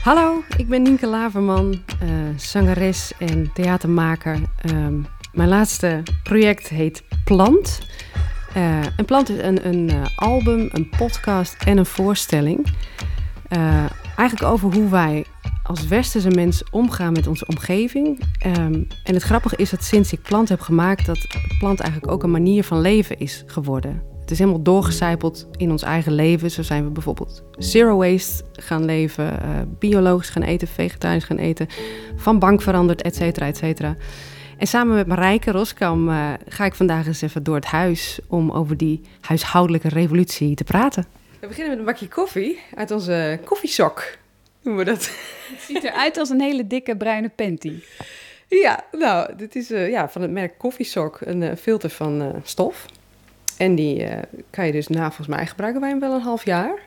Hallo, 0.00 0.42
ik 0.56 0.68
ben 0.68 0.82
Nienke 0.82 1.06
Laverman, 1.06 1.82
uh, 2.02 2.10
zangeres 2.36 3.12
en 3.18 3.50
theatermaker. 3.54 4.38
Um, 4.70 5.06
mijn 5.32 5.48
laatste 5.48 6.02
project 6.22 6.68
heet 6.68 7.02
Plant. 7.24 7.80
Uh, 8.56 8.98
en 8.98 9.04
Plant 9.04 9.28
is 9.28 9.38
een, 9.42 9.66
een 9.66 9.90
uh, 9.90 10.02
album, 10.16 10.68
een 10.72 10.88
podcast 10.88 11.56
en 11.64 11.78
een 11.78 11.86
voorstelling. 11.86 12.66
eigenlijk 14.16 14.52
over 14.52 14.74
hoe 14.74 14.88
wij 14.88 15.24
als 15.62 15.86
westerse 15.86 16.30
mens 16.30 16.64
omgaan 16.70 17.12
met 17.12 17.26
onze 17.26 17.46
omgeving. 17.46 18.20
Um, 18.46 18.86
en 19.04 19.14
het 19.14 19.22
grappige 19.22 19.56
is 19.56 19.70
dat 19.70 19.84
sinds 19.84 20.12
ik 20.12 20.22
Plant 20.22 20.48
heb 20.48 20.60
gemaakt, 20.60 21.06
dat 21.06 21.26
Plant 21.58 21.80
eigenlijk 21.80 22.12
ook 22.12 22.22
een 22.22 22.30
manier 22.30 22.64
van 22.64 22.80
leven 22.80 23.18
is 23.18 23.42
geworden. 23.46 24.09
Het 24.30 24.38
is 24.38 24.44
helemaal 24.44 24.64
doorgecijpeld 24.64 25.46
in 25.56 25.70
ons 25.70 25.82
eigen 25.82 26.12
leven. 26.12 26.50
Zo 26.50 26.62
zijn 26.62 26.84
we 26.84 26.90
bijvoorbeeld 26.90 27.42
zero 27.58 27.96
waste 27.96 28.44
gaan 28.52 28.84
leven, 28.84 29.24
uh, 29.24 29.60
biologisch 29.78 30.28
gaan 30.28 30.42
eten, 30.42 30.68
vegetarisch 30.68 31.24
gaan 31.24 31.38
eten, 31.38 31.66
van 32.16 32.38
bank 32.38 32.62
veranderd, 32.62 33.02
et 33.02 33.16
cetera, 33.16 33.46
et 33.46 33.56
cetera. 33.56 33.96
En 34.58 34.66
samen 34.66 34.94
met 34.94 35.06
Marijke 35.06 35.50
Roskam 35.50 36.08
uh, 36.08 36.32
ga 36.48 36.64
ik 36.64 36.74
vandaag 36.74 37.06
eens 37.06 37.22
even 37.22 37.42
door 37.42 37.54
het 37.54 37.64
huis 37.64 38.18
om 38.28 38.50
over 38.50 38.76
die 38.76 39.00
huishoudelijke 39.20 39.88
revolutie 39.88 40.54
te 40.54 40.64
praten. 40.64 41.04
We 41.40 41.46
beginnen 41.46 41.70
met 41.70 41.78
een 41.78 41.84
bakje 41.84 42.08
koffie 42.08 42.58
uit 42.74 42.90
onze 42.90 43.40
koffiesok. 43.44 44.16
Noemen 44.62 44.84
we 44.84 44.90
dat? 44.90 45.04
Het 45.52 45.60
ziet 45.60 45.84
eruit 45.84 46.18
als 46.18 46.30
een 46.30 46.40
hele 46.40 46.66
dikke 46.66 46.96
bruine 46.96 47.28
panty. 47.28 47.72
Ja, 48.48 48.84
nou, 48.92 49.36
dit 49.36 49.56
is 49.56 49.70
uh, 49.70 49.90
ja, 49.90 50.08
van 50.08 50.22
het 50.22 50.30
merk 50.30 50.58
Koffiesok, 50.58 51.18
een 51.20 51.56
filter 51.56 51.90
van 51.90 52.40
stof. 52.42 52.86
En 53.60 53.74
die 53.74 54.02
uh, 54.02 54.16
kan 54.50 54.66
je 54.66 54.72
dus 54.72 54.88
na 54.88 55.06
volgens 55.06 55.36
mij 55.36 55.46
gebruiken 55.46 55.80
wij 55.80 55.90
hem 55.90 56.00
wel 56.00 56.14
een 56.14 56.20
half 56.20 56.44
jaar. 56.44 56.78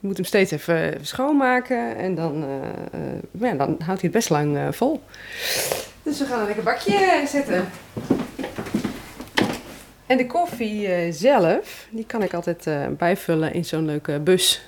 Je 0.00 0.06
moet 0.06 0.16
hem 0.16 0.24
steeds 0.24 0.50
even 0.50 0.98
schoonmaken 1.00 1.96
en 1.96 2.14
dan, 2.14 2.44
uh, 2.44 3.48
ja, 3.48 3.54
dan 3.54 3.68
houdt 3.68 3.86
hij 3.86 3.98
het 4.00 4.10
best 4.10 4.30
lang 4.30 4.74
vol. 4.76 5.02
Dus 6.02 6.18
we 6.18 6.24
gaan 6.24 6.40
een 6.40 6.46
lekker 6.46 6.64
bakje 6.64 7.22
zetten. 7.26 7.68
En 10.06 10.16
de 10.16 10.26
koffie 10.26 11.12
zelf, 11.12 11.86
die 11.90 12.06
kan 12.06 12.22
ik 12.22 12.34
altijd 12.34 12.68
bijvullen 12.96 13.52
in 13.52 13.64
zo'n 13.64 13.84
leuke 13.84 14.18
bus 14.18 14.62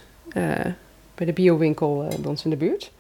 bij 1.15 1.27
de 1.27 1.33
biowinkel 1.33 2.07
bij 2.21 2.31
ons 2.31 2.45
in 2.45 2.51
de 2.51 2.57
buurt. 2.57 2.93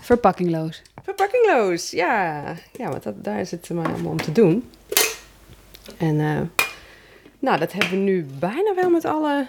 Verpakkingloos. 0.00 0.82
Verpakkingloos, 1.02 1.90
ja. 1.90 2.44
Ja, 2.72 2.88
want 2.88 3.02
dat, 3.02 3.24
daar 3.24 3.40
is 3.40 3.50
het 3.50 3.70
maar 3.70 3.94
om 4.04 4.22
te 4.22 4.32
doen. 4.32 4.70
En 5.96 6.50
nou, 7.42 7.58
dat 7.58 7.72
hebben 7.72 7.90
we 7.90 7.96
nu 7.96 8.26
bijna 8.38 8.74
wel 8.74 8.90
met 8.90 9.04
alle 9.04 9.46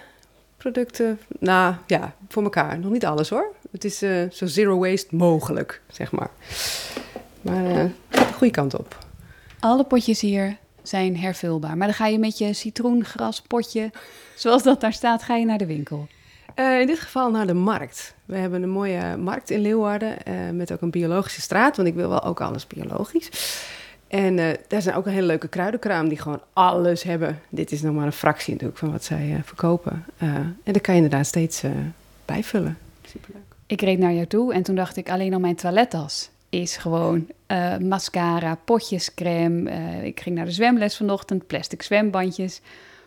producten. 0.56 1.20
Nou 1.38 1.74
ja, 1.86 2.14
voor 2.28 2.42
elkaar. 2.42 2.78
Nog 2.78 2.92
niet 2.92 3.06
alles 3.06 3.28
hoor. 3.28 3.52
Het 3.70 3.84
is 3.84 4.02
uh, 4.02 4.30
zo 4.30 4.46
zero 4.46 4.78
waste 4.78 5.16
mogelijk, 5.16 5.80
zeg 5.92 6.12
maar. 6.12 6.30
Maar 7.40 7.64
uh, 7.64 7.84
de 8.08 8.32
goede 8.32 8.52
kant 8.52 8.78
op. 8.78 8.98
Alle 9.60 9.84
potjes 9.84 10.20
hier 10.20 10.56
zijn 10.82 11.16
hervulbaar. 11.18 11.76
Maar 11.76 11.86
dan 11.86 11.96
ga 11.96 12.06
je 12.06 12.18
met 12.18 12.38
je 12.38 12.52
citroengraspotje, 12.52 13.90
zoals 14.36 14.62
dat 14.62 14.80
daar 14.80 14.92
staat, 14.92 15.22
ga 15.22 15.36
je 15.36 15.44
naar 15.44 15.58
de 15.58 15.66
winkel. 15.66 16.06
Uh, 16.56 16.80
in 16.80 16.86
dit 16.86 16.98
geval 16.98 17.30
naar 17.30 17.46
de 17.46 17.54
markt. 17.54 18.14
We 18.24 18.36
hebben 18.36 18.62
een 18.62 18.70
mooie 18.70 19.16
markt 19.16 19.50
in 19.50 19.60
Leeuwarden 19.60 20.16
met 20.56 20.72
ook 20.72 20.80
een 20.80 20.90
biologische 20.90 21.40
straat, 21.40 21.76
want 21.76 21.88
ik 21.88 21.94
wil 21.94 22.08
wel 22.08 22.22
ook 22.22 22.40
alles 22.40 22.66
biologisch. 22.66 23.28
En 24.14 24.38
uh, 24.38 24.50
daar 24.68 24.82
zijn 24.82 24.96
ook 24.96 25.06
een 25.06 25.12
hele 25.12 25.26
leuke 25.26 25.48
kruidenkraam 25.48 26.08
die 26.08 26.18
gewoon 26.18 26.40
alles 26.52 27.02
hebben. 27.02 27.40
Dit 27.48 27.72
is 27.72 27.82
nog 27.82 27.94
maar 27.94 28.06
een 28.06 28.12
fractie 28.12 28.52
natuurlijk 28.52 28.78
van 28.78 28.92
wat 28.92 29.04
zij 29.04 29.28
uh, 29.28 29.36
verkopen. 29.44 30.04
Uh, 30.22 30.34
en 30.34 30.56
daar 30.64 30.80
kan 30.80 30.94
je 30.94 31.02
inderdaad 31.02 31.26
steeds 31.26 31.62
bijvullen. 32.24 32.78
Superleuk. 33.06 33.42
Ik 33.66 33.80
reed 33.80 33.98
naar 33.98 34.12
jou 34.12 34.26
toe 34.26 34.54
en 34.54 34.62
toen 34.62 34.74
dacht 34.74 34.96
ik 34.96 35.10
alleen 35.10 35.34
al 35.34 35.40
mijn 35.40 35.54
toilettas 35.54 36.30
is 36.48 36.76
gewoon 36.76 37.26
mascara, 37.80 38.58
potjescreme. 38.64 39.70
ik 40.02 40.20
ging 40.20 40.36
naar 40.36 40.44
de 40.44 40.50
zwemles 40.50 40.96
vanochtend, 40.96 41.46
plastic 41.46 41.82
zwembandjes. 41.82 42.60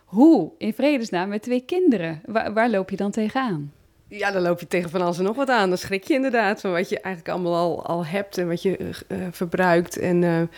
Hoe 0.06 0.52
in 0.58 0.74
vredesnaam 0.74 1.30
met 1.30 1.42
twee 1.42 1.64
kinderen? 1.66 2.22
Waar, 2.26 2.54
waar 2.54 2.70
loop 2.70 2.90
je 2.90 2.96
dan 2.96 3.12
tegenaan? 3.12 3.72
Ja, 4.08 4.32
dan 4.32 4.42
loop 4.42 4.60
je 4.60 4.68
tegen 4.68 4.90
van 4.90 5.02
alles 5.02 5.18
en 5.18 5.24
nog 5.24 5.36
wat 5.36 5.50
aan. 5.50 5.70
Dan 5.70 5.78
schrik 5.78 6.04
je 6.04 6.14
inderdaad 6.14 6.62
van 6.62 6.72
wat 6.72 6.90
je 6.90 7.00
eigenlijk 7.00 7.36
allemaal 7.36 7.56
al, 7.56 7.86
al 7.86 8.06
hebt 8.06 8.38
en 8.38 8.48
wat 8.48 8.62
je 8.62 8.90
verbruikt. 9.32 9.98
En 9.98 10.50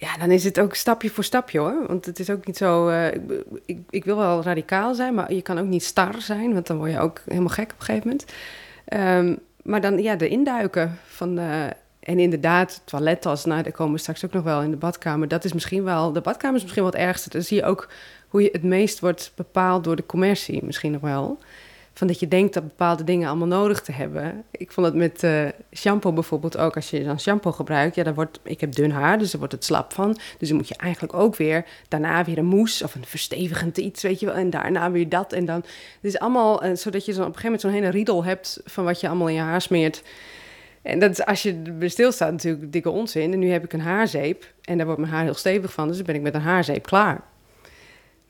ja, 0.00 0.16
dan 0.16 0.30
is 0.30 0.44
het 0.44 0.60
ook 0.60 0.74
stapje 0.74 1.10
voor 1.10 1.24
stapje 1.24 1.58
hoor. 1.58 1.86
Want 1.86 2.06
het 2.06 2.18
is 2.18 2.30
ook 2.30 2.46
niet 2.46 2.56
zo. 2.56 2.88
Uh, 2.88 3.06
ik, 3.64 3.78
ik, 3.90 4.04
wil 4.04 4.16
wel 4.16 4.42
radicaal 4.42 4.94
zijn, 4.94 5.14
maar 5.14 5.32
je 5.32 5.42
kan 5.42 5.58
ook 5.58 5.66
niet 5.66 5.84
star 5.84 6.20
zijn, 6.20 6.52
want 6.52 6.66
dan 6.66 6.76
word 6.76 6.90
je 6.90 6.98
ook 6.98 7.22
helemaal 7.26 7.48
gek 7.48 7.72
op 7.72 7.78
een 7.78 7.84
gegeven 7.84 8.08
moment. 8.08 8.32
Um, 9.28 9.38
maar 9.62 9.80
dan 9.80 9.98
ja, 9.98 10.16
de 10.16 10.28
induiken 10.28 10.98
van. 11.06 11.38
en 12.00 12.18
inderdaad, 12.18 12.82
toilettas, 12.84 13.44
nou, 13.44 13.62
daar 13.62 13.72
komen 13.72 13.98
straks 13.98 14.24
ook 14.24 14.32
nog 14.32 14.44
wel 14.44 14.62
in 14.62 14.70
de 14.70 14.76
badkamer. 14.76 15.28
Dat 15.28 15.44
is 15.44 15.52
misschien 15.52 15.84
wel. 15.84 16.12
De 16.12 16.20
badkamer 16.20 16.56
is 16.56 16.62
misschien 16.62 16.82
wel 16.82 16.92
het 16.92 17.00
ergste. 17.00 17.30
Dan 17.30 17.42
zie 17.42 17.56
je 17.56 17.64
ook 17.64 17.88
hoe 18.28 18.42
je 18.42 18.48
het 18.52 18.62
meest 18.62 19.00
wordt 19.00 19.32
bepaald 19.34 19.84
door 19.84 19.96
de 19.96 20.06
commercie, 20.06 20.64
misschien 20.64 20.92
nog 20.92 21.00
wel 21.00 21.38
van 22.00 22.08
dat 22.08 22.20
je 22.20 22.28
denkt 22.28 22.54
dat 22.54 22.62
bepaalde 22.62 23.04
dingen 23.04 23.28
allemaal 23.28 23.46
nodig 23.46 23.80
te 23.80 23.92
hebben. 23.92 24.44
Ik 24.50 24.72
vond 24.72 24.86
het 24.86 24.96
met 24.96 25.22
uh, 25.22 25.48
shampoo 25.74 26.12
bijvoorbeeld 26.12 26.56
ook. 26.56 26.76
Als 26.76 26.90
je 26.90 27.04
dan 27.04 27.20
shampoo 27.20 27.52
gebruikt, 27.52 27.94
ja, 27.94 28.02
dan 28.02 28.14
wordt, 28.14 28.40
ik 28.42 28.60
heb 28.60 28.74
dun 28.74 28.90
haar, 28.90 29.18
dus 29.18 29.30
daar 29.30 29.38
wordt 29.38 29.54
het 29.54 29.64
slap 29.64 29.92
van. 29.92 30.18
Dus 30.38 30.48
dan 30.48 30.56
moet 30.56 30.68
je 30.68 30.76
eigenlijk 30.76 31.14
ook 31.14 31.36
weer 31.36 31.64
daarna 31.88 32.24
weer 32.24 32.38
een 32.38 32.44
mousse 32.44 32.84
of 32.84 32.94
een 32.94 33.04
verstevigend 33.04 33.78
iets, 33.78 34.02
weet 34.02 34.20
je 34.20 34.26
wel. 34.26 34.34
En 34.34 34.50
daarna 34.50 34.90
weer 34.90 35.08
dat 35.08 35.32
en 35.32 35.44
dan. 35.44 35.56
Het 35.56 35.66
is 36.00 36.18
allemaal 36.18 36.64
uh, 36.64 36.76
zodat 36.76 37.04
je 37.04 37.12
zo 37.12 37.20
op 37.20 37.26
een 37.26 37.34
gegeven 37.34 37.52
moment 37.52 37.60
zo'n 37.60 37.82
hele 37.82 37.88
riedel 37.88 38.24
hebt 38.24 38.60
van 38.64 38.84
wat 38.84 39.00
je 39.00 39.08
allemaal 39.08 39.28
in 39.28 39.34
je 39.34 39.40
haar 39.40 39.62
smeert. 39.62 40.02
En 40.82 40.98
dat 40.98 41.10
is, 41.10 41.24
als 41.24 41.42
je 41.42 41.62
stilstaat 41.80 42.30
natuurlijk 42.30 42.72
dikke 42.72 42.90
onzin. 42.90 43.32
En 43.32 43.38
nu 43.38 43.50
heb 43.50 43.64
ik 43.64 43.72
een 43.72 43.80
haarzeep 43.80 44.52
en 44.62 44.76
daar 44.76 44.86
wordt 44.86 45.00
mijn 45.00 45.12
haar 45.12 45.24
heel 45.24 45.34
stevig 45.34 45.72
van. 45.72 45.88
Dus 45.88 45.96
dan 45.96 46.06
ben 46.06 46.14
ik 46.14 46.22
met 46.22 46.34
een 46.34 46.40
haarzeep 46.40 46.86
klaar. 46.86 47.20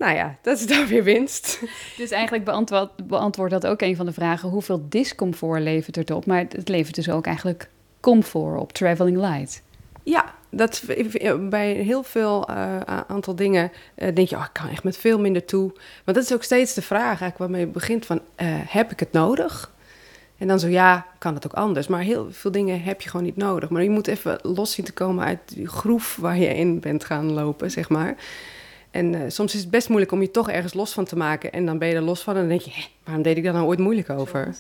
Nou 0.01 0.15
ja, 0.15 0.37
dat 0.43 0.59
is 0.59 0.67
dan 0.67 0.87
weer 0.87 1.05
winst. 1.05 1.61
Dus 1.97 2.11
eigenlijk 2.11 2.45
beantwoord, 2.45 3.07
beantwoord 3.07 3.51
dat 3.51 3.67
ook 3.67 3.81
een 3.81 3.97
van 3.97 4.07
de 4.07 4.13
vragen: 4.13 4.49
hoeveel 4.49 4.87
discomfort 4.89 5.61
levert 5.61 5.97
het 5.97 6.11
op? 6.11 6.27
Maar 6.27 6.39
het 6.49 6.69
levert 6.69 6.95
dus 6.95 7.11
ook 7.11 7.27
eigenlijk 7.27 7.69
comfort 8.01 8.61
op, 8.61 8.73
traveling 8.73 9.17
light. 9.17 9.63
Ja, 10.03 10.35
dat, 10.51 10.85
bij 11.41 11.73
heel 11.73 12.03
veel 12.03 12.51
uh, 12.51 12.77
aantal 13.07 13.35
dingen 13.35 13.73
uh, 13.97 14.15
denk 14.15 14.29
je, 14.29 14.37
oh, 14.37 14.45
ik 14.45 14.53
kan 14.53 14.69
echt 14.69 14.85
met 14.85 14.97
veel 14.97 15.21
minder 15.21 15.45
toe. 15.45 15.73
Want 16.05 16.17
dat 16.17 16.25
is 16.25 16.33
ook 16.33 16.43
steeds 16.43 16.75
de 16.75 16.83
vraag 16.83 17.07
eigenlijk 17.07 17.39
waarmee 17.39 17.61
je 17.61 17.67
begint 17.67 18.07
van, 18.07 18.17
uh, 18.17 18.47
heb 18.51 18.93
ik 18.93 19.01
het 19.01 19.13
nodig? 19.13 19.73
En 20.39 20.49
dan 20.49 20.61
zo, 20.61 20.69
ja, 20.69 21.07
kan 21.19 21.35
het 21.35 21.47
ook 21.47 21.53
anders. 21.53 21.87
Maar 21.87 22.01
heel 22.01 22.27
veel 22.31 22.51
dingen 22.51 22.83
heb 22.83 23.01
je 23.01 23.09
gewoon 23.09 23.27
niet 23.27 23.37
nodig. 23.37 23.69
Maar 23.69 23.83
je 23.83 23.91
moet 23.91 24.07
even 24.07 24.39
los 24.43 24.73
zien 24.73 24.85
te 24.85 24.93
komen 24.93 25.25
uit 25.25 25.39
die 25.47 25.69
groef 25.69 26.17
waar 26.17 26.39
je 26.39 26.55
in 26.55 26.81
bent 26.81 27.05
gaan 27.05 27.33
lopen, 27.33 27.71
zeg 27.71 27.89
maar. 27.89 28.17
En 28.91 29.13
uh, 29.13 29.21
soms 29.29 29.55
is 29.55 29.61
het 29.61 29.71
best 29.71 29.89
moeilijk 29.89 30.13
om 30.13 30.21
je 30.21 30.31
toch 30.31 30.51
ergens 30.51 30.75
los 30.75 30.93
van 30.93 31.05
te 31.05 31.17
maken. 31.17 31.53
En 31.53 31.67
dan 31.67 31.79
ben 31.79 31.89
je 31.89 31.95
er 31.95 32.03
los 32.03 32.23
van 32.23 32.35
en 32.35 32.41
dan 32.41 32.49
denk 32.49 32.61
je, 32.61 32.71
hé, 32.71 32.87
waarom 33.05 33.23
deed 33.23 33.37
ik 33.37 33.45
daar 33.45 33.53
nou 33.53 33.67
ooit 33.67 33.79
moeilijk 33.79 34.11
over? 34.11 34.55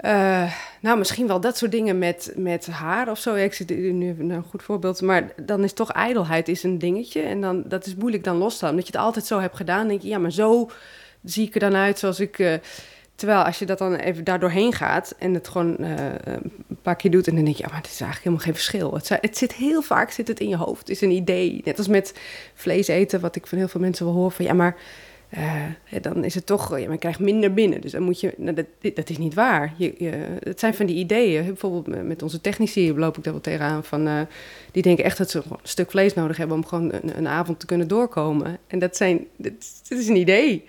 Uh, 0.00 0.52
nou, 0.80 0.98
misschien 0.98 1.26
wel 1.26 1.40
dat 1.40 1.56
soort 1.56 1.70
dingen 1.70 1.98
met, 1.98 2.32
met 2.36 2.66
haar 2.66 3.10
of 3.10 3.18
zo. 3.18 3.34
Ik 3.34 3.54
zit 3.54 3.68
nu 3.68 4.16
een 4.18 4.44
goed 4.50 4.62
voorbeeld. 4.62 5.02
Maar 5.02 5.32
dan 5.36 5.64
is 5.64 5.72
toch 5.72 5.92
ijdelheid 5.92 6.48
is 6.48 6.62
een 6.62 6.78
dingetje. 6.78 7.20
En 7.20 7.40
dan, 7.40 7.62
dat 7.66 7.86
is 7.86 7.94
moeilijk 7.94 8.24
dan 8.24 8.36
los 8.36 8.58
te. 8.58 8.68
Omdat 8.68 8.86
je 8.86 8.92
het 8.92 9.02
altijd 9.02 9.26
zo 9.26 9.40
hebt 9.40 9.56
gedaan. 9.56 9.88
denk 9.88 10.02
je, 10.02 10.08
ja, 10.08 10.18
maar 10.18 10.32
zo 10.32 10.70
zie 11.24 11.46
ik 11.46 11.54
er 11.54 11.60
dan 11.60 11.74
uit 11.74 11.98
zoals 11.98 12.20
ik... 12.20 12.38
Uh, 12.38 12.54
Terwijl 13.16 13.42
als 13.42 13.58
je 13.58 13.66
dat 13.66 13.78
dan 13.78 13.94
even 13.94 14.24
daardoorheen 14.24 14.56
doorheen 14.56 14.72
gaat 14.72 15.14
en 15.18 15.34
het 15.34 15.48
gewoon 15.48 15.76
uh, 15.80 15.88
een 16.26 16.78
paar 16.82 16.96
keer 16.96 17.10
doet 17.10 17.26
en 17.28 17.34
dan 17.34 17.44
denk 17.44 17.56
je, 17.56 17.62
ja, 17.62 17.68
maar 17.68 17.80
het 17.80 17.90
is 17.90 18.00
eigenlijk 18.00 18.22
helemaal 18.22 18.44
geen 18.44 18.54
verschil. 18.54 18.94
Het, 18.94 19.08
het, 19.08 19.38
zit 19.38 19.54
heel 19.54 19.82
vaak 19.82 20.10
zit 20.10 20.28
het 20.28 20.40
in 20.40 20.48
je 20.48 20.56
hoofd. 20.56 20.80
Het 20.80 20.90
is 20.90 21.00
een 21.00 21.10
idee. 21.10 21.60
Net 21.64 21.78
als 21.78 21.88
met 21.88 22.14
vlees 22.54 22.88
eten, 22.88 23.20
wat 23.20 23.36
ik 23.36 23.46
van 23.46 23.58
heel 23.58 23.68
veel 23.68 23.80
mensen 23.80 24.04
wil 24.04 24.14
horen 24.14 24.32
van, 24.32 24.44
ja, 24.44 24.52
maar 24.52 24.76
uh, 25.38 26.00
dan 26.00 26.24
is 26.24 26.34
het 26.34 26.46
toch, 26.46 26.78
ja, 26.78 26.84
maar 26.84 26.92
je 26.92 26.98
krijgt 26.98 27.18
minder 27.18 27.54
binnen. 27.54 27.80
Dus 27.80 27.92
dan 27.92 28.02
moet 28.02 28.20
je, 28.20 28.34
nou, 28.36 28.54
dat, 28.54 28.94
dat 28.94 29.10
is 29.10 29.18
niet 29.18 29.34
waar. 29.34 29.74
Je, 29.76 29.94
je, 29.98 30.12
het 30.42 30.60
zijn 30.60 30.74
van 30.74 30.86
die 30.86 30.96
ideeën. 30.96 31.44
Bijvoorbeeld 31.44 32.04
met 32.04 32.22
onze 32.22 32.40
technici 32.40 32.94
loop 32.94 33.16
ik 33.16 33.24
daar 33.24 33.32
wel 33.32 33.42
tegenaan 33.42 33.84
van, 33.84 34.26
die 34.72 34.82
denken 34.82 35.04
echt 35.04 35.18
dat 35.18 35.30
ze 35.30 35.38
een 35.38 35.56
stuk 35.62 35.90
vlees 35.90 36.14
nodig 36.14 36.36
hebben 36.36 36.56
om 36.56 36.66
gewoon 36.66 36.92
een, 36.92 37.18
een 37.18 37.28
avond 37.28 37.60
te 37.60 37.66
kunnen 37.66 37.88
doorkomen. 37.88 38.58
En 38.66 38.78
dat 38.78 38.96
zijn, 38.96 39.26
dat, 39.36 39.52
dat 39.88 39.98
is 39.98 40.08
een 40.08 40.16
idee. 40.16 40.64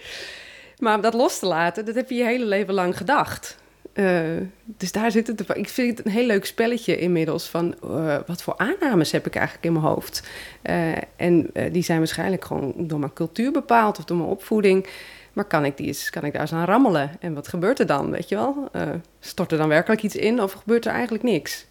Maar 0.79 0.95
om 0.95 1.01
dat 1.01 1.13
los 1.13 1.39
te 1.39 1.45
laten, 1.45 1.85
dat 1.85 1.95
heb 1.95 2.09
je 2.09 2.15
je 2.15 2.23
hele 2.23 2.45
leven 2.45 2.73
lang 2.73 2.97
gedacht. 2.97 3.57
Uh, 3.93 4.21
dus 4.65 4.91
daar 4.91 5.11
zit 5.11 5.27
het. 5.27 5.43
Ik 5.53 5.69
vind 5.69 5.97
het 5.97 6.05
een 6.05 6.11
heel 6.11 6.25
leuk 6.25 6.45
spelletje 6.45 6.97
inmiddels 6.97 7.47
van 7.47 7.75
uh, 7.83 8.17
wat 8.25 8.41
voor 8.41 8.57
aannames 8.57 9.11
heb 9.11 9.25
ik 9.25 9.35
eigenlijk 9.35 9.65
in 9.65 9.73
mijn 9.73 9.85
hoofd. 9.85 10.27
Uh, 10.63 10.91
en 11.15 11.49
die 11.71 11.83
zijn 11.83 11.97
waarschijnlijk 11.97 12.45
gewoon 12.45 12.73
door 12.77 12.99
mijn 12.99 13.13
cultuur 13.13 13.51
bepaald 13.51 13.97
of 13.97 14.05
door 14.05 14.17
mijn 14.17 14.29
opvoeding. 14.29 14.87
Maar 15.33 15.45
kan 15.45 15.65
ik, 15.65 15.77
die 15.77 15.87
eens, 15.87 16.09
kan 16.09 16.23
ik 16.23 16.31
daar 16.31 16.41
eens 16.41 16.53
aan 16.53 16.65
rammelen? 16.65 17.11
En 17.19 17.33
wat 17.33 17.47
gebeurt 17.47 17.79
er 17.79 17.85
dan, 17.85 18.11
weet 18.11 18.29
je 18.29 18.35
wel? 18.35 18.69
stort 19.19 19.51
er 19.51 19.57
dan 19.57 19.67
werkelijk 19.67 20.03
iets 20.03 20.15
in 20.15 20.41
of 20.41 20.51
gebeurt 20.51 20.85
er 20.85 20.91
eigenlijk 20.91 21.23
niks? 21.23 21.65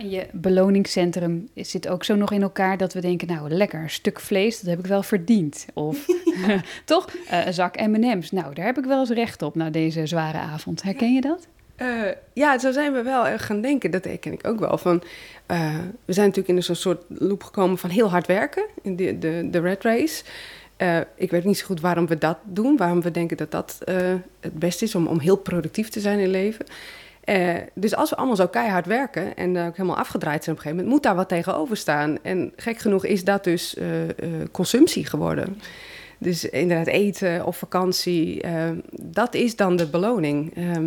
En 0.00 0.10
je 0.10 0.26
beloningscentrum 0.32 1.48
zit 1.54 1.88
ook 1.88 2.04
zo 2.04 2.14
nog 2.14 2.32
in 2.32 2.42
elkaar 2.42 2.76
dat 2.76 2.92
we 2.92 3.00
denken, 3.00 3.28
nou 3.28 3.50
lekker, 3.50 3.80
een 3.80 3.90
stuk 3.90 4.20
vlees, 4.20 4.60
dat 4.60 4.70
heb 4.70 4.78
ik 4.78 4.86
wel 4.86 5.02
verdiend. 5.02 5.66
Of 5.74 6.06
toch, 6.84 7.08
uh, 7.30 7.46
een 7.46 7.54
zak 7.54 7.80
M&M's, 7.80 8.30
nou 8.30 8.54
daar 8.54 8.64
heb 8.64 8.78
ik 8.78 8.84
wel 8.84 9.00
eens 9.00 9.10
recht 9.10 9.42
op 9.42 9.54
na 9.54 9.70
deze 9.70 10.06
zware 10.06 10.38
avond. 10.38 10.82
Herken 10.82 11.14
je 11.14 11.20
dat? 11.20 11.46
Uh, 11.82 11.88
ja, 12.32 12.58
zo 12.58 12.72
zijn 12.72 12.92
we 12.92 13.02
wel 13.02 13.38
gaan 13.38 13.60
denken. 13.60 13.90
Dat 13.90 14.06
ken 14.20 14.32
ik 14.32 14.46
ook 14.46 14.58
wel. 14.58 14.78
Van, 14.78 15.02
uh, 15.50 15.78
we 16.04 16.12
zijn 16.12 16.26
natuurlijk 16.26 16.56
in 16.56 16.62
zo'n 16.62 16.74
soort 16.74 17.04
loop 17.08 17.42
gekomen 17.42 17.78
van 17.78 17.90
heel 17.90 18.10
hard 18.10 18.26
werken. 18.26 18.64
In 18.82 18.96
de, 18.96 19.18
de, 19.18 19.48
de 19.50 19.60
red 19.60 19.82
race. 19.82 20.24
Uh, 20.78 21.00
ik 21.14 21.30
weet 21.30 21.44
niet 21.44 21.58
zo 21.58 21.66
goed 21.66 21.80
waarom 21.80 22.06
we 22.06 22.18
dat 22.18 22.38
doen. 22.42 22.76
Waarom 22.76 23.02
we 23.02 23.10
denken 23.10 23.36
dat 23.36 23.50
dat 23.50 23.78
het 24.40 24.58
beste 24.58 24.84
is 24.84 24.94
om, 24.94 25.06
om 25.06 25.18
heel 25.18 25.36
productief 25.36 25.88
te 25.88 26.00
zijn 26.00 26.18
in 26.18 26.24
het 26.24 26.32
leven. 27.24 27.68
dus 27.74 27.94
als 27.94 28.10
we 28.10 28.16
allemaal 28.16 28.36
zo 28.36 28.46
keihard 28.46 28.86
werken 28.86 29.36
en 29.36 29.58
ook 29.58 29.76
helemaal 29.76 29.98
afgedraaid 29.98 30.44
zijn 30.44 30.56
op 30.56 30.62
een 30.62 30.70
gegeven 30.70 30.76
moment, 30.76 30.88
moet 30.88 31.02
daar 31.02 31.14
wat 31.14 31.28
tegenover 31.28 31.76
staan. 31.76 32.18
En 32.22 32.52
gek 32.56 32.78
genoeg 32.78 33.04
is 33.04 33.24
dat 33.24 33.44
dus 33.44 33.76
consumptie 34.50 35.06
geworden. 35.06 35.60
Dus 36.18 36.44
inderdaad 36.44 36.86
eten 36.86 37.46
of 37.46 37.56
vakantie, 37.56 38.42
dat 39.00 39.34
is 39.34 39.56
dan 39.56 39.76
de 39.76 39.86
beloning. 39.86 40.56
Ehm, 40.56 40.86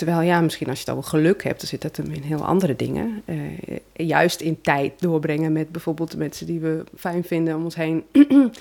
Terwijl 0.00 0.20
ja, 0.20 0.40
misschien 0.40 0.68
als 0.68 0.78
je 0.80 0.84
het 0.84 0.96
over 0.96 1.10
geluk 1.10 1.42
hebt, 1.42 1.58
dan 1.58 1.68
zit 1.68 1.82
dat 1.82 1.98
in 1.98 2.22
heel 2.22 2.44
andere 2.44 2.76
dingen. 2.76 3.22
Juist 3.92 4.40
in 4.40 4.60
tijd 4.60 4.92
doorbrengen 5.00 5.52
met 5.52 5.72
bijvoorbeeld 5.72 6.10
de 6.10 6.16
mensen 6.16 6.46
die 6.46 6.60
we 6.60 6.84
fijn 6.96 7.24
vinden 7.24 7.56
om 7.56 7.64
ons 7.64 7.74
heen. 7.74 8.04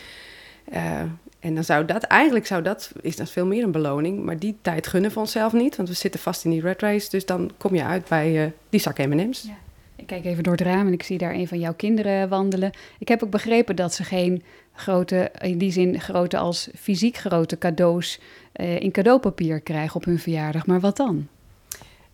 en 1.39 1.56
dan 1.56 1.63
zou 1.63 1.86
dat, 1.86 2.03
eigenlijk 2.03 2.45
zou 2.45 2.62
dat, 2.62 2.91
is 3.01 3.15
dat 3.15 3.30
veel 3.30 3.45
meer 3.45 3.63
een 3.63 3.71
beloning. 3.71 4.24
Maar 4.24 4.39
die 4.39 4.57
tijd 4.62 4.88
gunnen 4.88 5.12
we 5.13 5.19
onszelf 5.19 5.53
niet, 5.53 5.75
want 5.75 5.89
we 5.89 5.95
zitten 5.95 6.19
vast 6.19 6.45
in 6.45 6.51
die 6.51 6.62
red 6.62 6.81
race. 6.81 7.09
Dus 7.09 7.25
dan 7.25 7.51
kom 7.57 7.75
je 7.75 7.83
uit 7.83 8.07
bij 8.07 8.45
uh, 8.45 8.51
die 8.69 8.80
zak 8.80 8.97
M&M's. 8.97 9.41
Ja. 9.41 9.57
Ik 9.95 10.07
kijk 10.07 10.25
even 10.25 10.44
door 10.44 10.53
het 10.53 10.62
raam 10.62 10.88
en 10.88 10.94
ik 10.94 11.03
zie 11.03 11.18
daar 11.18 11.33
een 11.33 11.47
van 11.47 11.59
jouw 11.59 11.74
kinderen 11.74 12.30
wandelen. 12.30 12.71
Ik 13.00 13.07
heb 13.07 13.24
ook 13.24 13.30
begrepen 13.30 13.75
dat 13.75 13.94
ze 13.94 14.03
geen 14.03 14.44
grote, 14.74 15.31
in 15.41 15.57
die 15.57 15.71
zin 15.71 16.00
grote 16.01 16.38
als 16.38 16.69
fysiek 16.75 17.18
grote 17.18 17.57
cadeaus 17.57 18.19
uh, 18.56 18.80
in 18.80 18.92
cadeaupapier 18.92 19.59
krijgen 19.59 19.95
op 19.95 20.06
hun 20.06 20.19
verjaardag. 20.19 20.65
Maar 20.65 20.80
wat 20.80 20.97
dan? 20.97 21.27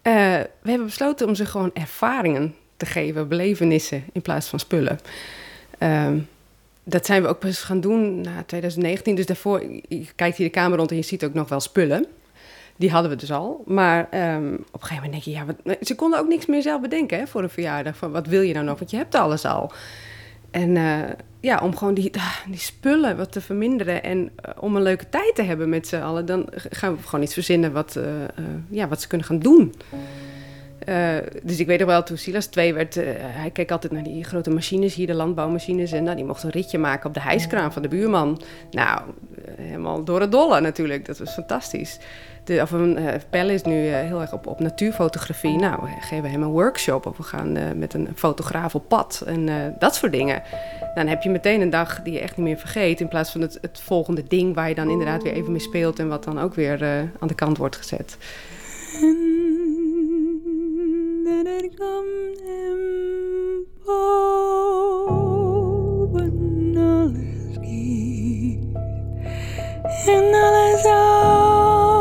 Uh, 0.04 0.14
we 0.62 0.70
hebben 0.70 0.86
besloten 0.86 1.28
om 1.28 1.36
ze 1.36 1.46
gewoon 1.46 1.72
ervaringen 1.74 2.56
te 2.78 2.86
geven, 2.86 3.28
belevenissen 3.28 4.04
in 4.12 4.22
plaats 4.22 4.48
van 4.48 4.60
spullen. 4.60 5.00
Uh, 5.80 6.12
dat 6.86 7.06
zijn 7.06 7.22
we 7.22 7.28
ook 7.28 7.40
pas 7.40 7.64
gaan 7.64 7.80
doen 7.80 8.22
na 8.22 8.44
2019. 8.46 9.16
Dus 9.16 9.26
daarvoor, 9.26 9.64
je 9.88 10.06
kijkt 10.16 10.38
hier 10.38 10.48
de 10.48 10.54
kamer 10.54 10.78
rond 10.78 10.92
en 10.92 10.96
je 10.96 11.02
ziet 11.02 11.26
ook 11.26 11.34
nog 11.34 11.50
wel 11.50 11.60
spullen. 11.60 12.06
Die 12.76 12.92
hadden 12.92 13.12
we 13.12 13.18
dus 13.18 13.32
al. 13.32 13.64
Maar 13.66 14.00
um, 14.00 14.54
op 14.54 14.82
een 14.82 14.88
gegeven 14.88 15.04
moment 15.04 15.12
denk 15.12 15.24
je, 15.24 15.32
ja, 15.32 15.46
wat, 15.46 15.78
ze 15.88 15.96
konden 15.96 16.20
ook 16.20 16.28
niks 16.28 16.46
meer 16.46 16.62
zelf 16.62 16.82
bedenken 16.82 17.20
hè, 17.20 17.28
voor 17.28 17.44
een 17.44 17.50
verjaardag. 17.50 17.98
Van 17.98 18.12
wat 18.12 18.28
wil 18.28 18.42
je 18.42 18.54
nou 18.54 18.66
nog? 18.66 18.80
Want 18.80 18.92
je 18.92 18.98
hebt 18.98 19.16
alles 19.16 19.46
al. 19.46 19.72
En 20.52 20.76
uh, 20.76 21.00
ja, 21.40 21.60
om 21.60 21.76
gewoon 21.76 21.94
die, 21.94 22.18
ah, 22.18 22.36
die 22.48 22.60
spullen 22.60 23.18
wat 23.18 23.32
te 23.32 23.42
verminderen 23.42 24.04
en 24.04 24.20
uh, 24.20 24.52
om 24.60 24.76
een 24.76 24.82
leuke 24.82 25.10
tijd 25.10 25.36
te 25.36 25.42
hebben 25.42 25.70
met 25.70 25.88
z'n 25.88 25.96
allen, 25.96 26.26
dan 26.26 26.48
gaan 26.54 26.96
we 26.96 27.04
gewoon 27.04 27.24
iets 27.24 27.34
verzinnen 27.34 27.72
wat, 27.72 27.96
uh, 27.98 28.04
ja, 28.70 28.88
wat 28.88 29.02
ze 29.02 29.08
kunnen 29.08 29.28
gaan 29.28 29.40
doen. 29.40 29.74
Dus 31.44 31.60
ik 31.60 31.68
weet 31.68 31.80
nog 31.80 31.88
wel, 31.88 32.04
toen 32.04 32.18
Silas 32.18 32.46
2 32.46 32.74
werd, 32.74 32.96
hij 33.20 33.50
keek 33.54 33.72
altijd 33.72 33.94
naar 33.94 34.04
die 34.04 34.24
grote 34.24 34.50
machines 34.50 34.96
hier, 34.96 35.08
de 35.08 35.14
landbouwmachines. 35.14 35.92
En 35.92 36.04
nou, 36.04 36.16
die 36.16 36.26
mocht 36.26 36.44
een 36.44 36.50
ritje 36.50 36.78
maken 36.78 37.08
op 37.08 37.14
de 37.14 37.22
hijskraan 37.22 37.74
van 37.74 37.82
de 37.82 37.88
buurman. 37.88 38.42
Nou, 38.72 39.02
helemaal 39.56 40.04
door 40.04 40.22
het 40.22 40.32
dolle 40.32 40.62
natuurlijk, 40.62 41.06
dat 41.06 41.18
was 41.18 41.34
fantastisch 41.34 42.00
de, 42.46 42.62
of 42.62 42.72
een 42.72 42.98
Pelle 43.30 43.54
is 43.54 43.64
nu 43.64 43.74
heel 43.74 44.22
erg 44.22 44.34
op, 44.34 44.48
op 44.48 44.60
natuurfotografie. 44.60 45.58
Nou, 45.58 45.82
we 45.82 45.88
geven 46.00 46.32
hem 46.32 46.44
een 46.44 46.50
workshop 46.50 47.06
of 47.06 47.18
we 47.18 47.24
gaan 47.24 47.78
met 47.78 47.94
een 47.94 48.08
fotograaf 48.16 48.76
op 48.76 48.88
pad 48.88 49.24
en 49.26 49.76
dat 49.80 49.96
soort 49.96 50.12
dingen. 50.12 50.44
Dan 50.96 51.08
heb 51.08 51.22
je 51.22 51.30
meteen 51.30 51.62
een 51.62 51.70
dag 51.70 52.02
die 52.02 52.14
je 52.14 52.20
echt 52.20 52.38
niet 52.38 52.46
meer 52.46 52.58
vergeet. 52.58 53.02
In 53.02 53.08
plaats 53.08 53.32
van 53.32 53.42
het, 53.42 53.58
het 53.62 53.80
volgende 53.82 54.24
ding 54.28 54.56
waar 54.56 54.70
je 54.70 54.76
dan 54.76 54.90
inderdaad 54.90 55.24
weer 55.24 55.34
even 55.34 55.52
mee 55.52 55.62
speelt 55.62 56.00
en 56.00 56.08
wat 56.08 56.24
dan 56.24 56.40
ook 56.40 56.54
weer 56.54 56.84
aan 57.20 57.28
de 57.28 57.36
kant 57.36 57.58
wordt 57.58 57.76
gezet. 57.76 58.18
den 61.26 61.48
er 61.48 61.68
come 61.78 62.36
påven 63.86 65.18
alles 66.78 67.58
gir, 67.64 68.60
en 70.08 70.36
alles 70.36 70.86
er 70.86 71.95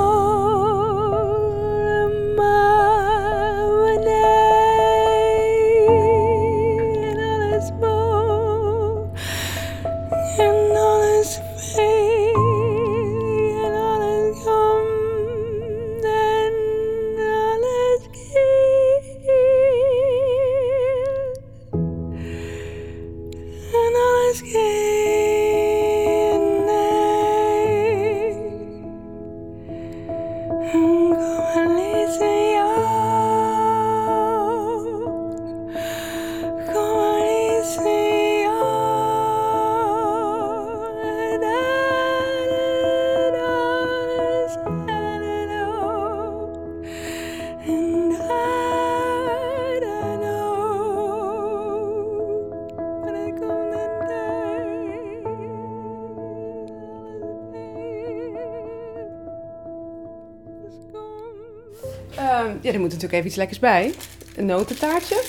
ja, 62.65 62.73
er 62.73 62.81
moet 62.81 62.89
natuurlijk 62.89 63.13
even 63.13 63.27
iets 63.27 63.37
lekkers 63.37 63.59
bij. 63.59 63.95
Een 64.37 64.47
notentaartje. 64.47 65.25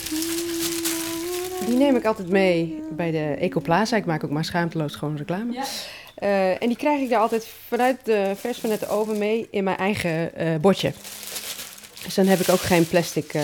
Die 1.65 1.77
neem 1.77 1.95
ik 1.95 2.05
altijd 2.05 2.29
mee 2.29 2.83
bij 2.91 3.11
de 3.11 3.35
Ecoplaza. 3.39 3.97
Ik 3.97 4.05
maak 4.05 4.23
ook 4.23 4.29
maar 4.29 4.45
schaamteloos 4.45 4.95
gewoon 4.95 5.17
reclame. 5.17 5.53
Ja. 5.53 5.63
Uh, 6.19 6.61
en 6.61 6.67
die 6.67 6.77
krijg 6.77 7.01
ik 7.01 7.09
daar 7.09 7.19
altijd 7.19 7.47
vanuit 7.67 7.97
de 8.03 8.31
vers 8.35 8.57
van 8.57 8.69
het 8.69 8.89
oven 8.89 9.17
mee 9.17 9.47
in 9.51 9.63
mijn 9.63 9.77
eigen 9.77 10.31
uh, 10.37 10.55
bordje. 10.55 10.93
Dus 12.03 12.13
dan 12.13 12.25
heb 12.25 12.39
ik 12.39 12.49
ook 12.49 12.59
geen 12.59 12.87
plastic 12.87 13.33
uh, 13.33 13.43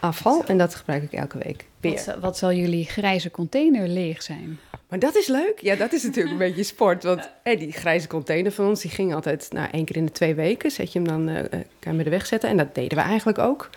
afval. 0.00 0.44
En 0.46 0.58
dat 0.58 0.74
gebruik 0.74 1.02
ik 1.02 1.12
elke 1.12 1.38
week. 1.38 1.66
Wat, 1.80 2.16
wat, 2.20 2.38
zal 2.38 2.52
jullie 2.52 2.84
grijze 2.84 3.30
container 3.30 3.88
leeg 3.88 4.22
zijn? 4.22 4.58
Maar 4.94 5.02
dat 5.02 5.16
is 5.16 5.26
leuk. 5.26 5.60
Ja, 5.60 5.76
dat 5.76 5.92
is 5.92 6.02
natuurlijk 6.02 6.32
een 6.32 6.46
beetje 6.48 6.62
sport. 6.62 7.02
Want 7.02 7.30
hey, 7.42 7.56
die 7.56 7.72
grijze 7.72 8.08
container 8.08 8.52
van 8.52 8.66
ons, 8.66 8.80
die 8.80 8.90
ging 8.90 9.14
altijd 9.14 9.48
nou, 9.52 9.68
één 9.70 9.84
keer 9.84 9.96
in 9.96 10.06
de 10.06 10.12
twee 10.12 10.34
weken. 10.34 10.70
Zet 10.70 10.92
je 10.92 10.98
hem 10.98 11.08
dan, 11.08 11.28
uh, 11.28 11.42
kan 11.50 11.60
je 11.80 11.88
hem 11.88 12.02
de 12.02 12.10
weg 12.10 12.26
zetten. 12.26 12.48
En 12.48 12.56
dat 12.56 12.74
deden 12.74 12.98
we 12.98 13.04
eigenlijk 13.04 13.38
ook. 13.38 13.70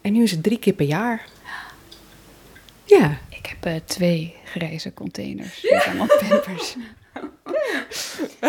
En 0.00 0.12
nu 0.12 0.22
is 0.22 0.30
het 0.30 0.42
drie 0.42 0.58
keer 0.58 0.72
per 0.72 0.86
jaar. 0.86 1.26
Ja. 2.84 3.18
Ik 3.28 3.46
heb 3.46 3.66
uh, 3.66 3.80
twee 3.84 4.36
grijze 4.44 4.94
containers 4.94 5.66
met 5.70 5.84
allemaal 5.86 6.06
pampers. 6.28 6.76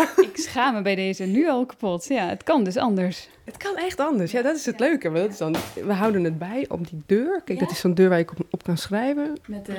ik 0.30 0.36
schaam 0.36 0.74
me 0.74 0.82
bij 0.82 0.94
deze 0.94 1.24
nu 1.24 1.48
al 1.48 1.66
kapot. 1.66 2.08
Ja, 2.08 2.28
het 2.28 2.42
kan 2.42 2.64
dus 2.64 2.76
anders. 2.76 3.28
Het 3.44 3.56
kan 3.56 3.76
echt 3.76 4.00
anders. 4.00 4.32
Ja, 4.32 4.42
dat 4.42 4.56
is 4.56 4.66
het 4.66 4.80
leuke. 4.80 5.12
Dat 5.12 5.30
is 5.30 5.36
dan, 5.36 5.56
we 5.74 5.92
houden 5.92 6.24
het 6.24 6.38
bij 6.38 6.64
op 6.68 6.88
die 6.88 7.02
deur. 7.06 7.42
Kijk, 7.44 7.58
dat 7.58 7.70
is 7.70 7.78
zo'n 7.78 7.94
deur 7.94 8.08
waar 8.08 8.18
je 8.18 8.28
op, 8.30 8.46
op 8.50 8.64
kan 8.64 8.76
schrijven. 8.76 9.38
Met 9.46 9.68
uh, 9.68 9.76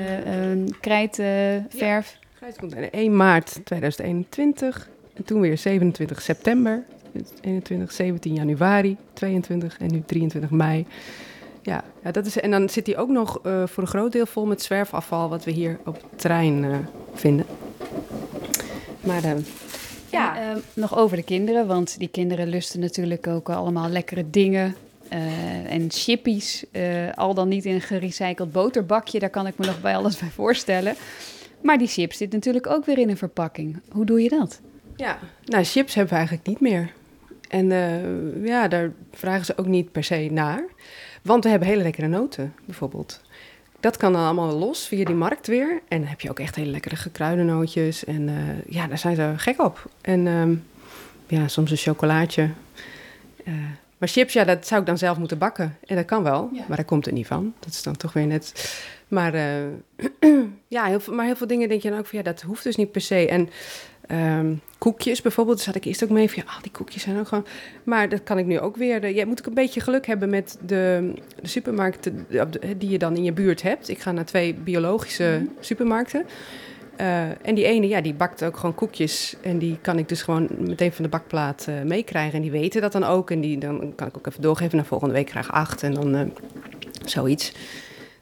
krijtverf. 0.80 1.72
Ja, 1.80 2.23
1 2.92 3.16
maart 3.16 3.52
2021. 3.64 4.90
En 5.14 5.24
toen 5.24 5.42
weer 5.42 5.58
27 5.58 6.22
september. 6.22 6.84
21, 7.42 7.92
17 7.92 8.34
januari, 8.34 8.98
22 9.14 9.78
en 9.78 9.92
nu 9.92 10.04
23 10.06 10.50
mei. 10.50 10.86
Ja, 11.62 11.84
ja 12.04 12.12
dat 12.12 12.26
is, 12.26 12.40
en 12.40 12.52
dan 12.52 12.70
zit 12.70 12.86
hij 12.86 12.98
ook 12.98 13.10
nog 13.10 13.40
uh, 13.46 13.64
voor 13.68 13.84
een 13.84 13.90
groot 13.90 14.12
deel 14.12 14.26
vol 14.26 14.46
met 14.46 14.62
zwerfafval... 14.62 15.30
wat 15.30 15.44
we 15.44 15.52
hier 15.52 15.80
op 15.86 15.94
het 15.94 16.20
terrein 16.20 16.64
uh, 16.64 16.78
vinden. 17.14 17.46
Maar 19.02 19.24
uh, 19.24 19.32
ja. 20.12 20.54
Uh, 20.54 20.58
nog 20.74 20.98
over 20.98 21.18
de 21.18 21.24
kinderen, 21.24 21.68
want 21.68 22.00
die 22.00 22.08
kinderen 22.08 22.48
lusten 22.48 22.80
natuurlijk 22.80 23.28
ook 23.28 23.50
allemaal 23.50 23.90
lekkere 23.90 24.30
dingen. 24.30 24.76
Uh, 25.14 25.72
en 25.72 25.92
chippies, 25.92 26.66
al 27.16 27.34
dan 27.34 27.48
niet 27.48 27.66
in 27.66 27.74
een 27.74 27.82
gerecycled 27.82 28.52
boterbakje, 28.52 29.20
daar 29.20 29.30
kan 29.30 29.48
ik 29.48 29.58
me 29.58 29.66
nog 29.66 29.82
bij 29.82 29.96
alles 29.96 30.18
bij 30.18 30.30
voorstellen. 30.30 30.96
Maar 31.64 31.78
die 31.78 31.88
chips 31.88 32.18
zit 32.18 32.32
natuurlijk 32.32 32.68
ook 32.68 32.86
weer 32.86 32.98
in 32.98 33.10
een 33.10 33.18
verpakking. 33.18 33.82
Hoe 33.92 34.06
doe 34.06 34.22
je 34.22 34.30
dat? 34.30 34.62
Ja, 34.96 35.20
nou, 35.46 35.64
chips 35.64 35.94
hebben 35.94 36.14
we 36.14 36.20
eigenlijk 36.20 36.48
niet 36.48 36.60
meer. 36.60 36.92
En 37.50 37.70
uh, 37.70 38.46
ja, 38.46 38.68
daar 38.68 38.92
vragen 39.12 39.46
ze 39.46 39.58
ook 39.58 39.66
niet 39.66 39.92
per 39.92 40.04
se 40.04 40.30
naar. 40.32 40.64
Want 41.22 41.44
we 41.44 41.50
hebben 41.50 41.68
hele 41.68 41.84
lekkere 41.84 42.08
noten, 42.08 42.54
bijvoorbeeld. 42.66 43.22
Dat 43.80 43.98
kan 43.98 44.14
dan 44.14 44.24
allemaal 44.24 44.58
los 44.58 44.88
via 44.88 45.06
die 45.06 45.16
markt 45.16 45.48
weer. 45.48 45.82
En 45.88 46.00
dan 46.00 46.10
heb 46.10 46.22
je 46.22 46.30
ook 46.30 46.40
echt 46.40 46.56
hele 46.56 46.72
lekkere 46.72 46.96
gekruidennootjes. 46.96 48.06
En 48.06 48.28
uh, 48.28 48.34
ja, 48.68 48.88
daar 48.88 48.98
zijn 48.98 49.16
ze 49.16 49.34
gek 49.38 49.62
op. 49.62 49.90
En 50.02 50.28
um, 50.28 50.64
ja, 51.28 51.48
soms 51.48 51.72
een 51.72 51.78
chocolaatje. 51.78 52.50
Uh, 53.46 53.54
Maar 53.98 54.10
chips, 54.10 54.34
ja, 54.34 54.44
dat 54.44 54.68
zou 54.68 54.82
ik 54.82 54.88
dan 54.88 54.98
zelf 54.98 55.18
moeten 55.18 55.38
bakken. 55.38 55.78
En 55.86 55.96
dat 55.96 56.06
kan 56.06 56.24
wel, 56.24 56.50
maar 56.68 56.78
daar 56.78 56.86
komt 56.86 57.06
het 57.06 57.14
niet 57.14 57.28
van. 57.28 57.54
Dat 57.60 57.70
is 57.70 57.84
dan 57.84 57.98
toch 57.98 58.14
weer 58.14 58.26
net... 58.28 58.54
Maar 59.08 59.36
uh, 59.36 59.42
ja, 60.68 60.86
heel 60.86 61.00
veel, 61.00 61.14
maar 61.14 61.26
heel 61.26 61.36
veel 61.36 61.48
dingen 61.48 61.70
denk 61.70 61.82
je 61.82 61.90
dan 61.90 62.00
ook 62.00 62.06
van... 62.06 62.18
ja, 62.18 62.24
dat 62.24 62.42
hoeft 62.42 62.64
dus 62.64 62.76
niet 62.76 62.92
per 62.92 63.02
se. 63.02 63.28
En 63.28 63.50
um, 64.40 64.62
koekjes 64.78 65.22
bijvoorbeeld, 65.22 65.58
daar 65.58 65.66
zat 65.66 65.76
ik 65.76 65.86
eerst 65.86 66.04
ook 66.04 66.10
mee 66.10 66.32
van... 66.32 66.44
ja, 66.46 66.62
die 66.62 66.72
koekjes 66.72 67.04
zijn 67.04 67.20
ook 67.20 67.28
gewoon... 67.28 67.46
Maar 67.84 68.10
dat 68.10 68.24
kan 68.24 68.38
ik 68.38 68.46
nu 68.46 68.60
ook 68.60 68.76
weer... 68.76 69.16
Je 69.16 69.26
moet 69.26 69.40
ook 69.40 69.46
een 69.48 69.54
beetje 69.54 69.82
geluk 69.82 70.06
hebben 70.06 70.30
met 70.30 70.58
de, 70.66 71.14
de 71.42 71.48
supermarkten... 71.48 72.28
die 72.78 72.90
je 72.90 72.98
dan 72.98 73.16
in 73.16 73.24
je 73.24 73.34
buurt 73.34 73.62
hebt. 73.62 73.90
Ik 73.90 74.00
ga 74.00 74.12
naar 74.12 74.26
twee 74.26 74.54
biologische 74.54 75.42
mhm. 75.44 75.52
supermarkten... 75.60 76.26
Uh, 77.02 77.46
en 77.48 77.56
die 77.56 77.66
ene, 77.66 77.88
ja, 77.88 78.02
die 78.02 78.14
bakt 78.14 78.44
ook 78.44 78.58
gewoon 78.58 78.76
koekjes. 78.76 79.36
En 79.42 79.58
die 79.58 79.78
kan 79.82 79.98
ik 79.98 80.10
dus 80.10 80.22
gewoon 80.22 80.50
meteen 80.58 80.92
van 80.92 81.04
de 81.04 81.10
bakplaat 81.10 81.66
uh, 81.70 81.82
meekrijgen. 81.82 82.34
En 82.34 82.42
die 82.42 82.52
weten 82.52 82.82
dat 82.82 82.92
dan 82.92 83.04
ook. 83.04 83.32
En 83.32 83.42
die, 83.42 83.58
dan 83.58 83.94
kan 83.96 84.08
ik 84.08 84.18
ook 84.18 84.28
even 84.28 84.42
doorgeven. 84.42 84.76
naar 84.76 84.86
volgende 84.86 85.14
week 85.14 85.30
graag 85.30 85.52
acht. 85.52 85.84
En 85.84 85.94
dan 85.94 86.16
uh, 86.16 86.22
zoiets. 87.06 87.54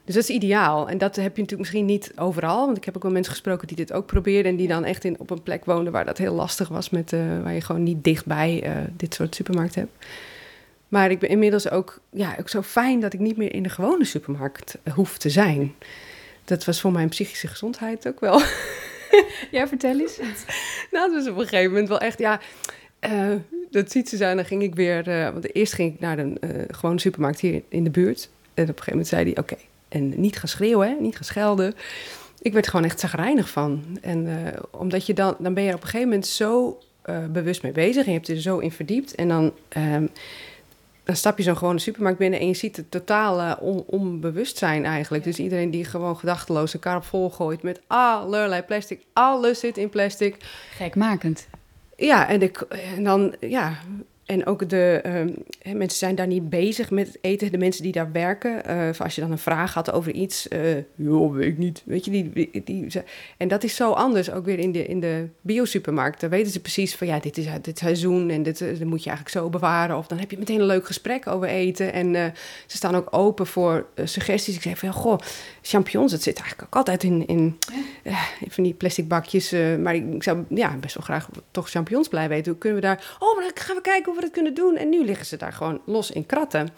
Dus 0.04 0.14
dat 0.14 0.22
is 0.22 0.30
ideaal. 0.30 0.88
En 0.88 0.98
dat 0.98 1.16
heb 1.16 1.36
je 1.36 1.42
natuurlijk 1.42 1.58
misschien 1.58 1.84
niet 1.84 2.12
overal. 2.16 2.64
Want 2.64 2.76
ik 2.76 2.84
heb 2.84 2.96
ook 2.96 3.02
wel 3.02 3.12
mensen 3.12 3.32
gesproken 3.32 3.66
die 3.66 3.76
dit 3.76 3.92
ook 3.92 4.06
probeerden. 4.06 4.50
En 4.50 4.56
die 4.56 4.68
dan 4.68 4.84
echt 4.84 5.04
in, 5.04 5.18
op 5.18 5.30
een 5.30 5.42
plek 5.42 5.64
woonden 5.64 5.92
waar 5.92 6.04
dat 6.04 6.18
heel 6.18 6.34
lastig 6.34 6.68
was. 6.68 6.90
Met, 6.90 7.10
waar 7.42 7.54
je 7.54 7.60
gewoon 7.60 7.82
niet 7.82 8.04
dichtbij 8.04 8.64
dit 8.96 9.14
soort 9.14 9.34
supermarkt 9.34 9.74
hebt. 9.74 10.04
Maar 10.88 11.10
ik 11.10 11.18
ben 11.18 11.28
inmiddels 11.28 11.70
ook, 11.70 12.00
ja, 12.10 12.36
ook 12.40 12.48
zo 12.48 12.62
fijn 12.62 13.00
dat 13.00 13.12
ik 13.12 13.20
niet 13.20 13.36
meer 13.36 13.54
in 13.54 13.62
de 13.62 13.68
gewone 13.68 14.04
supermarkt 14.04 14.78
hoef 14.94 15.18
te 15.18 15.30
zijn 15.30 15.74
dat 16.44 16.64
was 16.64 16.80
voor 16.80 16.92
mijn 16.92 17.08
psychische 17.08 17.46
gezondheid 17.46 18.08
ook 18.08 18.20
wel. 18.20 18.40
ja, 19.50 19.68
vertel 19.68 20.00
eens. 20.00 20.18
nou, 20.92 21.12
dat 21.12 21.24
was 21.24 21.28
op 21.28 21.38
een 21.38 21.48
gegeven 21.48 21.70
moment 21.70 21.88
wel 21.88 22.00
echt, 22.00 22.18
ja... 22.18 22.40
Uh, 23.10 23.34
dat 23.70 23.90
ziet 23.90 24.08
ze 24.08 24.16
zijn, 24.16 24.36
dan 24.36 24.44
ging 24.44 24.62
ik 24.62 24.74
weer... 24.74 25.04
Want 25.32 25.54
eerst 25.54 25.72
ging 25.72 25.94
ik 25.94 26.00
naar 26.00 26.18
uh, 26.18 26.34
gewone 26.68 27.00
supermarkt 27.00 27.40
hier 27.40 27.62
in 27.68 27.84
de 27.84 27.90
buurt. 27.90 28.28
En 28.54 28.62
op 28.62 28.68
een 28.68 28.82
gegeven 28.82 28.90
moment 28.90 29.08
zei 29.08 29.24
hij, 29.24 29.36
oké, 29.36 29.56
en 29.92 30.20
niet 30.20 30.38
gaan 30.38 30.48
schreeuwen, 30.48 30.88
hè, 30.88 30.94
niet 31.00 31.14
gaan 31.14 31.24
schelden. 31.24 31.74
Ik 32.40 32.52
werd 32.52 32.68
gewoon 32.68 32.84
echt 32.84 33.00
zagrijnig 33.00 33.50
van. 33.50 33.98
En 34.00 34.54
omdat 34.70 35.06
je 35.06 35.14
dan... 35.14 35.34
Dan 35.38 35.54
ben 35.54 35.62
je 35.62 35.74
op 35.74 35.80
een 35.80 35.86
gegeven 35.86 36.08
moment 36.08 36.26
zo 36.26 36.78
bewust 37.30 37.62
mee 37.62 37.72
bezig... 37.72 38.04
en 38.04 38.12
je 38.12 38.16
hebt 38.16 38.28
er 38.28 38.40
zo 38.40 38.58
in 38.58 38.72
verdiept. 38.72 39.14
En 39.14 39.28
dan 39.28 39.52
ehm, 39.68 40.06
dan 41.04 41.16
stap 41.16 41.38
je 41.38 41.42
zo'n 41.42 41.56
gewone 41.56 41.78
supermarkt 41.78 42.18
binnen 42.18 42.40
en 42.40 42.46
je 42.46 42.54
ziet 42.54 42.76
het 42.76 42.90
totale 42.90 43.58
on 43.60 43.84
onbewustzijn 43.86 44.84
eigenlijk. 44.84 45.24
Dus 45.24 45.38
iedereen 45.38 45.70
die 45.70 45.84
gewoon 45.84 46.16
gedachteloos 46.16 46.74
elkaar 46.74 46.96
op 46.96 47.04
vol 47.04 47.30
gooit 47.30 47.62
met 47.62 47.80
allerlei 47.86 48.62
plastic. 48.62 49.04
Alles 49.12 49.60
zit 49.60 49.76
in 49.78 49.88
plastic. 49.88 50.36
Gekmakend. 50.76 51.46
Ja, 51.96 52.28
en, 52.28 52.38
de, 52.38 52.50
en 52.96 53.04
dan, 53.04 53.34
ja, 53.40 53.78
en 54.26 54.46
ook 54.46 54.68
de 54.68 55.02
uh, 55.06 55.74
mensen 55.74 55.98
zijn 55.98 56.14
daar 56.14 56.26
niet 56.26 56.50
bezig 56.50 56.90
met 56.90 57.18
eten. 57.20 57.52
De 57.52 57.58
mensen 57.58 57.82
die 57.82 57.92
daar 57.92 58.12
werken. 58.12 58.62
Uh, 58.70 59.00
als 59.00 59.14
je 59.14 59.20
dan 59.20 59.30
een 59.30 59.38
vraag 59.38 59.74
had 59.74 59.92
over 59.92 60.12
iets. 60.12 60.48
Uh, 60.48 60.60
joh, 60.94 61.34
weet 61.34 61.46
ik 61.46 61.58
niet. 61.58 61.82
Weet 61.84 62.04
je, 62.04 62.10
die, 62.10 62.62
die, 62.64 62.86
en 63.36 63.48
dat 63.48 63.64
is 63.64 63.74
zo 63.74 63.92
anders 63.92 64.30
ook 64.30 64.44
weer 64.44 64.58
in 64.58 64.72
de, 64.72 64.86
in 64.86 65.00
de 65.00 65.28
biosupermarkt. 65.40 66.20
Dan 66.20 66.30
weten 66.30 66.52
ze 66.52 66.60
precies 66.60 66.94
van 66.94 67.06
ja, 67.06 67.18
dit 67.18 67.38
is 67.38 67.46
dit 67.62 67.78
seizoen 67.78 68.30
en 68.30 68.42
dit, 68.42 68.58
dit 68.58 68.84
moet 68.84 69.02
je 69.02 69.10
eigenlijk 69.10 69.38
zo 69.38 69.50
bewaren. 69.50 69.96
Of 69.96 70.06
dan 70.06 70.18
heb 70.18 70.30
je 70.30 70.38
meteen 70.38 70.60
een 70.60 70.66
leuk 70.66 70.86
gesprek 70.86 71.26
over 71.26 71.48
eten. 71.48 71.92
En 71.92 72.34
ze 72.66 72.76
staan 72.76 72.96
ook 72.96 73.08
open 73.10 73.46
voor 73.46 73.86
suggesties. 74.04 74.54
Ik 74.54 74.62
zeg 74.62 74.78
van 74.78 74.88
ja, 74.88 74.94
goh, 74.94 75.18
champignons, 75.62 76.12
het 76.12 76.22
zit 76.22 76.38
eigenlijk 76.38 76.66
ook 76.66 76.76
altijd 76.76 77.02
in, 77.02 77.26
in, 77.26 77.58
van 78.48 78.64
die 78.64 78.74
plastic 78.74 79.08
bakjes. 79.08 79.54
maar 79.78 79.94
ik, 79.94 80.22
zou 80.22 80.44
ja, 80.48 80.76
best 80.76 80.94
wel 80.94 81.04
graag 81.04 81.28
toch 81.50 81.70
champignons 81.70 82.08
blij 82.08 82.28
weten. 82.28 82.50
Hoe 82.50 82.60
kunnen 82.60 82.80
we 82.80 82.86
daar. 82.86 83.16
Oh, 83.18 83.34
maar 83.34 83.44
dan 83.44 83.52
gaan 83.54 83.76
we 83.76 83.82
kijken 83.82 84.11
hoe 84.12 84.20
we 84.20 84.26
dat 84.26 84.36
kunnen 84.36 84.54
doen. 84.54 84.76
En 84.76 84.88
nu 84.88 85.04
liggen 85.04 85.26
ze 85.26 85.36
daar 85.36 85.52
gewoon 85.52 85.80
los 85.84 86.10
in 86.10 86.26
kratten. 86.26 86.68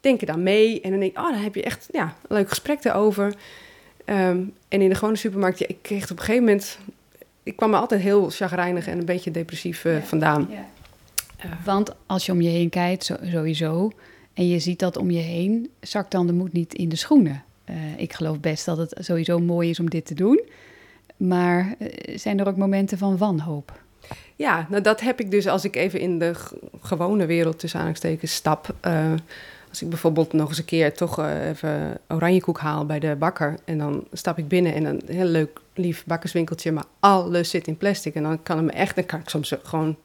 Denken 0.00 0.26
dan 0.26 0.42
mee 0.42 0.80
en 0.80 0.90
dan 0.90 1.00
denk 1.00 1.12
ik, 1.12 1.18
oh, 1.18 1.30
dan 1.30 1.40
heb 1.42 1.54
je 1.54 1.62
echt 1.62 1.88
ja, 1.90 2.02
een 2.02 2.36
leuk 2.36 2.48
gesprek 2.48 2.84
erover. 2.84 3.34
Ehm, 4.04 4.42
en 4.68 4.80
in 4.80 4.88
de 4.88 4.94
gewone 4.94 5.16
supermarkt, 5.16 5.58
ja, 5.58 5.66
ik 5.68 5.78
kreeg 5.82 6.04
op 6.04 6.18
een 6.18 6.24
gegeven 6.24 6.44
moment... 6.44 6.78
Ik 7.42 7.56
kwam 7.56 7.70
me 7.70 7.76
altijd 7.76 8.00
heel 8.00 8.30
chagrijnig 8.30 8.86
en 8.86 8.98
een 8.98 9.04
beetje 9.04 9.30
depressief 9.30 9.84
uh, 9.84 10.02
vandaan. 10.02 10.48
Ja. 10.50 10.66
Uh, 11.44 11.52
Want 11.64 11.94
als 12.06 12.26
je 12.26 12.32
om 12.32 12.40
je 12.40 12.48
heen 12.48 12.68
kijkt, 12.68 13.10
sowieso, 13.22 13.92
en 14.34 14.48
je 14.48 14.58
ziet 14.58 14.78
dat 14.78 14.96
om 14.96 15.10
je 15.10 15.20
heen, 15.20 15.70
zakt 15.80 16.10
dan 16.10 16.26
de 16.26 16.32
moed 16.32 16.52
niet 16.52 16.74
in 16.74 16.88
de 16.88 16.96
schoenen. 16.96 17.44
Uh, 17.70 17.76
ik 17.96 18.12
geloof 18.12 18.40
best 18.40 18.64
dat 18.64 18.76
het 18.76 18.96
sowieso 18.98 19.38
mooi 19.38 19.70
is 19.70 19.80
om 19.80 19.90
dit 19.90 20.06
te 20.06 20.14
doen. 20.14 20.40
Maar 21.16 21.74
zijn 22.14 22.40
er 22.40 22.48
ook 22.48 22.56
momenten 22.56 22.98
van 22.98 23.16
wanhoop? 23.16 23.80
Ja, 24.36 24.66
nou 24.70 24.82
dat 24.82 25.00
heb 25.00 25.20
ik 25.20 25.30
dus 25.30 25.46
als 25.46 25.64
ik 25.64 25.76
even 25.76 26.00
in 26.00 26.18
de 26.18 26.32
gewone 26.82 27.26
wereld 27.26 27.58
tussen 27.58 27.78
aanhalingstekens 27.78 28.34
stap. 28.34 28.74
Uh, 28.86 29.12
als 29.68 29.82
ik 29.82 29.88
bijvoorbeeld 29.88 30.32
nog 30.32 30.48
eens 30.48 30.58
een 30.58 30.64
keer 30.64 30.94
toch 30.94 31.18
uh, 31.18 31.48
even 31.48 31.98
oranjekoek 32.08 32.58
haal 32.58 32.86
bij 32.86 32.98
de 32.98 33.16
bakker. 33.16 33.58
En 33.64 33.78
dan 33.78 34.06
stap 34.12 34.38
ik 34.38 34.48
binnen 34.48 34.74
en 34.74 34.84
een 34.84 35.02
heel 35.06 35.24
leuk, 35.24 35.60
lief 35.74 36.04
bakkerswinkeltje. 36.04 36.72
Maar 36.72 36.84
alles 37.00 37.50
zit 37.50 37.66
in 37.66 37.76
plastic. 37.76 38.14
En 38.14 38.22
dan 38.22 38.42
kan 38.42 38.56
het 38.56 38.66
me 38.66 38.72
echt, 38.72 38.94
dan 38.94 39.06
kan 39.06 39.20
ik 39.20 39.28
soms 39.28 39.54
gewoon 39.62 39.96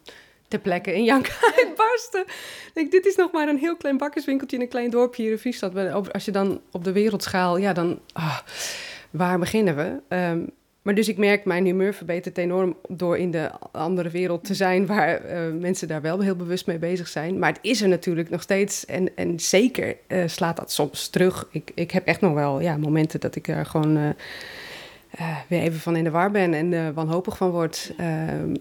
ter 0.47 0.59
plekke 0.59 0.95
in 0.95 1.03
jank 1.03 1.37
uitbarsten. 1.57 2.25
Denk, 2.73 2.91
dit 2.91 3.05
is 3.05 3.15
nog 3.15 3.31
maar 3.31 3.47
een 3.47 3.57
heel 3.57 3.75
klein 3.75 3.97
bakkerswinkeltje 3.97 4.57
in 4.57 4.63
een 4.63 4.69
klein 4.69 4.89
dorpje 4.89 5.21
hier 5.21 5.31
in 5.31 5.37
Friesland. 5.37 6.11
Als 6.13 6.25
je 6.25 6.31
dan 6.31 6.61
op 6.71 6.83
de 6.83 6.91
wereldschaal, 6.91 7.57
ja 7.57 7.73
dan, 7.73 7.99
ah, 8.13 8.37
waar 9.09 9.39
beginnen 9.39 9.75
we? 9.75 10.15
Um, 10.15 10.51
maar 10.81 10.95
dus 10.95 11.09
ik 11.09 11.17
merk, 11.17 11.45
mijn 11.45 11.65
humeur 11.65 11.93
verbetert 11.93 12.37
enorm 12.37 12.75
door 12.87 13.17
in 13.17 13.31
de 13.31 13.51
andere 13.71 14.09
wereld 14.09 14.43
te 14.43 14.53
zijn, 14.53 14.85
waar 14.85 15.25
uh, 15.25 15.53
mensen 15.59 15.87
daar 15.87 16.01
wel 16.01 16.19
heel 16.19 16.35
bewust 16.35 16.67
mee 16.67 16.77
bezig 16.77 17.07
zijn. 17.07 17.39
Maar 17.39 17.49
het 17.49 17.59
is 17.61 17.81
er 17.81 17.87
natuurlijk 17.87 18.29
nog 18.29 18.41
steeds 18.41 18.85
en, 18.85 19.15
en 19.15 19.39
zeker 19.39 19.95
uh, 20.07 20.23
slaat 20.27 20.57
dat 20.57 20.71
soms 20.71 21.07
terug. 21.07 21.47
Ik, 21.51 21.71
ik 21.75 21.91
heb 21.91 22.05
echt 22.05 22.21
nog 22.21 22.33
wel 22.33 22.59
ja, 22.59 22.77
momenten 22.77 23.19
dat 23.19 23.35
ik 23.35 23.47
er 23.47 23.65
gewoon 23.65 23.97
uh, 23.97 24.09
weer 25.47 25.61
even 25.61 25.79
van 25.79 25.95
in 25.95 26.03
de 26.03 26.11
war 26.11 26.31
ben 26.31 26.53
en 26.53 26.93
wanhopig 26.93 27.37
van 27.37 27.49
word. 27.49 27.93
Ehm, 27.97 28.55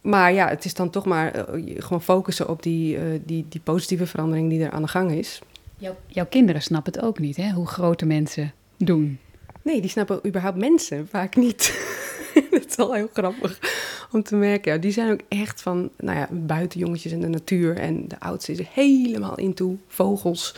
maar 0.00 0.32
ja, 0.32 0.48
het 0.48 0.64
is 0.64 0.74
dan 0.74 0.90
toch 0.90 1.04
maar 1.04 1.46
gewoon 1.76 2.02
focussen 2.02 2.48
op 2.48 2.62
die, 2.62 2.98
die, 3.24 3.46
die 3.48 3.60
positieve 3.60 4.06
verandering 4.06 4.50
die 4.50 4.64
er 4.64 4.70
aan 4.70 4.82
de 4.82 4.88
gang 4.88 5.10
is. 5.10 5.40
Jouw, 5.76 5.96
jouw 6.06 6.26
kinderen 6.26 6.62
snappen 6.62 6.92
het 6.92 7.02
ook 7.02 7.18
niet, 7.18 7.36
hè? 7.36 7.50
hoe 7.50 7.66
grote 7.66 8.06
mensen 8.06 8.52
doen. 8.76 9.18
Nee, 9.62 9.80
die 9.80 9.90
snappen 9.90 10.26
überhaupt 10.26 10.56
mensen 10.56 11.08
vaak 11.08 11.36
niet. 11.36 11.88
dat 12.50 12.66
is 12.68 12.76
wel 12.76 12.94
heel 12.94 13.10
grappig 13.12 13.58
om 14.10 14.22
te 14.22 14.36
merken. 14.36 14.80
Die 14.80 14.92
zijn 14.92 15.12
ook 15.12 15.20
echt 15.28 15.62
van, 15.62 15.90
nou 15.96 16.18
ja, 16.18 16.28
buitenjongetjes 16.30 17.12
in 17.12 17.20
de 17.20 17.28
natuur. 17.28 17.76
En 17.76 18.08
de 18.08 18.20
oudste 18.20 18.52
is 18.52 18.58
er 18.58 18.68
helemaal 18.72 19.34
into 19.34 19.78
vogels, 19.88 20.54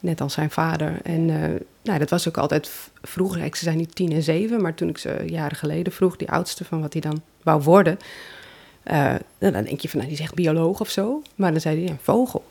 net 0.00 0.20
als 0.20 0.32
zijn 0.32 0.50
vader. 0.50 1.00
En 1.02 1.28
uh, 1.28 1.38
nou, 1.82 1.98
dat 1.98 2.10
was 2.10 2.28
ook 2.28 2.36
altijd 2.36 2.70
vroeger. 3.02 3.56
Ze 3.56 3.64
zijn 3.64 3.76
nu 3.76 3.84
tien 3.84 4.12
en 4.12 4.22
zeven, 4.22 4.62
maar 4.62 4.74
toen 4.74 4.88
ik 4.88 4.98
ze 4.98 5.22
jaren 5.26 5.56
geleden 5.56 5.92
vroeg, 5.92 6.16
die 6.16 6.30
oudste, 6.30 6.64
van 6.64 6.80
wat 6.80 6.92
hij 6.92 7.02
dan 7.02 7.22
wou 7.42 7.62
worden. 7.62 7.98
Uh, 8.92 9.14
dan 9.38 9.52
denk 9.52 9.80
je 9.80 9.88
van, 9.88 9.98
nou, 9.98 10.10
die 10.10 10.20
zegt 10.20 10.34
bioloog 10.34 10.80
of 10.80 10.90
zo. 10.90 11.22
Maar 11.34 11.52
dan 11.52 11.60
zei 11.60 11.80
hij, 11.80 11.90
een 11.90 11.98
vogel. 12.02 12.44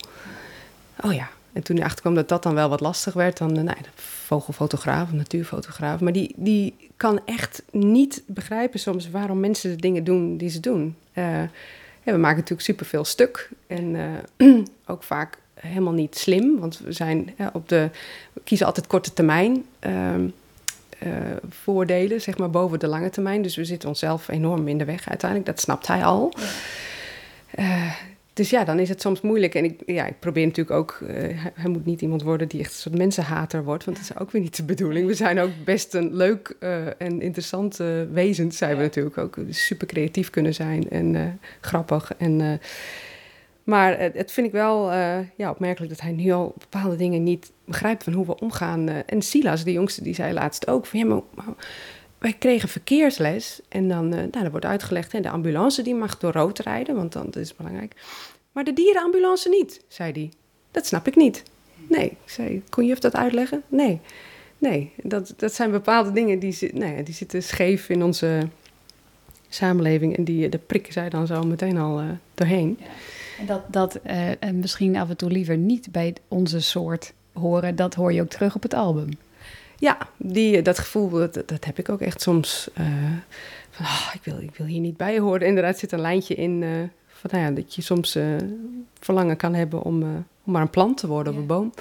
Oh 1.04 1.14
ja, 1.14 1.30
en 1.56 1.64
toen 1.64 1.76
hij 1.76 1.86
achterkwam 1.86 2.16
dat 2.16 2.30
dat 2.30 2.44
dan 2.44 2.54
wel 2.54 2.70
wat 2.70 2.80
lastig 2.80 3.14
werd, 3.14 3.38
dan, 3.38 3.54
nou, 3.54 3.78
vogelfotograaf, 3.96 5.12
natuurfotograaf. 5.12 6.00
Maar 6.00 6.14
die, 6.14 6.34
die 6.36 6.76
kan 6.98 7.20
echt 7.26 7.64
niet 7.72 8.24
begrijpen 8.26 8.80
soms 8.80 9.10
waarom 9.10 9.40
mensen 9.40 9.70
de 9.70 9.76
dingen 9.76 10.04
doen 10.04 10.38
die 10.38 10.50
ze 10.50 10.60
doen. 10.60 10.96
Uh, 11.14 11.42
ja, 12.04 12.12
we 12.12 12.18
maken 12.18 12.38
natuurlijk 12.38 12.62
superveel 12.62 13.06
stuk. 13.06 13.50
En 13.68 13.96
uh, 14.38 14.64
ook 14.86 15.04
vaak 15.04 15.38
helemaal 15.54 15.94
niet 15.94 16.18
slim. 16.18 16.60
Want 16.60 16.80
we 16.80 16.92
zijn 16.92 17.36
op 17.54 17.70
de. 17.70 17.90
We 18.34 18.42
kiezen 18.44 18.66
altijd 18.66 18.88
korte 18.88 19.14
termijn. 19.14 19.66
Uh, 19.80 20.16
voordelen, 21.50 22.22
zeg 22.22 22.38
maar, 22.38 22.50
boven 22.50 22.80
de 22.80 22.88
lange 22.88 23.10
termijn. 23.10 23.42
Dus 23.42 23.56
we 23.56 23.66
zitten 23.66 23.90
onszelf 23.90 24.28
enorm 24.28 24.68
in 24.68 24.78
de 24.78 24.86
weg 24.86 25.10
uiteindelijk. 25.10 25.50
Dat 25.50 25.60
snapt 25.60 25.88
hij 25.88 26.06
al. 26.06 26.34
Ja. 27.56 27.96
Dus 28.36 28.50
ja, 28.50 28.64
dan 28.64 28.80
is 28.80 28.90
het 28.90 29.02
soms 29.02 29.22
moeilijk. 29.22 29.56
En 29.56 29.64
ik, 29.64 29.82
ja, 29.86 30.06
ik 30.06 30.20
probeer 30.20 30.46
natuurlijk 30.46 30.78
ook... 30.78 31.00
Uh, 31.02 31.10
hij, 31.54 31.70
moet 31.70 31.86
niet 31.86 32.02
iemand 32.02 32.22
worden 32.22 32.48
die 32.48 32.60
echt 32.60 32.70
een 32.70 32.76
soort 32.76 32.98
mensenhater 32.98 33.64
wordt. 33.64 33.86
Want 33.86 33.98
dat 33.98 34.10
is 34.10 34.18
ook 34.20 34.32
weer 34.32 34.42
niet 34.42 34.56
de 34.56 34.64
bedoeling. 34.64 35.08
We 35.08 35.14
zijn 35.14 35.40
ook 35.40 35.52
best 35.66 35.94
een 35.94 36.16
leuk 36.16 36.56
uh, 36.60 37.02
en 37.02 37.22
interessant 37.22 37.80
uh, 37.80 37.88
wezens, 38.12 38.58
zijn 38.58 38.78
we 38.78 38.82
natuurlijk 38.82 39.18
ook. 39.18 39.38
Super 39.50 39.88
creatief 39.88 40.30
kunnen 40.30 40.54
zijn 40.54 40.90
en 40.90 41.40
grappig. 41.62 42.12
En, 42.18 42.60
maar 43.64 44.00
het 44.00 44.32
vind 44.32 44.48
ik 44.48 44.54
wel 44.54 44.92
ja, 45.36 45.50
opmerkelijk 45.50 45.92
dat 45.92 46.02
hij 46.02 46.12
nu 46.12 46.32
al 46.32 46.54
bepaalde 46.58 46.96
dingen 46.96 47.24
niet 47.24 47.52
begrijpt... 47.66 48.04
van 48.04 48.14
hoe 48.14 48.26
we 48.26 48.40
omgaan. 48.40 48.90
en 48.90 49.22
Silas, 49.22 49.64
de 49.64 49.72
jongste, 49.72 50.04
die 50.04 50.16
zei 50.16 50.34
laatst 50.34 50.68
ook 50.68 50.86
van... 50.86 51.00
Ja, 51.00 51.06
maar, 51.06 51.46
wij 52.26 52.34
kregen 52.34 52.70
verkeersles 52.70 53.62
en 53.70 53.88
dan, 53.88 54.14
uh, 54.14 54.20
nou, 54.32 54.50
wordt 54.50 54.66
uitgelegd, 54.66 55.12
hè, 55.12 55.20
de 55.20 55.30
ambulance 55.30 55.82
die 55.82 55.96
mag 55.96 56.18
door 56.18 56.32
rood 56.32 56.60
rijden, 56.60 56.96
want 56.96 57.14
dan 57.14 57.26
dat 57.26 57.36
is 57.36 57.56
belangrijk. 57.56 57.94
Maar 58.52 58.64
de 58.64 58.74
dierenambulance 58.74 59.50
niet, 59.50 59.82
zei 59.88 60.12
hij. 60.12 60.30
Dat 60.72 60.86
snap 60.86 61.08
ik 61.08 61.16
niet. 61.16 61.44
Nee, 61.90 62.06
ik 62.06 62.18
zei, 62.26 62.64
kon 62.70 62.86
je 62.86 62.96
dat 63.00 63.16
uitleggen? 63.16 63.64
Nee, 63.68 64.00
nee, 64.58 64.92
dat, 65.04 65.34
dat 65.38 65.54
zijn 65.54 65.72
bepaalde 65.72 66.12
dingen 66.12 66.40
die, 66.40 66.74
nou 66.74 66.96
ja, 66.96 67.02
die 67.02 67.14
zitten 67.14 67.44
scheef 67.44 67.90
in 67.90 68.04
onze 68.04 68.48
samenleving 69.50 70.18
en 70.18 70.24
die 70.24 70.50
de 70.50 70.58
prikken 70.58 70.94
zij 70.94 71.10
dan 71.10 71.28
zo 71.28 71.44
meteen 71.44 71.78
al 71.78 72.02
uh, 72.02 72.10
doorheen. 72.34 72.80
En 73.40 73.46
dat, 73.46 73.62
dat 73.68 74.00
uh, 74.08 74.52
misschien 74.54 74.96
af 74.96 75.10
en 75.10 75.18
toe 75.18 75.32
liever 75.32 75.58
niet 75.58 75.92
bij 75.92 76.16
onze 76.28 76.62
soort 76.62 77.14
horen, 77.34 77.76
dat 77.76 77.94
hoor 77.94 78.14
je 78.14 78.22
ook 78.22 78.30
terug 78.30 78.56
op 78.56 78.64
het 78.64 78.74
album. 78.74 79.10
Ja, 79.78 79.98
die, 80.18 80.62
dat 80.62 80.80
gevoel, 80.80 81.10
dat, 81.10 81.34
dat 81.34 81.66
heb 81.66 81.80
ik 81.80 81.90
ook 81.90 82.02
echt 82.02 82.22
soms. 82.22 82.70
Uh, 82.80 82.88
van, 83.70 83.86
oh, 83.86 84.12
ik, 84.14 84.24
wil, 84.24 84.40
ik 84.40 84.56
wil 84.56 84.66
hier 84.66 84.80
niet 84.80 84.98
bij 84.98 85.20
horen. 85.20 85.48
Inderdaad 85.48 85.80
zit 85.80 85.92
een 85.92 86.02
lijntje 86.02 86.36
in 86.36 86.62
uh, 86.62 86.70
van, 87.08 87.30
nou 87.32 87.44
ja, 87.44 87.52
dat 87.52 87.76
je 87.76 87.82
soms 87.82 88.18
verlangen 89.00 89.38
kan 89.38 89.54
hebben 89.54 89.82
om, 89.82 90.04
om 90.44 90.52
maar 90.52 90.62
een 90.62 90.70
plant 90.70 90.98
te 90.98 91.08
worden 91.08 91.34
ja. 91.34 91.38
of 91.38 91.44
een 91.44 91.50
boom. 91.50 91.74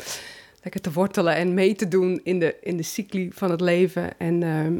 Lekker 0.63 0.81
te 0.81 0.93
wortelen 0.93 1.35
en 1.35 1.55
mee 1.55 1.75
te 1.75 1.89
doen 1.89 2.21
in 2.23 2.39
de, 2.39 2.57
in 2.63 2.77
de 2.77 2.83
cycli 2.83 3.31
van 3.33 3.51
het 3.51 3.61
leven. 3.61 4.19
En 4.19 4.43
ehm, 4.43 4.75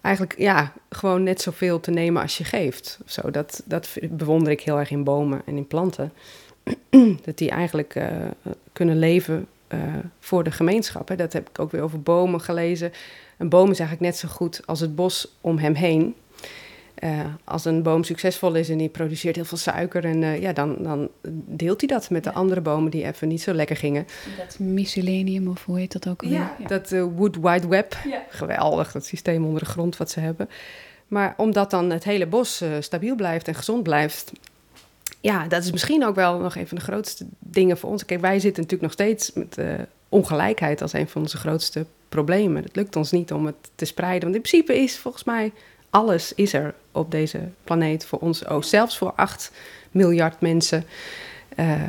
eigenlijk 0.00 0.38
ja, 0.38 0.72
gewoon 0.90 1.22
net 1.22 1.40
zoveel 1.40 1.80
te 1.80 1.90
nemen 1.90 2.22
als 2.22 2.38
je 2.38 2.44
geeft. 2.44 2.98
Zo, 3.06 3.30
dat, 3.30 3.62
dat 3.64 3.88
bewonder 4.10 4.52
ik 4.52 4.60
heel 4.60 4.78
erg 4.78 4.90
in 4.90 5.04
bomen 5.04 5.42
en 5.46 5.56
in 5.56 5.66
planten. 5.66 6.12
dat 7.24 7.38
die 7.38 7.50
eigenlijk 7.50 8.00
kunnen 8.72 8.98
leven 8.98 9.46
uh, 9.68 9.80
voor 10.20 10.44
de 10.44 10.50
gemeenschap. 10.50 11.08
Hè. 11.08 11.16
Dat 11.16 11.32
heb 11.32 11.48
ik 11.48 11.58
ook 11.58 11.70
weer 11.70 11.82
over 11.82 12.02
bomen 12.02 12.40
gelezen. 12.40 12.92
Een 13.38 13.48
boom 13.48 13.70
is 13.70 13.78
eigenlijk 13.78 14.10
net 14.10 14.16
zo 14.16 14.28
goed 14.28 14.66
als 14.66 14.80
het 14.80 14.94
bos 14.94 15.36
om 15.40 15.58
hem 15.58 15.74
heen. 15.74 16.14
Uh, 16.98 17.20
als 17.44 17.64
een 17.64 17.82
boom 17.82 18.04
succesvol 18.04 18.54
is 18.54 18.68
en 18.68 18.78
die 18.78 18.88
produceert 18.88 19.36
heel 19.36 19.44
veel 19.44 19.58
suiker, 19.58 20.04
en, 20.04 20.22
uh, 20.22 20.40
ja, 20.40 20.52
dan, 20.52 20.76
dan 20.82 21.08
deelt 21.46 21.80
hij 21.80 21.88
dat 21.88 22.10
met 22.10 22.24
ja. 22.24 22.30
de 22.30 22.36
andere 22.36 22.60
bomen 22.60 22.90
die 22.90 23.04
even 23.04 23.28
niet 23.28 23.42
zo 23.42 23.52
lekker 23.52 23.76
gingen. 23.76 24.06
Dat 24.38 24.58
mycelium, 24.58 25.48
of 25.48 25.64
hoe 25.64 25.78
heet 25.78 25.92
dat 25.92 26.08
ook? 26.08 26.22
Ja, 26.22 26.56
ja. 26.58 26.66
dat 26.66 26.92
uh, 26.92 27.04
Wood 27.16 27.36
Wide 27.36 27.68
Web. 27.68 27.96
Ja. 28.08 28.22
Geweldig, 28.28 28.92
dat 28.92 29.06
systeem 29.06 29.44
onder 29.44 29.60
de 29.60 29.68
grond 29.68 29.96
wat 29.96 30.10
ze 30.10 30.20
hebben. 30.20 30.48
Maar 31.08 31.34
omdat 31.36 31.70
dan 31.70 31.90
het 31.90 32.04
hele 32.04 32.26
bos 32.26 32.62
stabiel 32.80 33.14
blijft 33.14 33.48
en 33.48 33.54
gezond 33.54 33.82
blijft, 33.82 34.32
ja, 35.24 35.46
dat 35.48 35.62
is 35.62 35.70
misschien 35.70 36.04
ook 36.04 36.14
wel 36.14 36.38
nog 36.38 36.56
een 36.56 36.68
van 36.68 36.76
de 36.76 36.84
grootste 36.84 37.26
dingen 37.38 37.78
voor 37.78 37.90
ons. 37.90 38.04
Kijk, 38.04 38.20
wij 38.20 38.40
zitten 38.40 38.62
natuurlijk 38.62 38.82
nog 38.82 38.92
steeds 38.92 39.32
met 39.32 39.56
ongelijkheid 40.08 40.82
als 40.82 40.92
een 40.92 41.08
van 41.08 41.22
onze 41.22 41.36
grootste 41.36 41.86
problemen. 42.08 42.62
Het 42.62 42.76
lukt 42.76 42.96
ons 42.96 43.10
niet 43.10 43.32
om 43.32 43.46
het 43.46 43.70
te 43.74 43.84
spreiden. 43.84 44.22
Want 44.22 44.34
in 44.34 44.42
principe 44.42 44.82
is 44.82 44.98
volgens 44.98 45.24
mij 45.24 45.52
alles 45.90 46.34
is 46.34 46.52
er 46.52 46.74
op 46.92 47.10
deze 47.10 47.40
planeet 47.64 48.06
voor 48.06 48.18
ons 48.18 48.46
ook, 48.46 48.64
zelfs 48.64 48.98
voor 48.98 49.12
8 49.16 49.50
miljard 49.90 50.40
mensen. 50.40 50.84
Uh, 51.56 51.82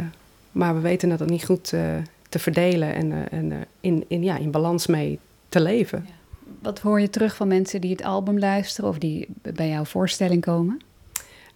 maar 0.52 0.76
we 0.76 0.82
weten 0.82 1.10
dat 1.10 1.20
het 1.20 1.30
niet 1.30 1.46
goed 1.46 1.72
uh, 1.72 1.82
te 2.30 2.40
verdelen 2.40 2.96
en, 2.96 3.32
en 3.32 3.66
in, 3.80 4.06
in, 4.08 4.24
ja, 4.24 4.38
in 4.38 4.52
balans 4.52 4.88
mee 4.88 5.20
te 5.50 5.62
leven. 5.62 6.06
Ja. 6.08 6.14
Wat 6.62 6.80
hoor 6.80 7.02
je 7.02 7.10
terug 7.10 7.36
van 7.36 7.48
mensen 7.48 7.82
die 7.82 7.92
het 7.92 8.04
album 8.04 8.40
luisteren 8.40 8.90
of 8.90 8.98
die 8.98 9.28
bij 9.42 9.70
jouw 9.70 9.86
voorstelling 9.86 10.42
komen? 10.42 10.82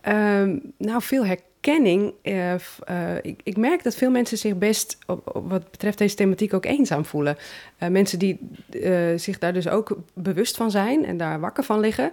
Um, 0.08 0.62
nou, 0.78 1.02
veel 1.02 1.26
herkenning. 1.26 1.49
Ik, 3.22 3.40
ik, 3.44 3.58
merk 3.58 3.84
dat 3.84 3.96
veel 3.96 4.12
mensen 4.12 4.38
zich 4.38 4.58
best, 4.58 4.98
op, 5.08 5.36
op 5.36 5.50
wat 5.50 5.72
betreft 5.72 5.98
deze 5.98 6.16
thematiek, 6.16 6.54
ook 6.54 6.66
eenzaam 6.66 7.06
voelen. 7.06 7.38
mensen 7.90 8.20
die 8.20 8.40
zich 9.16 9.38
daar 9.38 9.54
dus 9.54 9.68
ook 9.68 9.98
bewust 10.14 10.58
van 10.58 10.72
zijn 10.72 11.06
en 11.06 11.18
daar 11.18 11.40
wakker 11.40 11.64
van 11.64 11.80
liggen. 11.80 12.12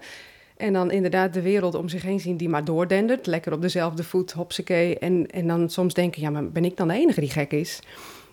En 0.57 0.73
dan 0.73 0.91
inderdaad 0.91 1.35
de 1.35 1.43
wereld 1.43 1.75
om 1.75 1.89
zich 1.89 2.03
heen 2.03 2.21
zien 2.21 2.37
die 2.37 2.49
maar 2.49 2.65
doordendert. 2.65 3.27
Lekker 3.27 3.53
op 3.53 3.63
dezelfde 3.63 4.05
voet, 4.05 4.33
hopsakee. 4.33 4.99
En, 4.99 5.27
en 5.31 5.47
dan 5.47 5.71
soms 5.71 5.95
denken, 5.95 6.21
ja, 6.21 6.31
maar 6.31 6.51
ben 6.51 6.65
ik 6.65 6.77
dan 6.77 6.89
de 6.89 6.95
enige 6.95 7.21
die 7.21 7.31
gek 7.31 7.53
is? 7.53 7.81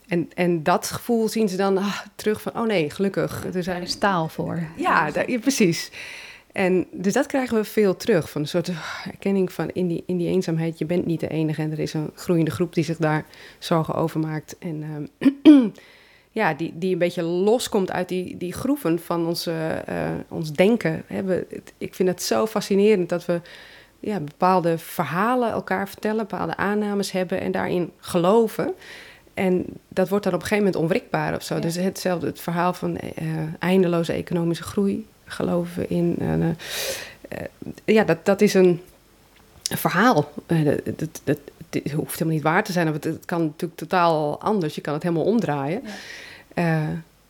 En, 0.07 0.29
en 0.33 0.63
dat 0.63 0.87
gevoel 0.87 1.27
zien 1.27 1.49
ze 1.49 1.57
dan 1.57 1.77
ah, 1.77 1.99
terug 2.15 2.41
van, 2.41 2.57
oh 2.57 2.65
nee, 2.65 2.89
gelukkig. 2.89 3.45
Er 3.53 3.63
zijn 3.63 3.87
staal 3.87 4.27
voor. 4.27 4.63
Ja, 4.75 5.11
daar, 5.11 5.31
ja, 5.31 5.39
precies. 5.39 5.91
En 6.53 6.87
dus 6.91 7.13
dat 7.13 7.25
krijgen 7.25 7.57
we 7.57 7.63
veel 7.63 7.95
terug. 7.95 8.29
Van 8.29 8.41
een 8.41 8.47
soort 8.47 8.71
erkenning 9.11 9.51
van 9.51 9.69
in 9.69 9.87
die, 9.87 10.03
in 10.05 10.17
die 10.17 10.27
eenzaamheid. 10.27 10.77
Je 10.77 10.85
bent 10.85 11.05
niet 11.05 11.19
de 11.19 11.27
enige 11.27 11.61
en 11.61 11.71
er 11.71 11.79
is 11.79 11.93
een 11.93 12.11
groeiende 12.15 12.51
groep 12.51 12.73
die 12.73 12.83
zich 12.83 12.97
daar 12.97 13.25
zorgen 13.59 13.93
over 13.93 14.19
maakt. 14.19 14.55
En 14.59 15.09
uh, 15.47 15.63
ja, 16.31 16.53
die, 16.53 16.73
die 16.75 16.93
een 16.93 16.97
beetje 16.97 17.23
loskomt 17.23 17.91
uit 17.91 18.09
die, 18.09 18.37
die 18.37 18.53
groeven 18.53 18.99
van 18.99 19.27
onze, 19.27 19.83
uh, 19.89 20.09
ons 20.27 20.51
denken. 20.51 21.03
We, 21.07 21.47
ik 21.77 21.95
vind 21.95 22.09
het 22.09 22.23
zo 22.23 22.45
fascinerend 22.45 23.09
dat 23.09 23.25
we 23.25 23.41
ja, 23.99 24.19
bepaalde 24.19 24.77
verhalen 24.77 25.51
elkaar 25.51 25.89
vertellen, 25.89 26.27
bepaalde 26.27 26.55
aannames 26.55 27.11
hebben 27.11 27.41
en 27.41 27.51
daarin 27.51 27.91
geloven. 27.97 28.73
En 29.33 29.65
dat 29.87 30.09
wordt 30.09 30.23
dan 30.23 30.33
op 30.33 30.41
een 30.41 30.47
gegeven 30.47 30.71
moment 30.71 30.83
onwrikbaar 30.83 31.35
of 31.35 31.43
zo. 31.43 31.55
Ja. 31.55 31.61
Dus 31.61 31.75
hetzelfde, 31.75 32.25
het 32.25 32.41
verhaal 32.41 32.73
van 32.73 32.91
uh, 32.91 33.27
eindeloze 33.59 34.13
economische 34.13 34.63
groei, 34.63 35.05
geloven 35.25 35.89
in. 35.89 36.17
Uh, 36.21 36.47
ja, 37.85 38.03
dat, 38.03 38.25
dat 38.25 38.41
is 38.41 38.53
een 38.53 38.81
verhaal. 39.69 40.31
dat, 40.45 40.85
dat, 40.85 41.21
dat, 41.23 41.37
het 41.69 41.91
hoeft 41.91 42.13
helemaal 42.13 42.33
niet 42.33 42.43
waar 42.43 42.63
te 42.63 42.71
zijn. 42.71 42.87
Het, 42.87 43.03
het 43.03 43.25
kan 43.25 43.41
natuurlijk 43.41 43.79
totaal 43.79 44.41
anders. 44.41 44.75
Je 44.75 44.81
kan 44.81 44.93
het 44.93 45.03
helemaal 45.03 45.25
omdraaien. 45.25 45.81
Ja. 46.55 46.81
Uh, 46.83 46.89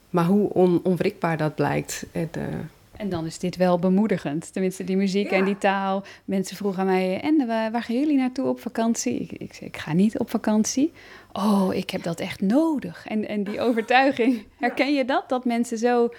maar 0.10 0.26
hoe 0.26 0.50
on, 0.50 0.80
onwrikbaar 0.84 1.38
dat 1.38 1.56
blijkt. 1.56 2.06
Het, 2.12 2.38
uh... 2.38 2.44
En 2.92 3.10
dan 3.10 3.26
is 3.26 3.40
dit 3.40 3.56
wel 3.56 3.80
bemoedigend. 3.80 4.54
Tenminste, 4.54 4.84
die 4.84 4.98
muziek 4.98 5.30
ja. 5.30 5.38
en 5.38 5.46
die 5.46 5.58
taal. 5.58 6.04
Mensen 6.26 6.58
vroegen 6.58 6.80
aan 6.80 6.86
mij: 6.86 7.22
En 7.22 7.48
waar, 7.48 7.72
waar 7.72 7.84
gaan 7.84 8.00
jullie 8.00 8.18
naartoe 8.18 8.48
op 8.48 8.60
vakantie? 8.60 9.20
Ik, 9.20 9.32
ik 9.32 9.54
zei: 9.54 9.70
Ik 9.70 9.78
ga 9.78 9.94
niet 9.94 10.20
op 10.20 10.30
vakantie. 10.30 10.92
Oh, 11.32 11.74
ik 11.74 11.90
heb 11.90 12.04
dat 12.04 12.20
echt 12.20 12.42
nodig. 12.42 13.06
En, 13.08 13.28
en 13.28 13.44
die 13.44 13.60
overtuiging. 13.60 14.44
Herken 14.60 14.94
je 14.94 15.06
dat? 15.06 15.30
Dat 15.30 15.46
mensen 15.46 15.78
zo, 15.78 16.14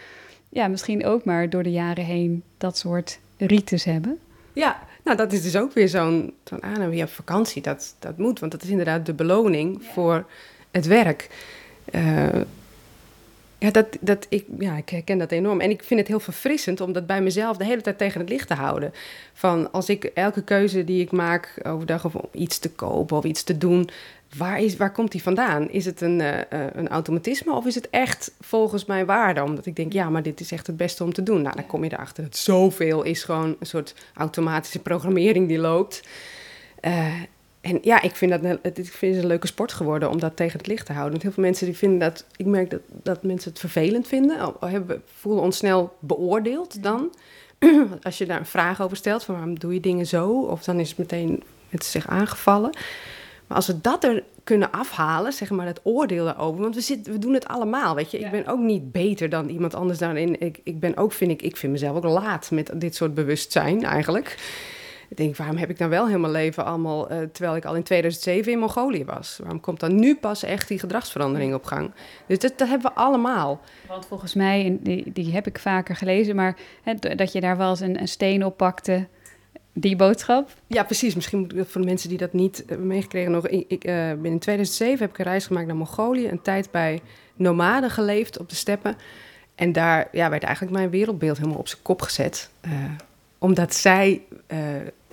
ja, 0.55 0.69
misschien 0.69 1.05
ook 1.05 1.25
maar 1.25 1.51
door 1.51 1.63
de 1.63 1.71
jaren 1.71 2.05
heen 2.05 2.43
dat 2.59 2.79
soort 2.79 3.19
rites 3.37 3.85
hebben? 3.85 4.19
Ja, 4.53 4.83
nou, 5.05 5.17
dat 5.17 5.33
is 5.33 5.43
dus 5.43 5.57
ook 5.57 5.73
weer 5.73 5.89
zo'n 5.89 6.35
zo'n 6.45 6.63
aanname. 6.63 6.97
Ja, 6.97 7.09
vakantie, 7.09 7.63
dat, 7.63 7.95
dat 7.99 8.19
moet. 8.19 8.41
Want 8.41 8.53
dat 8.53 8.63
is 8.63 8.69
inderdaad 8.69 9.07
de 9.07 9.15
beloning 9.15 9.79
ja. 9.81 9.93
voor 9.93 10.27
het 10.71 10.87
werk. 10.87 11.29
Uh, 11.95 12.41
ja, 13.59 13.71
dat, 13.71 13.87
dat, 14.01 14.27
ik, 14.29 14.45
ja, 14.59 14.77
ik 14.77 14.89
herken 14.89 15.19
dat 15.19 15.31
enorm. 15.31 15.61
En 15.61 15.71
ik 15.71 15.83
vind 15.83 16.01
het 16.01 16.09
heel 16.09 16.21
verfrissend 16.21 16.81
om 16.81 16.93
dat 16.93 17.07
bij 17.07 17.23
mezelf 17.23 17.57
de 17.57 17.65
hele 17.65 17.81
tijd 17.81 17.99
tegen 17.99 18.21
het 18.21 18.29
licht 18.29 18.49
te 18.49 18.55
houden. 18.55 18.93
Van 19.33 19.73
als 19.73 19.89
ik 19.89 20.05
elke 20.05 20.43
keuze 20.43 20.85
die 20.85 21.03
ik 21.03 21.13
maak 21.13 21.61
overdag 21.63 22.05
of 22.05 22.15
om 22.15 22.29
iets 22.33 22.59
te 22.59 22.71
kopen 22.71 23.17
of 23.17 23.25
iets 23.25 23.43
te 23.43 23.59
doen, 23.59 23.89
waar, 24.37 24.61
is, 24.61 24.77
waar 24.77 24.93
komt 24.93 25.13
die 25.13 25.23
vandaan? 25.23 25.71
Is 25.71 25.85
het 25.85 26.01
een, 26.01 26.21
uh, 26.21 26.39
een 26.73 26.89
automatisme 26.89 27.53
of 27.53 27.67
is 27.67 27.75
het 27.75 27.91
echt 27.91 28.33
volgens 28.41 28.85
mijn 28.85 29.07
waarde? 29.07 29.43
Omdat 29.43 29.67
ik 29.67 29.77
denk, 29.77 29.93
ja, 29.93 30.11
maar 30.11 30.23
dit 30.23 30.41
is 30.41 30.53
echt 30.53 30.67
het 30.67 30.77
beste 30.77 31.05
om 31.05 31.13
te 31.13 31.23
doen. 31.23 31.43
Nou, 31.43 31.57
dan 31.57 31.67
kom 31.67 31.85
je 31.85 31.93
erachter 31.93 32.23
dat 32.23 32.37
zoveel 32.37 33.03
is 33.03 33.25
gewoon 33.25 33.57
een 33.59 33.67
soort 33.67 33.95
automatische 34.15 34.79
programmering 34.79 35.49
die 35.49 35.59
loopt. 35.59 36.03
Uh, 36.81 37.13
en 37.61 37.79
ja, 37.83 38.03
ik 38.03 38.17
vind, 38.17 38.31
dat, 38.31 38.59
ik 38.63 38.87
vind 38.87 39.15
het 39.15 39.23
een 39.23 39.29
leuke 39.29 39.47
sport 39.47 39.73
geworden 39.73 40.11
om 40.11 40.21
dat 40.21 40.37
tegen 40.37 40.59
het 40.59 40.67
licht 40.67 40.87
te 40.87 40.93
houden. 40.93 41.13
Want 41.13 41.23
heel 41.23 41.33
veel 41.33 41.43
mensen 41.43 41.67
die 41.67 41.77
vinden 41.77 41.99
dat, 41.99 42.27
ik 42.37 42.47
merk 42.47 42.71
dat, 42.71 42.81
dat 42.89 43.23
mensen 43.23 43.51
het 43.51 43.61
vervelend 43.61 44.09
vinden. 44.09 44.55
Hebben, 44.61 45.03
voelen 45.15 45.43
ons 45.43 45.57
snel 45.57 45.97
beoordeeld 45.99 46.83
dan. 46.83 47.15
Als 48.03 48.19
je 48.19 48.27
daar 48.27 48.39
een 48.39 48.47
vraag 48.47 48.83
over 48.83 48.97
stelt, 48.97 49.25
van 49.25 49.35
waarom 49.35 49.59
doe 49.59 49.75
je 49.75 49.81
dingen 49.81 50.07
zo? 50.07 50.41
Of 50.41 50.65
dan 50.65 50.81
is 50.81 50.89
het 50.89 50.99
meteen 50.99 51.43
met 51.69 51.85
zich 51.85 52.09
aangevallen. 52.09 52.71
Maar 53.47 53.57
als 53.57 53.67
we 53.67 53.81
dat 53.81 54.05
er 54.05 54.23
kunnen 54.45 54.71
afhalen, 54.71 55.33
zeg 55.33 55.51
maar, 55.51 55.67
het 55.67 55.81
oordeel 55.83 56.25
daarover. 56.25 56.61
Want 56.61 56.75
we, 56.75 56.81
zitten, 56.81 57.13
we 57.13 57.19
doen 57.19 57.35
het 57.35 57.49
allemaal, 57.49 57.95
weet 57.95 58.11
je. 58.11 58.19
Ja. 58.19 58.27
Ik 58.27 58.31
ben 58.33 58.47
ook 58.47 58.61
niet 58.61 58.93
beter 58.93 59.29
dan 59.29 59.49
iemand 59.49 59.75
anders 59.75 59.99
daarin. 59.99 60.41
Ik, 60.41 60.61
ik 60.65 60.81
ben 60.81 60.97
ook, 60.97 61.13
vind 61.13 61.31
ik, 61.31 61.43
ik 61.43 61.57
vind 61.57 61.73
mezelf 61.73 61.97
ook 61.97 62.05
laat 62.05 62.51
met 62.51 62.71
dit 62.75 62.95
soort 62.95 63.15
bewustzijn 63.15 63.85
eigenlijk. 63.85 64.37
Ik 65.09 65.17
denk, 65.17 65.37
waarom 65.37 65.57
heb 65.57 65.71
ik 65.71 65.79
dan 65.79 65.89
wel 65.89 66.07
helemaal 66.07 66.31
leven 66.31 66.65
allemaal, 66.65 67.13
uh, 67.13 67.19
terwijl 67.33 67.57
ik 67.57 67.65
al 67.65 67.75
in 67.75 67.83
2007 67.83 68.53
in 68.53 68.59
Mongolië 68.59 69.05
was? 69.05 69.39
Waarom 69.41 69.61
komt 69.61 69.81
dan 69.81 69.95
nu 69.95 70.17
pas 70.17 70.43
echt 70.43 70.69
die 70.69 70.79
gedragsverandering 70.79 71.55
op 71.55 71.65
gang? 71.65 71.91
Dus 72.27 72.39
dat, 72.39 72.53
dat 72.57 72.69
hebben 72.69 72.91
we 72.91 72.97
allemaal. 72.97 73.61
Want 73.89 74.07
volgens 74.07 74.35
mij, 74.35 74.79
die, 74.81 75.13
die 75.13 75.33
heb 75.33 75.47
ik 75.47 75.59
vaker 75.59 75.97
gelezen, 75.97 76.37
maar 76.37 76.57
hè, 76.83 76.95
dat 76.95 77.33
je 77.33 77.41
daar 77.41 77.57
wel 77.57 77.71
eens 77.71 77.81
een, 77.81 78.01
een 78.01 78.09
steen 78.09 78.45
op 78.45 78.57
pakte 78.57 79.07
die 79.75 79.97
boodschap? 79.97 80.51
Ja, 80.67 80.85
precies. 80.85 81.15
Misschien 81.15 81.39
moet 81.39 81.57
ik 81.57 81.69
voor 81.69 81.81
de 81.81 81.87
mensen 81.87 82.09
die 82.09 82.19
dat 82.19 82.33
niet 82.33 82.65
meegekregen 82.79 83.33
nog. 83.33 83.49
Ik, 83.49 83.65
ik 83.69 83.85
in 83.85 84.39
2007 84.39 84.99
heb 84.99 85.11
ik 85.11 85.19
een 85.19 85.25
reis 85.25 85.47
gemaakt 85.47 85.67
naar 85.67 85.77
Mongolië. 85.77 86.29
Een 86.29 86.43
tijd 86.43 86.71
bij 86.71 87.01
nomaden 87.35 87.91
geleefd 87.91 88.39
op 88.39 88.49
de 88.49 88.55
steppen. 88.55 88.97
En 89.55 89.73
daar 89.73 90.09
ja, 90.13 90.31
werd 90.31 90.43
eigenlijk 90.43 90.77
mijn 90.77 90.91
wereldbeeld 90.91 91.37
helemaal 91.37 91.59
op 91.59 91.69
zijn 91.69 91.83
kop 91.83 92.03
gezet. 92.03 92.51
Uh, 92.67 92.73
omdat 93.39 93.75
zij 93.75 94.23
uh, 94.49 94.59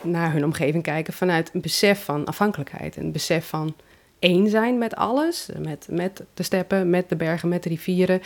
naar 0.01 0.33
hun 0.33 0.43
omgeving 0.43 0.83
kijken 0.83 1.13
vanuit 1.13 1.49
een 1.53 1.61
besef 1.61 2.03
van 2.03 2.25
afhankelijkheid. 2.25 2.97
Een 2.97 3.11
besef 3.11 3.47
van 3.47 3.75
één 4.19 4.49
zijn 4.49 4.77
met 4.77 4.95
alles. 4.95 5.49
Met, 5.57 5.87
met 5.89 6.23
de 6.33 6.43
steppen, 6.43 6.89
met 6.89 7.09
de 7.09 7.15
bergen, 7.15 7.49
met 7.49 7.63
de 7.63 7.69
rivieren. 7.69 8.21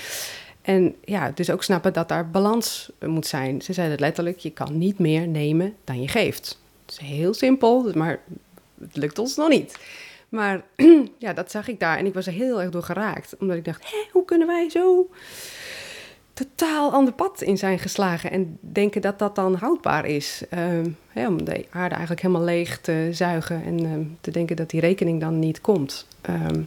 En 0.65 0.95
ja, 1.03 1.31
dus 1.31 1.49
ook 1.49 1.63
snappen 1.63 1.93
dat 1.93 2.09
daar 2.09 2.29
balans 2.29 2.91
moet 2.99 3.27
zijn. 3.27 3.61
Ze 3.61 3.73
zeiden 3.73 3.99
letterlijk, 3.99 4.37
je 4.37 4.51
kan 4.51 4.77
niet 4.77 4.99
meer 4.99 5.27
nemen 5.27 5.75
dan 5.83 6.01
je 6.01 6.07
geeft. 6.07 6.59
Het 6.85 6.91
is 6.91 7.07
heel 7.07 7.33
simpel, 7.33 7.91
maar 7.93 8.19
het 8.79 8.95
lukt 8.95 9.19
ons 9.19 9.35
nog 9.35 9.49
niet. 9.49 9.79
Maar 10.29 10.63
ja, 11.17 11.33
dat 11.33 11.51
zag 11.51 11.67
ik 11.67 11.79
daar 11.79 11.97
en 11.97 12.05
ik 12.05 12.13
was 12.13 12.27
er 12.27 12.33
heel 12.33 12.61
erg 12.61 12.71
door 12.71 12.83
geraakt. 12.83 13.35
Omdat 13.39 13.57
ik 13.57 13.65
dacht, 13.65 13.91
hé, 13.91 13.97
hoe 14.11 14.25
kunnen 14.25 14.47
wij 14.47 14.69
zo 14.69 15.09
totaal 16.33 16.91
ander 16.91 17.13
pad 17.13 17.41
in 17.41 17.57
zijn 17.57 17.79
geslagen 17.79 18.31
en 18.31 18.57
denken 18.59 19.01
dat 19.01 19.19
dat 19.19 19.35
dan 19.35 19.55
houdbaar 19.55 20.05
is. 20.05 20.43
Ehm, 20.49 20.89
om 21.13 21.43
de 21.43 21.65
aarde 21.69 21.95
eigenlijk 21.95 22.21
helemaal 22.21 22.43
leeg 22.43 22.79
te 22.79 23.09
zuigen 23.11 23.63
en 23.63 23.85
ehm, 23.85 24.03
te 24.21 24.31
denken 24.31 24.55
dat 24.55 24.69
die 24.69 24.79
rekening 24.79 25.19
dan 25.19 25.39
niet 25.39 25.61
komt. 25.61 26.07
Ehm, 26.21 26.61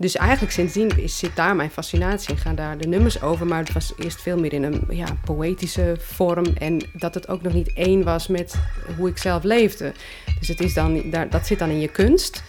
dus 0.00 0.16
eigenlijk 0.16 0.52
sindsdien 0.52 0.98
is, 0.98 1.18
zit 1.18 1.36
daar 1.36 1.56
mijn 1.56 1.70
fascinatie 1.70 2.30
in. 2.30 2.40
Gaan 2.40 2.54
daar 2.54 2.78
de 2.78 2.88
nummers 2.88 3.22
over, 3.22 3.46
maar 3.46 3.58
het 3.58 3.72
was 3.72 3.92
eerst 3.96 4.22
veel 4.22 4.38
meer 4.38 4.52
in 4.52 4.62
een 4.62 4.84
ja, 4.90 5.06
poëtische 5.24 5.96
vorm. 6.00 6.44
En 6.44 6.82
dat 6.92 7.14
het 7.14 7.28
ook 7.28 7.42
nog 7.42 7.52
niet 7.52 7.72
één 7.72 8.04
was 8.04 8.26
met 8.26 8.54
hoe 8.96 9.08
ik 9.08 9.18
zelf 9.18 9.42
leefde. 9.42 9.92
Dus 10.38 10.48
het 10.48 10.60
is 10.60 10.74
dan, 10.74 11.10
daar, 11.10 11.30
dat 11.30 11.46
zit 11.46 11.58
dan 11.58 11.70
in 11.70 11.80
je 11.80 11.88
kunst. 11.88 12.42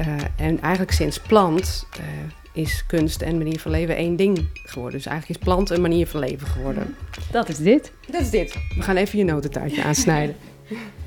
Uh, 0.00 0.06
en 0.36 0.60
eigenlijk 0.60 0.92
sinds 0.92 1.18
plant 1.18 1.86
uh, 1.98 2.06
is 2.52 2.84
kunst 2.86 3.22
en 3.22 3.38
manier 3.38 3.60
van 3.60 3.70
leven 3.70 3.96
één 3.96 4.16
ding 4.16 4.48
geworden. 4.52 4.98
Dus 4.98 5.06
eigenlijk 5.06 5.40
is 5.40 5.46
plant 5.46 5.70
een 5.70 5.80
manier 5.80 6.06
van 6.06 6.20
leven 6.20 6.46
geworden. 6.46 6.96
Dat 7.30 7.48
is 7.48 7.58
dit. 7.58 7.92
Dat 8.10 8.20
is 8.20 8.30
dit. 8.30 8.56
We 8.76 8.82
gaan 8.82 8.96
even 8.96 9.18
je 9.18 9.24
notentaartje 9.24 9.82
aansnijden. 9.84 10.36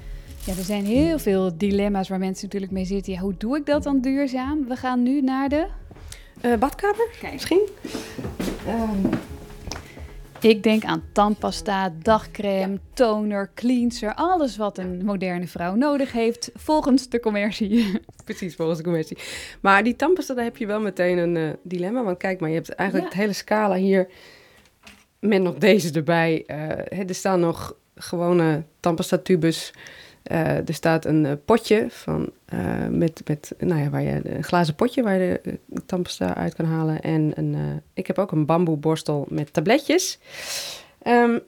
Ja, 0.45 0.57
er 0.57 0.63
zijn 0.63 0.85
heel 0.85 1.19
veel 1.19 1.57
dilemma's 1.57 2.09
waar 2.09 2.19
mensen 2.19 2.43
natuurlijk 2.45 2.71
mee 2.71 2.85
zitten. 2.85 3.13
Ja, 3.13 3.19
hoe 3.19 3.37
doe 3.37 3.57
ik 3.57 3.65
dat 3.65 3.83
dan 3.83 4.01
duurzaam? 4.01 4.67
We 4.67 4.75
gaan 4.75 5.03
nu 5.03 5.21
naar 5.21 5.49
de... 5.49 5.67
Uh, 6.41 6.55
badkamer, 6.55 7.09
Kijk. 7.19 7.33
misschien? 7.33 7.67
Um. 8.67 9.09
Ik 10.39 10.63
denk 10.63 10.83
aan 10.83 11.03
tandpasta, 11.11 11.93
dagcrème, 12.01 12.79
toner, 12.93 13.51
cleanser. 13.55 14.13
Alles 14.13 14.57
wat 14.57 14.77
een 14.77 15.05
moderne 15.05 15.47
vrouw 15.47 15.75
nodig 15.75 16.11
heeft 16.11 16.51
volgens 16.55 17.09
de 17.09 17.19
commercie. 17.19 17.99
Precies, 18.25 18.55
volgens 18.55 18.77
de 18.77 18.83
commercie. 18.83 19.17
Maar 19.61 19.83
die 19.83 19.95
tandpasta, 19.95 20.33
daar 20.33 20.43
heb 20.43 20.57
je 20.57 20.65
wel 20.65 20.79
meteen 20.79 21.17
een 21.17 21.35
uh, 21.35 21.49
dilemma. 21.61 22.03
Want 22.03 22.17
kijk 22.17 22.39
maar, 22.39 22.49
je 22.49 22.55
hebt 22.55 22.69
eigenlijk 22.69 23.09
ja. 23.09 23.15
het 23.15 23.23
hele 23.23 23.37
scala 23.37 23.75
hier 23.75 24.07
met 25.19 25.41
nog 25.41 25.55
deze 25.55 25.91
erbij. 25.93 26.43
Uh, 26.47 27.09
er 27.09 27.15
staan 27.15 27.39
nog 27.39 27.75
gewone 27.95 28.63
tandpasta 28.79 29.17
tubes 29.17 29.73
uh, 30.31 30.67
er 30.67 30.73
staat 30.73 31.05
een 31.05 31.25
uh, 31.25 31.31
potje 31.45 31.85
van, 31.89 32.31
uh, 32.53 32.87
met, 32.89 33.21
met, 33.25 33.53
nou 33.59 33.81
ja, 33.81 33.89
waar 33.89 34.01
je, 34.01 34.21
een 34.23 34.43
glazen 34.43 34.75
potje 34.75 35.03
waar 35.03 35.19
je 35.19 35.39
de 35.43 35.85
tandpasta 35.85 36.35
uit 36.35 36.55
kan 36.55 36.65
halen. 36.65 37.01
En 37.01 37.31
een, 37.35 37.81
ik 37.93 38.07
heb 38.07 38.17
ook 38.17 38.31
een 38.31 38.45
bamboeborstel 38.45 39.25
met 39.29 39.53
tabletjes. 39.53 40.19
Um, 41.07 41.39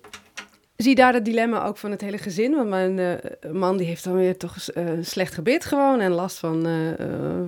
zie 0.75 0.95
daar 0.95 1.13
het 1.13 1.25
dilemma 1.25 1.65
ook 1.65 1.77
van 1.77 1.91
het 1.91 2.01
hele 2.01 2.17
gezin. 2.17 2.55
Want 2.55 2.69
mijn 2.69 3.19
man 3.51 3.77
die 3.77 3.87
heeft 3.87 4.03
dan 4.03 4.15
weer 4.15 4.37
toch 4.37 4.55
een 4.73 5.05
slecht 5.05 5.33
gebit 5.33 5.65
gewoon. 5.65 5.99
En 5.99 6.11
last 6.11 6.37
van 6.37 6.67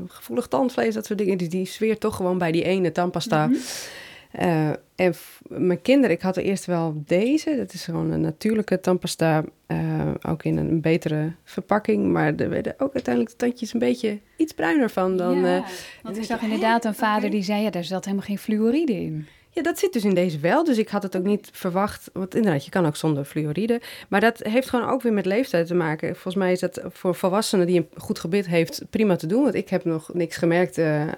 gevoelig 0.07 0.47
tandvlees, 0.47 0.93
dat 0.93 1.05
soort 1.05 1.19
dingen. 1.19 1.37
Die, 1.37 1.47
die 1.49 1.65
zweert 1.65 1.99
toch 1.99 2.15
gewoon 2.15 2.37
bij 2.37 2.51
die 2.51 2.63
ene 2.63 2.91
tandpasta. 2.91 3.45
-hmm. 3.45 3.57
Uh, 4.41 4.69
en 4.95 5.13
mijn 5.47 5.81
kinderen, 5.81 6.15
ik 6.15 6.21
had 6.21 6.37
eerst 6.37 6.65
wel 6.65 7.03
deze. 7.05 7.55
Dat 7.57 7.73
is 7.73 7.83
gewoon 7.83 8.11
een 8.11 8.21
natuurlijke 8.21 8.79
tandpasta. 8.79 9.43
Uh, 9.67 10.11
ook 10.21 10.43
in 10.43 10.57
een 10.57 10.81
betere 10.81 11.31
verpakking. 11.43 12.11
Maar 12.11 12.35
er 12.35 12.49
werden 12.49 12.73
ook 12.77 12.93
uiteindelijk 12.93 13.37
de 13.37 13.45
tandjes 13.45 13.73
een 13.73 13.79
beetje 13.79 14.19
iets 14.37 14.53
bruiner 14.53 14.89
van 14.89 15.17
dan... 15.17 15.39
Ja, 15.39 15.57
uh, 15.57 15.65
want 16.03 16.17
ik 16.17 16.23
zag 16.23 16.41
inderdaad 16.41 16.85
een 16.85 16.95
vader 16.95 17.29
die 17.29 17.43
zei... 17.43 17.61
ja, 17.61 17.69
daar 17.69 17.83
zat 17.83 18.05
helemaal 18.05 18.25
geen 18.25 18.37
fluoride 18.37 18.93
in. 18.93 19.27
Ja, 19.57 19.63
dat 19.63 19.79
zit 19.79 19.93
dus 19.93 20.03
in 20.03 20.13
deze 20.13 20.39
wel. 20.39 20.63
Dus 20.63 20.77
ik 20.77 20.89
had 20.89 21.03
het 21.03 21.17
ook 21.17 21.23
niet 21.23 21.49
verwacht. 21.51 22.09
Want 22.13 22.35
inderdaad, 22.35 22.65
je 22.65 22.71
kan 22.71 22.85
ook 22.85 22.95
zonder 22.95 23.25
fluoride. 23.25 23.81
Maar 24.07 24.19
dat 24.19 24.39
heeft 24.43 24.69
gewoon 24.69 24.89
ook 24.89 25.01
weer 25.01 25.13
met 25.13 25.25
leeftijd 25.25 25.67
te 25.67 25.73
maken. 25.73 26.13
Volgens 26.13 26.35
mij 26.35 26.51
is 26.51 26.59
dat 26.59 26.81
voor 26.87 27.15
volwassenen 27.15 27.67
die 27.67 27.77
een 27.77 28.01
goed 28.01 28.19
gebit 28.19 28.47
heeft 28.47 28.81
prima 28.89 29.15
te 29.15 29.27
doen. 29.27 29.43
Want 29.43 29.55
ik 29.55 29.69
heb 29.69 29.85
nog 29.85 30.13
niks 30.13 30.37
gemerkt 30.37 30.77
uh, 30.77 31.01
uh, 31.01 31.11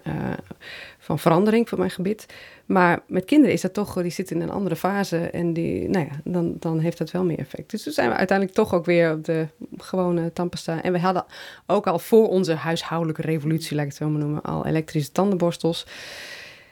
van 0.98 1.20
verandering 1.20 1.70
van 1.70 1.78
mijn 1.78 1.90
gebit. 1.90 2.26
Maar 2.66 3.00
met 3.08 3.26
kinderen 3.26 3.54
is 3.54 3.62
dat 3.62 3.74
toch, 3.74 4.02
die 4.02 4.12
zitten 4.12 4.36
in 4.36 4.42
een 4.42 4.50
andere 4.50 4.76
fase. 4.76 5.18
En 5.18 5.54
die, 5.54 5.90
nou 5.90 6.06
ja, 6.06 6.20
dan, 6.24 6.56
dan 6.60 6.80
heeft 6.80 6.98
dat 6.98 7.12
wel 7.12 7.24
meer 7.24 7.40
effect. 7.40 7.72
Dus 7.72 7.84
toen 7.84 7.94
zijn 7.94 8.10
we 8.10 8.16
uiteindelijk 8.16 8.58
toch 8.58 8.74
ook 8.74 8.86
weer 8.86 9.12
op 9.12 9.26
de 9.26 9.48
gewone 9.78 10.34
tandpasta. 10.34 10.84
En 10.84 10.92
we 10.92 11.00
hadden 11.00 11.26
ook 11.66 11.88
al 11.88 12.00
voor 12.00 12.28
onze 12.28 12.54
huishoudelijke 12.54 13.22
revolutie, 13.22 13.76
laat 13.76 13.86
ik 13.86 13.92
het 13.92 14.02
zo 14.02 14.10
maar 14.10 14.22
noemen, 14.22 14.42
al 14.42 14.66
elektrische 14.66 15.12
tandenborstels 15.12 15.86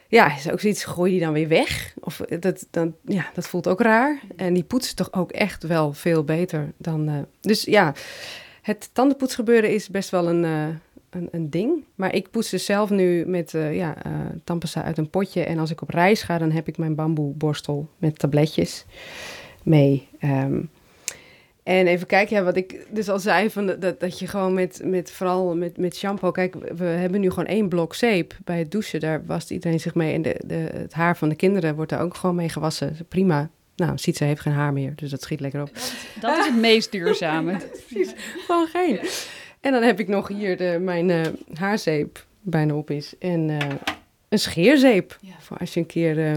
ja, 0.08 0.36
is 0.36 0.50
ook 0.50 0.60
zoiets, 0.60 0.84
gooi 0.84 1.10
die 1.10 1.20
dan 1.20 1.32
weer 1.32 1.48
weg? 1.48 1.94
Of 2.00 2.20
dat, 2.40 2.66
dan, 2.70 2.94
ja, 3.04 3.30
dat 3.34 3.48
voelt 3.48 3.68
ook 3.68 3.80
raar. 3.80 4.20
En 4.36 4.54
die 4.54 4.64
poetsen 4.64 4.96
toch 4.96 5.12
ook 5.12 5.32
echt 5.32 5.62
wel 5.62 5.92
veel 5.92 6.24
beter 6.24 6.72
dan... 6.76 7.08
Uh, 7.08 7.18
dus 7.40 7.62
ja, 7.62 7.94
het 8.62 8.90
tandenpoetsgebeuren 8.92 9.74
is 9.74 9.88
best 9.88 10.10
wel 10.10 10.28
een, 10.28 10.44
uh, 10.44 10.66
een, 11.10 11.28
een, 11.30 11.50
ding. 11.50 11.84
Maar 11.94 12.14
ik 12.14 12.30
poets 12.30 12.50
dus 12.50 12.64
zelf 12.64 12.90
nu 12.90 13.26
met 13.26 13.52
uh, 13.52 13.76
ja, 13.76 13.96
tandpasta 14.44 14.82
uit 14.82 14.98
een 14.98 15.10
potje. 15.10 15.44
En 15.44 15.58
als 15.58 15.70
ik 15.70 15.82
op 15.82 15.90
reis 15.90 16.22
ga, 16.22 16.38
dan 16.38 16.50
heb 16.50 16.68
ik 16.68 16.78
mijn 16.78 16.94
bamboeborstel 16.94 17.88
met 17.98 18.18
tabletjes 18.18 18.84
mee. 19.62 20.08
Um, 20.20 20.70
en 21.68 21.86
even 21.86 22.06
kijken, 22.06 22.36
ja, 22.36 22.42
wat 22.42 22.56
ik 22.56 22.86
dus 22.90 23.08
al 23.08 23.18
zei, 23.18 23.50
van 23.50 23.66
dat, 23.66 24.00
dat 24.00 24.18
je 24.18 24.26
gewoon 24.26 24.54
met, 24.54 24.80
met 24.84 25.10
vooral 25.10 25.56
met, 25.56 25.76
met 25.76 25.96
shampoo... 25.96 26.30
Kijk, 26.30 26.54
we 26.76 26.84
hebben 26.84 27.20
nu 27.20 27.28
gewoon 27.28 27.46
één 27.46 27.68
blok 27.68 27.94
zeep 27.94 28.36
bij 28.44 28.58
het 28.58 28.70
douchen. 28.70 29.00
Daar 29.00 29.26
wast 29.26 29.50
iedereen 29.50 29.80
zich 29.80 29.94
mee. 29.94 30.14
En 30.14 30.22
de, 30.22 30.40
de, 30.46 30.54
het 30.54 30.92
haar 30.92 31.16
van 31.16 31.28
de 31.28 31.34
kinderen 31.34 31.74
wordt 31.74 31.90
daar 31.90 32.00
ook 32.00 32.14
gewoon 32.14 32.36
mee 32.36 32.48
gewassen. 32.48 32.96
Prima. 33.08 33.50
Nou, 33.76 33.98
ziet 33.98 34.16
ze 34.16 34.24
heeft 34.24 34.40
geen 34.40 34.52
haar 34.52 34.72
meer, 34.72 34.92
dus 34.94 35.10
dat 35.10 35.22
schiet 35.22 35.40
lekker 35.40 35.60
op. 35.60 35.70
Dat, 35.74 35.92
dat 36.20 36.38
is 36.38 36.46
het 36.46 36.56
meest 36.56 36.92
duurzame. 36.92 37.52
ja, 37.58 37.58
precies, 37.58 38.14
gewoon 38.46 38.66
geen. 38.66 38.94
Ja. 38.94 39.00
En 39.60 39.72
dan 39.72 39.82
heb 39.82 40.00
ik 40.00 40.08
nog 40.08 40.28
hier 40.28 40.56
de, 40.56 40.78
mijn 40.80 41.08
uh, 41.08 41.26
haarzeep 41.54 42.26
bijna 42.40 42.74
op 42.74 42.90
is. 42.90 43.14
En 43.18 43.48
uh, 43.48 43.58
een 44.28 44.38
scheerzeep, 44.38 45.18
ja. 45.20 45.34
voor 45.38 45.56
als 45.58 45.74
je 45.74 45.80
een 45.80 45.86
keer... 45.86 46.18
Uh, 46.18 46.32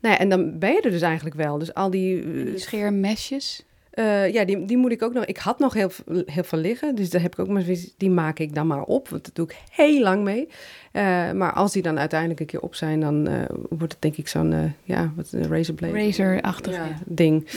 nou 0.00 0.14
ja, 0.14 0.18
en 0.18 0.28
dan 0.28 0.58
ben 0.58 0.72
je 0.72 0.80
er 0.80 0.90
dus 0.90 1.02
eigenlijk 1.02 1.36
wel. 1.36 1.58
Dus 1.58 1.74
al 1.74 1.90
die... 1.90 2.44
die 2.44 2.58
scheermesjes? 2.58 3.64
Uh, 3.98 4.32
ja, 4.32 4.44
die, 4.44 4.64
die 4.64 4.76
moet 4.76 4.92
ik 4.92 5.02
ook 5.02 5.12
nog. 5.12 5.24
Ik 5.24 5.36
had 5.36 5.58
nog 5.58 5.74
heel, 5.74 5.90
heel 6.26 6.44
veel 6.44 6.58
liggen, 6.58 6.94
dus 6.94 7.10
daar 7.10 7.22
heb 7.22 7.32
ik 7.32 7.38
ook 7.38 7.48
maar 7.48 7.64
die 7.96 8.10
maak 8.10 8.38
ik 8.38 8.54
dan 8.54 8.66
maar 8.66 8.82
op. 8.82 9.08
Want 9.08 9.24
dat 9.24 9.34
doe 9.34 9.46
ik 9.46 9.56
heel 9.70 10.02
lang 10.02 10.24
mee. 10.24 10.48
Uh, 10.92 11.32
maar 11.32 11.52
als 11.52 11.72
die 11.72 11.82
dan 11.82 11.98
uiteindelijk 11.98 12.40
een 12.40 12.46
keer 12.46 12.60
op 12.60 12.74
zijn, 12.74 13.00
dan 13.00 13.28
uh, 13.28 13.42
wordt 13.68 13.92
het 13.92 14.02
denk 14.02 14.16
ik 14.16 14.28
zo'n 14.28 14.74
ja, 14.82 15.12
wat 15.16 15.32
een 15.32 15.48
razorblade. 15.48 15.92
Razor-achtig 15.92 16.74
ja, 16.74 16.98
ding. 17.06 17.50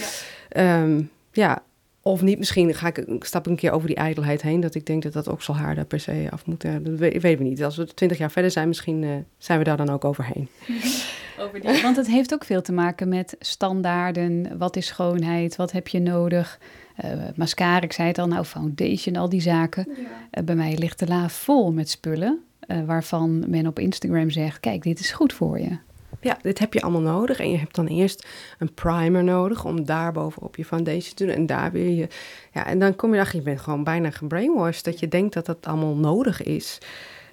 Ja. 0.49 0.81
Um, 0.81 1.09
ja. 1.31 1.63
Of 2.07 2.21
niet, 2.21 2.37
misschien 2.37 2.73
ga 2.73 2.87
ik 2.87 2.97
een 2.97 3.19
stap 3.19 3.45
een 3.45 3.55
keer 3.55 3.71
over 3.71 3.87
die 3.87 3.95
ijdelheid 3.95 4.41
heen. 4.41 4.59
Dat 4.59 4.75
ik 4.75 4.85
denk 4.85 5.03
dat 5.03 5.13
dat 5.13 5.29
ook 5.29 5.41
zal 5.41 5.55
haar 5.55 5.75
daar 5.75 5.85
per 5.85 5.99
se 5.99 6.27
af 6.29 6.45
moet. 6.45 6.61
Dat 6.61 6.97
weten 6.97 7.37
we 7.37 7.43
niet. 7.43 7.63
Als 7.63 7.77
we 7.77 7.93
twintig 7.93 8.17
jaar 8.17 8.31
verder 8.31 8.51
zijn, 8.51 8.67
misschien 8.67 9.25
zijn 9.37 9.59
we 9.59 9.65
daar 9.65 9.77
dan 9.77 9.89
ook 9.89 10.05
overheen. 10.05 10.47
Over 11.39 11.61
die... 11.61 11.81
Want 11.81 11.95
het 11.95 12.07
heeft 12.07 12.33
ook 12.33 12.43
veel 12.43 12.61
te 12.61 12.71
maken 12.71 13.09
met 13.09 13.35
standaarden. 13.39 14.57
Wat 14.57 14.75
is 14.75 14.85
schoonheid? 14.85 15.55
Wat 15.55 15.71
heb 15.71 15.87
je 15.87 15.99
nodig? 15.99 16.59
Uh, 17.05 17.11
mascara, 17.35 17.81
ik 17.81 17.93
zei 17.93 18.07
het 18.07 18.17
al, 18.17 18.27
nou 18.27 18.45
foundation, 18.45 19.15
al 19.15 19.29
die 19.29 19.41
zaken. 19.41 19.87
Ja. 19.89 20.39
Uh, 20.39 20.45
bij 20.45 20.55
mij 20.55 20.77
ligt 20.77 20.99
de 20.99 21.07
la 21.07 21.29
vol 21.29 21.71
met 21.71 21.89
spullen. 21.89 22.39
Uh, 22.67 22.83
waarvan 22.85 23.49
men 23.49 23.67
op 23.67 23.79
Instagram 23.79 24.29
zegt, 24.29 24.59
kijk, 24.59 24.83
dit 24.83 24.99
is 24.99 25.11
goed 25.11 25.33
voor 25.33 25.59
je. 25.59 25.77
Ja, 26.21 26.37
dit 26.41 26.59
heb 26.59 26.73
je 26.73 26.81
allemaal 26.81 27.01
nodig. 27.01 27.39
En 27.39 27.51
je 27.51 27.57
hebt 27.57 27.75
dan 27.75 27.87
eerst 27.87 28.27
een 28.59 28.73
primer 28.73 29.23
nodig 29.23 29.65
om 29.65 29.85
daar 29.85 30.11
bovenop 30.11 30.55
je 30.55 30.65
foundation 30.65 31.15
te 31.15 31.25
doen. 31.25 31.35
En 31.35 31.45
daar 31.45 31.71
weer 31.71 31.89
je... 31.89 32.07
Ja, 32.53 32.65
en 32.65 32.79
dan 32.79 32.95
kom 32.95 33.09
je 33.09 33.15
erachter, 33.15 33.37
je 33.39 33.43
bent 33.43 33.61
gewoon 33.61 33.83
bijna 33.83 34.11
gebrainwashed. 34.11 34.83
Dat 34.83 34.99
je 34.99 35.07
denkt 35.07 35.33
dat 35.33 35.45
dat 35.45 35.57
allemaal 35.65 35.95
nodig 35.95 36.43
is. 36.43 36.77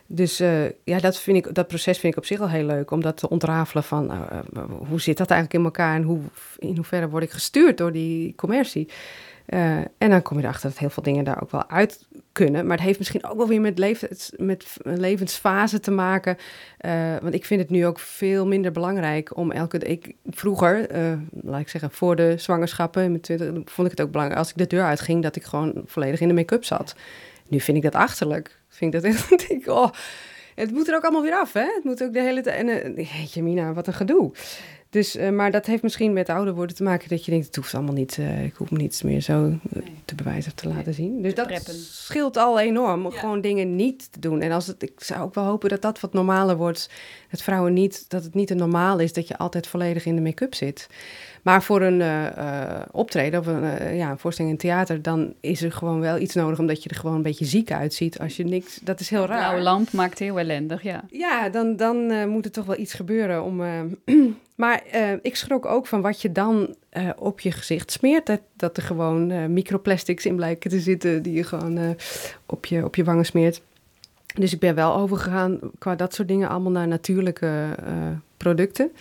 Dus 0.06 0.40
uh, 0.40 0.64
ja, 0.84 0.98
dat, 0.98 1.18
vind 1.18 1.46
ik, 1.46 1.54
dat 1.54 1.66
proces 1.66 1.98
vind 1.98 2.12
ik 2.12 2.18
op 2.18 2.26
zich 2.26 2.40
al 2.40 2.48
heel 2.48 2.66
leuk. 2.66 2.90
Om 2.90 3.00
dat 3.00 3.16
te 3.16 3.28
ontrafelen 3.28 3.84
van 3.84 4.12
uh, 4.12 4.62
hoe 4.88 5.00
zit 5.00 5.16
dat 5.16 5.30
eigenlijk 5.30 5.60
in 5.60 5.64
elkaar 5.64 5.94
en 5.94 6.02
hoe, 6.02 6.20
in 6.58 6.76
hoeverre 6.76 7.08
word 7.08 7.22
ik 7.22 7.30
gestuurd 7.30 7.78
door 7.78 7.92
die 7.92 8.34
commercie. 8.34 8.88
Uh, 9.48 9.76
en 9.76 10.10
dan 10.10 10.22
kom 10.22 10.36
je 10.36 10.42
erachter 10.42 10.68
dat 10.68 10.78
heel 10.78 10.90
veel 10.90 11.02
dingen 11.02 11.24
daar 11.24 11.42
ook 11.42 11.50
wel 11.50 11.70
uit 11.70 12.06
kunnen. 12.32 12.66
Maar 12.66 12.76
het 12.76 12.86
heeft 12.86 12.98
misschien 12.98 13.24
ook 13.24 13.36
wel 13.36 13.48
weer 13.48 13.60
met, 13.60 13.78
levens, 13.78 14.32
met 14.36 14.76
levensfase 14.82 15.80
te 15.80 15.90
maken. 15.90 16.36
want 17.22 17.34
ik 17.34 17.44
vind 17.44 17.60
het 17.60 17.70
nu 17.70 17.86
ook 17.86 17.98
veel 17.98 18.46
minder 18.46 18.72
belangrijk 18.72 19.36
om 19.36 19.50
elke... 19.50 19.78
Ik, 19.78 20.14
vroeger, 20.26 20.86
laat 21.30 21.60
ik 21.60 21.68
zeggen, 21.68 21.90
voor 21.90 22.16
de 22.16 22.34
zwangerschappen, 22.38 23.08
mijn 23.08 23.20
20, 23.20 23.46
vond 23.64 23.86
ik 23.86 23.98
het 23.98 24.00
ook 24.06 24.10
belangrijk 24.10 24.40
als 24.40 24.50
ik 24.50 24.56
de 24.56 24.66
deur 24.66 24.84
uitging, 24.84 25.22
dat 25.22 25.36
ik 25.36 25.44
gewoon 25.44 25.82
volledig 25.84 26.20
in 26.20 26.28
de 26.28 26.34
make-up 26.34 26.64
zat. 26.64 26.94
Nu 27.48 27.60
vind 27.60 27.76
ik 27.76 27.82
dat 27.82 27.94
achterlijk 27.94 28.58
vind 28.74 28.94
ik 28.94 29.02
dat 29.02 29.10
echt. 29.10 29.68
oh, 29.68 29.90
het 30.54 30.70
moet 30.70 30.88
er 30.88 30.94
ook 30.94 31.02
allemaal 31.02 31.22
weer 31.22 31.34
af, 31.34 31.52
hè? 31.52 31.64
Het 31.74 31.84
moet 31.84 32.02
ook 32.02 32.12
de 32.12 32.20
hele 32.20 32.40
tijd. 32.40 32.68
En 32.68 32.94
jeetje, 32.94 33.42
Mina, 33.42 33.72
wat 33.72 33.86
een 33.86 33.92
gedoe. 33.92 34.32
Dus, 34.94 35.16
uh, 35.16 35.30
maar 35.30 35.50
dat 35.50 35.66
heeft 35.66 35.82
misschien 35.82 36.12
met 36.12 36.28
ouder 36.28 36.54
worden 36.54 36.76
te 36.76 36.82
maken 36.82 37.08
dat 37.08 37.24
je 37.24 37.30
denkt, 37.30 37.46
het 37.46 37.56
hoeft 37.56 37.74
allemaal 37.74 37.94
niet, 37.94 38.16
uh, 38.16 38.44
ik 38.44 38.54
hoef 38.54 38.70
me 38.70 38.78
niets 38.78 39.02
meer 39.02 39.20
zo 39.20 39.40
nee. 39.40 39.58
te 40.04 40.14
bewijzen 40.14 40.52
of 40.52 40.58
te 40.58 40.68
laten 40.68 40.94
zien. 40.94 41.22
Dus 41.22 41.34
dat 41.34 41.46
preppen. 41.46 41.74
scheelt 41.74 42.36
al 42.36 42.60
enorm, 42.60 43.02
ja. 43.02 43.18
gewoon 43.18 43.40
dingen 43.40 43.76
niet 43.76 44.12
te 44.12 44.20
doen. 44.20 44.40
En 44.40 44.52
als 44.52 44.66
het, 44.66 44.82
ik 44.82 44.92
zou 44.96 45.22
ook 45.22 45.34
wel 45.34 45.44
hopen 45.44 45.68
dat 45.68 45.82
dat 45.82 46.00
wat 46.00 46.12
normaler 46.12 46.56
wordt, 46.56 46.90
dat 47.30 47.42
vrouwen 47.42 47.72
niet, 47.72 48.04
dat 48.08 48.24
het 48.24 48.34
niet 48.34 48.50
een 48.50 48.56
normaal 48.56 48.98
is 48.98 49.12
dat 49.12 49.28
je 49.28 49.36
altijd 49.36 49.66
volledig 49.66 50.06
in 50.06 50.14
de 50.14 50.22
make-up 50.22 50.54
zit. 50.54 50.88
Maar 51.42 51.62
voor 51.62 51.82
een 51.82 52.00
uh, 52.00 52.82
optreden 52.90 53.40
of 53.40 53.46
een, 53.46 53.96
ja, 53.96 54.10
een 54.10 54.18
voorstelling 54.18 54.54
in 54.54 54.60
theater, 54.60 55.02
dan 55.02 55.34
is 55.40 55.62
er 55.62 55.72
gewoon 55.72 56.00
wel 56.00 56.18
iets 56.18 56.34
nodig, 56.34 56.58
omdat 56.58 56.82
je 56.82 56.88
er 56.88 56.96
gewoon 56.96 57.16
een 57.16 57.22
beetje 57.22 57.44
ziek 57.44 57.72
uitziet. 57.72 58.18
Als 58.18 58.36
je 58.36 58.44
niks, 58.44 58.78
dat 58.82 59.00
is 59.00 59.10
heel 59.10 59.26
raar. 59.26 59.38
Blauwe 59.38 59.62
lamp 59.62 59.92
maakt 59.92 60.18
heel 60.18 60.38
ellendig, 60.38 60.82
ja. 60.82 61.04
Ja, 61.10 61.48
dan, 61.48 61.76
dan 61.76 62.28
moet 62.28 62.44
er 62.44 62.50
toch 62.50 62.64
wel 62.64 62.78
iets 62.78 62.92
gebeuren 62.92 63.44
om 63.44 63.62
maar 64.54 64.82
eh, 64.90 65.12
ik 65.22 65.36
schrok 65.36 65.66
ook 65.66 65.86
van 65.86 66.00
wat 66.00 66.22
je 66.22 66.32
dan 66.32 66.74
eh, 66.88 67.08
op 67.16 67.40
je 67.40 67.52
gezicht 67.52 67.90
smeert. 67.90 68.26
Dat, 68.26 68.40
dat 68.56 68.76
er 68.76 68.82
gewoon 68.82 69.30
eh, 69.30 69.46
microplastics 69.46 70.26
in 70.26 70.36
blijken 70.36 70.70
te 70.70 70.80
zitten 70.80 71.22
die 71.22 71.32
je 71.32 71.44
gewoon 71.44 71.96
op, 72.46 72.66
je, 72.66 72.84
op 72.84 72.94
je 72.94 73.04
wangen 73.04 73.24
smeert. 73.24 73.62
Dus 74.34 74.52
ik 74.52 74.60
ben 74.60 74.74
wel 74.74 74.94
overgegaan 74.94 75.58
qua 75.78 75.94
dat 75.94 76.14
soort 76.14 76.28
dingen 76.28 76.48
allemaal 76.48 76.72
naar 76.72 76.88
natuurlijke 76.88 77.76
producten. 78.36 78.92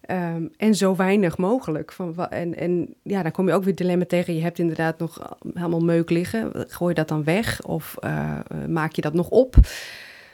Ehm, 0.00 0.42
en 0.56 0.74
zo 0.74 0.96
weinig 0.96 1.38
mogelijk. 1.38 1.92
Van, 1.92 2.28
en, 2.28 2.56
en 2.56 2.94
ja, 3.02 3.22
dan 3.22 3.32
kom 3.32 3.48
je 3.48 3.54
ook 3.54 3.64
weer 3.64 3.74
dilemma 3.74 4.04
tegen. 4.04 4.34
Je 4.34 4.42
hebt 4.42 4.58
inderdaad 4.58 4.98
nog 4.98 5.36
helemaal 5.54 5.80
meuk 5.80 6.10
liggen. 6.10 6.52
Gooi 6.68 6.88
je 6.88 6.98
dat 6.98 7.08
dan 7.08 7.24
weg 7.24 7.62
of 7.62 7.96
maak 8.68 8.92
je 8.92 9.00
dat 9.00 9.14
nog 9.14 9.28
op? 9.28 9.56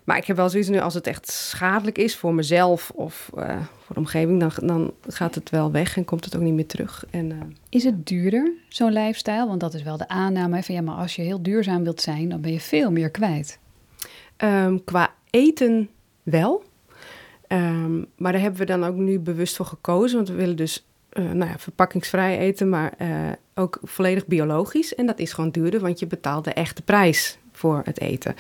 Maar 0.09 0.17
ik 0.17 0.25
heb 0.25 0.37
wel 0.37 0.49
zoiets 0.49 0.69
nu, 0.69 0.79
als 0.79 0.95
het 0.95 1.07
echt 1.07 1.31
schadelijk 1.31 1.99
is 1.99 2.17
voor 2.17 2.35
mezelf 2.35 2.91
of 2.95 3.31
uh, 3.37 3.57
voor 3.85 3.95
de 3.95 4.01
omgeving, 4.01 4.41
dan, 4.41 4.53
dan 4.63 4.93
gaat 5.09 5.35
het 5.35 5.51
wel 5.51 5.71
weg 5.71 5.97
en 5.97 6.05
komt 6.05 6.25
het 6.25 6.37
ook 6.37 6.43
niet 6.43 6.55
meer 6.55 6.67
terug. 6.67 7.07
En, 7.11 7.31
uh, 7.31 7.37
is 7.69 7.85
het 7.85 8.07
duurder, 8.07 8.53
zo'n 8.69 8.93
lifestyle? 8.93 9.47
Want 9.47 9.61
dat 9.61 9.75
is 9.75 9.83
wel 9.83 9.97
de 9.97 10.09
aanname 10.09 10.63
van 10.63 10.75
ja, 10.75 10.81
maar 10.81 10.95
als 10.95 11.17
je 11.17 11.23
heel 11.23 11.43
duurzaam 11.43 11.83
wilt 11.83 12.01
zijn, 12.01 12.29
dan 12.29 12.41
ben 12.41 12.53
je 12.53 12.61
veel 12.61 12.91
meer 12.91 13.11
kwijt. 13.11 13.59
Um, 14.37 14.85
qua 14.85 15.15
eten 15.31 15.89
wel. 16.23 16.65
Um, 17.49 18.07
maar 18.17 18.33
daar 18.33 18.41
hebben 18.41 18.61
we 18.61 18.67
dan 18.67 18.85
ook 18.85 18.97
nu 18.97 19.19
bewust 19.19 19.57
voor 19.57 19.67
gekozen, 19.67 20.17
want 20.17 20.29
we 20.29 20.35
willen 20.35 20.57
dus 20.57 20.87
uh, 21.13 21.31
nou 21.31 21.51
ja, 21.51 21.59
verpakkingsvrij 21.59 22.39
eten, 22.39 22.69
maar 22.69 22.93
ook 23.55 23.79
volledig 23.83 24.27
biologisch. 24.27 24.95
En 24.95 25.07
dat 25.07 25.19
is 25.19 25.33
gewoon 25.33 25.51
duurder, 25.51 25.81
want 25.81 25.99
je 25.99 26.07
betaalt 26.07 26.45
de 26.45 26.53
echte 26.53 26.83
prijs 26.83 27.39
voor 27.53 27.83
het 27.85 28.01
eten. 28.01 28.35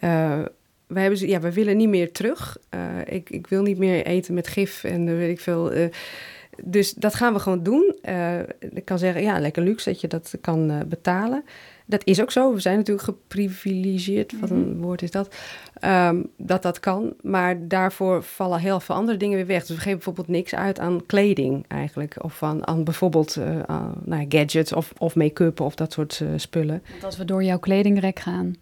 Uh, 0.00 0.42
wij, 0.86 1.02
hebben, 1.02 1.28
ja, 1.28 1.40
we 1.40 1.52
willen 1.52 1.76
niet 1.76 1.88
meer 1.88 2.12
terug. 2.12 2.56
Uh, 2.74 2.80
ik, 3.04 3.30
ik 3.30 3.46
wil 3.46 3.62
niet 3.62 3.78
meer 3.78 4.06
eten 4.06 4.34
met 4.34 4.48
gif 4.48 4.84
en 4.84 5.06
uh, 5.06 5.16
weet 5.16 5.30
ik 5.30 5.40
veel. 5.40 5.74
Uh, 5.74 5.86
dus 6.64 6.92
dat 6.92 7.14
gaan 7.14 7.32
we 7.32 7.38
gewoon 7.38 7.62
doen. 7.62 7.94
ik 8.58 8.84
kan 8.84 8.98
zeggen, 8.98 9.22
ja, 9.22 9.40
lekker 9.40 9.62
luxe 9.62 9.90
dat 9.90 10.00
je 10.00 10.08
dat 10.08 10.34
kan 10.40 10.84
betalen. 10.88 11.44
Dat 11.86 12.04
is 12.04 12.20
ook 12.20 12.30
zo. 12.30 12.52
We 12.52 12.60
zijn 12.60 12.76
natuurlijk 12.76 13.06
geprivilegeerd. 13.06 14.40
Wat 14.40 14.50
een 14.50 14.70
mhm. 14.70 14.80
woord 14.80 15.02
is 15.02 15.10
dat? 15.10 15.34
Um, 15.84 16.30
dat 16.36 16.62
dat 16.62 16.80
kan. 16.80 17.14
Maar 17.22 17.68
daarvoor 17.68 18.22
vallen 18.22 18.60
heel 18.60 18.80
veel 18.80 18.94
andere 18.94 19.18
dingen 19.18 19.36
weer 19.36 19.46
weg. 19.46 19.60
Dus 19.60 19.68
we 19.68 19.76
geven 19.76 19.92
bijvoorbeeld 19.92 20.28
niks 20.28 20.54
uit 20.54 20.78
aan 20.78 21.06
kleding 21.06 21.64
eigenlijk. 21.68 22.24
Of 22.24 22.42
aan, 22.42 22.66
aan 22.66 22.84
bijvoorbeeld 22.84 23.36
nou, 24.04 24.26
gadgets 24.28 24.72
of, 24.72 24.92
of 24.98 25.14
make-up 25.14 25.60
of 25.60 25.74
dat 25.74 25.92
soort 25.92 26.22
spullen. 26.36 26.82
Want 26.90 27.04
als 27.04 27.16
we 27.16 27.24
door 27.24 27.44
jouw 27.44 27.58
kledingrek 27.58 28.18
gaan, 28.18 28.54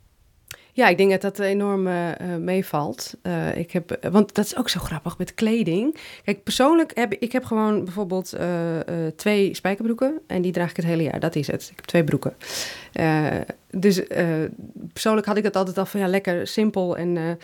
ja, 0.76 0.88
ik 0.88 0.96
denk 0.96 1.10
dat 1.10 1.20
dat 1.20 1.38
enorm 1.38 1.86
uh, 1.86 2.10
meevalt. 2.38 3.14
Uh, 3.22 3.56
ik 3.56 3.70
heb, 3.70 3.98
want 4.10 4.34
dat 4.34 4.44
is 4.44 4.56
ook 4.56 4.68
zo 4.68 4.80
grappig 4.80 5.18
met 5.18 5.34
kleding. 5.34 5.96
Kijk, 6.24 6.42
persoonlijk 6.42 6.90
heb 6.94 7.12
ik 7.12 7.32
heb 7.32 7.44
gewoon 7.44 7.84
bijvoorbeeld 7.84 8.36
twee 9.16 9.54
spijkerbroeken 9.54 10.20
en 10.26 10.42
die 10.42 10.52
draag 10.52 10.70
ik 10.70 10.76
het 10.76 10.84
hele 10.84 11.02
jaar. 11.02 11.20
Dat 11.20 11.34
is 11.36 11.46
het. 11.46 11.68
Ik 11.70 11.76
heb 11.76 11.84
twee 11.84 12.04
broeken. 12.04 12.34
dus 13.70 14.02
persoonlijk 14.92 15.26
had 15.26 15.36
ik 15.36 15.42
dat 15.42 15.56
altijd 15.56 15.78
al 15.78 15.86
van 15.86 16.00
ja, 16.00 16.06
lekker 16.06 16.46
simpel 16.46 16.96
en. 16.96 17.38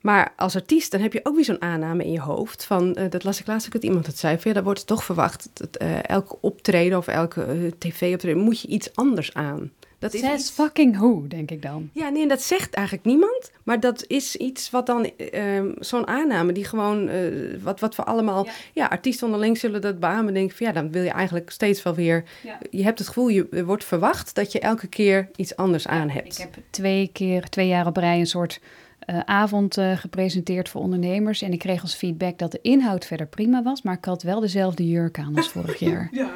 maar 0.00 0.32
als 0.36 0.54
artiest, 0.54 0.90
dan 0.90 1.00
heb 1.00 1.12
je 1.12 1.20
ook 1.22 1.34
weer 1.34 1.44
zo'n 1.44 1.62
aanname 1.62 2.04
in 2.04 2.12
je 2.12 2.20
hoofd. 2.20 2.64
Van, 2.64 2.96
dat 3.08 3.24
las 3.24 3.40
ik 3.40 3.46
laatst 3.46 3.66
ook 3.66 3.72
dat 3.72 3.84
iemand 3.84 4.06
het 4.06 4.18
zei. 4.18 4.38
Van, 4.38 4.52
ja, 4.54 4.62
wordt 4.62 4.86
toch 4.86 5.04
verwacht 5.04 5.48
dat 5.52 5.76
elke 6.02 6.36
optreden 6.40 6.98
of 6.98 7.06
elke 7.06 7.72
tv-optreden 7.78 8.42
moet 8.42 8.60
je 8.60 8.68
iets 8.68 8.94
anders 8.94 9.34
aan. 9.34 9.70
Dat 10.12 10.14
is 10.14 10.28
Says 10.28 10.50
fucking 10.50 10.96
who, 10.96 11.26
denk 11.28 11.50
ik 11.50 11.62
dan. 11.62 11.90
Ja, 11.92 12.08
nee, 12.08 12.28
dat 12.28 12.42
zegt 12.42 12.74
eigenlijk 12.74 13.06
niemand. 13.06 13.50
Maar 13.62 13.80
dat 13.80 14.04
is 14.06 14.36
iets 14.36 14.70
wat 14.70 14.86
dan, 14.86 15.10
uh, 15.34 15.62
zo'n 15.78 16.06
aanname 16.06 16.52
die 16.52 16.64
gewoon, 16.64 17.08
uh, 17.08 17.62
wat, 17.62 17.80
wat 17.80 17.96
we 17.96 18.04
allemaal, 18.04 18.44
ja, 18.44 18.52
ja 18.72 18.86
artiesten 18.86 19.26
onderling 19.26 19.58
zullen 19.58 19.80
dat 19.80 20.00
beamen. 20.00 20.34
Denken 20.34 20.56
van 20.56 20.66
ja, 20.66 20.72
dan 20.72 20.90
wil 20.90 21.02
je 21.02 21.10
eigenlijk 21.10 21.50
steeds 21.50 21.82
wel 21.82 21.94
weer, 21.94 22.24
ja. 22.42 22.58
je 22.70 22.82
hebt 22.82 22.98
het 22.98 23.08
gevoel, 23.08 23.28
je 23.28 23.64
wordt 23.64 23.84
verwacht 23.84 24.34
dat 24.34 24.52
je 24.52 24.60
elke 24.60 24.86
keer 24.86 25.28
iets 25.36 25.56
anders 25.56 25.86
aan 25.86 26.08
hebt. 26.08 26.38
Ik 26.38 26.38
heb 26.38 26.64
twee 26.70 27.10
keer, 27.12 27.48
twee 27.48 27.68
jaar 27.68 27.86
op 27.86 27.96
rij 27.96 28.18
een 28.18 28.26
soort 28.26 28.60
uh, 29.06 29.20
avond 29.24 29.78
uh, 29.78 29.96
gepresenteerd 29.96 30.68
voor 30.68 30.80
ondernemers. 30.80 31.42
En 31.42 31.52
ik 31.52 31.58
kreeg 31.58 31.82
als 31.82 31.94
feedback 31.94 32.38
dat 32.38 32.52
de 32.52 32.58
inhoud 32.62 33.04
verder 33.04 33.26
prima 33.26 33.62
was, 33.62 33.82
maar 33.82 33.96
ik 33.96 34.04
had 34.04 34.22
wel 34.22 34.40
dezelfde 34.40 34.88
jurk 34.88 35.18
aan 35.18 35.36
als 35.36 35.48
vorig 35.48 35.78
jaar. 35.78 36.08
ja. 36.12 36.30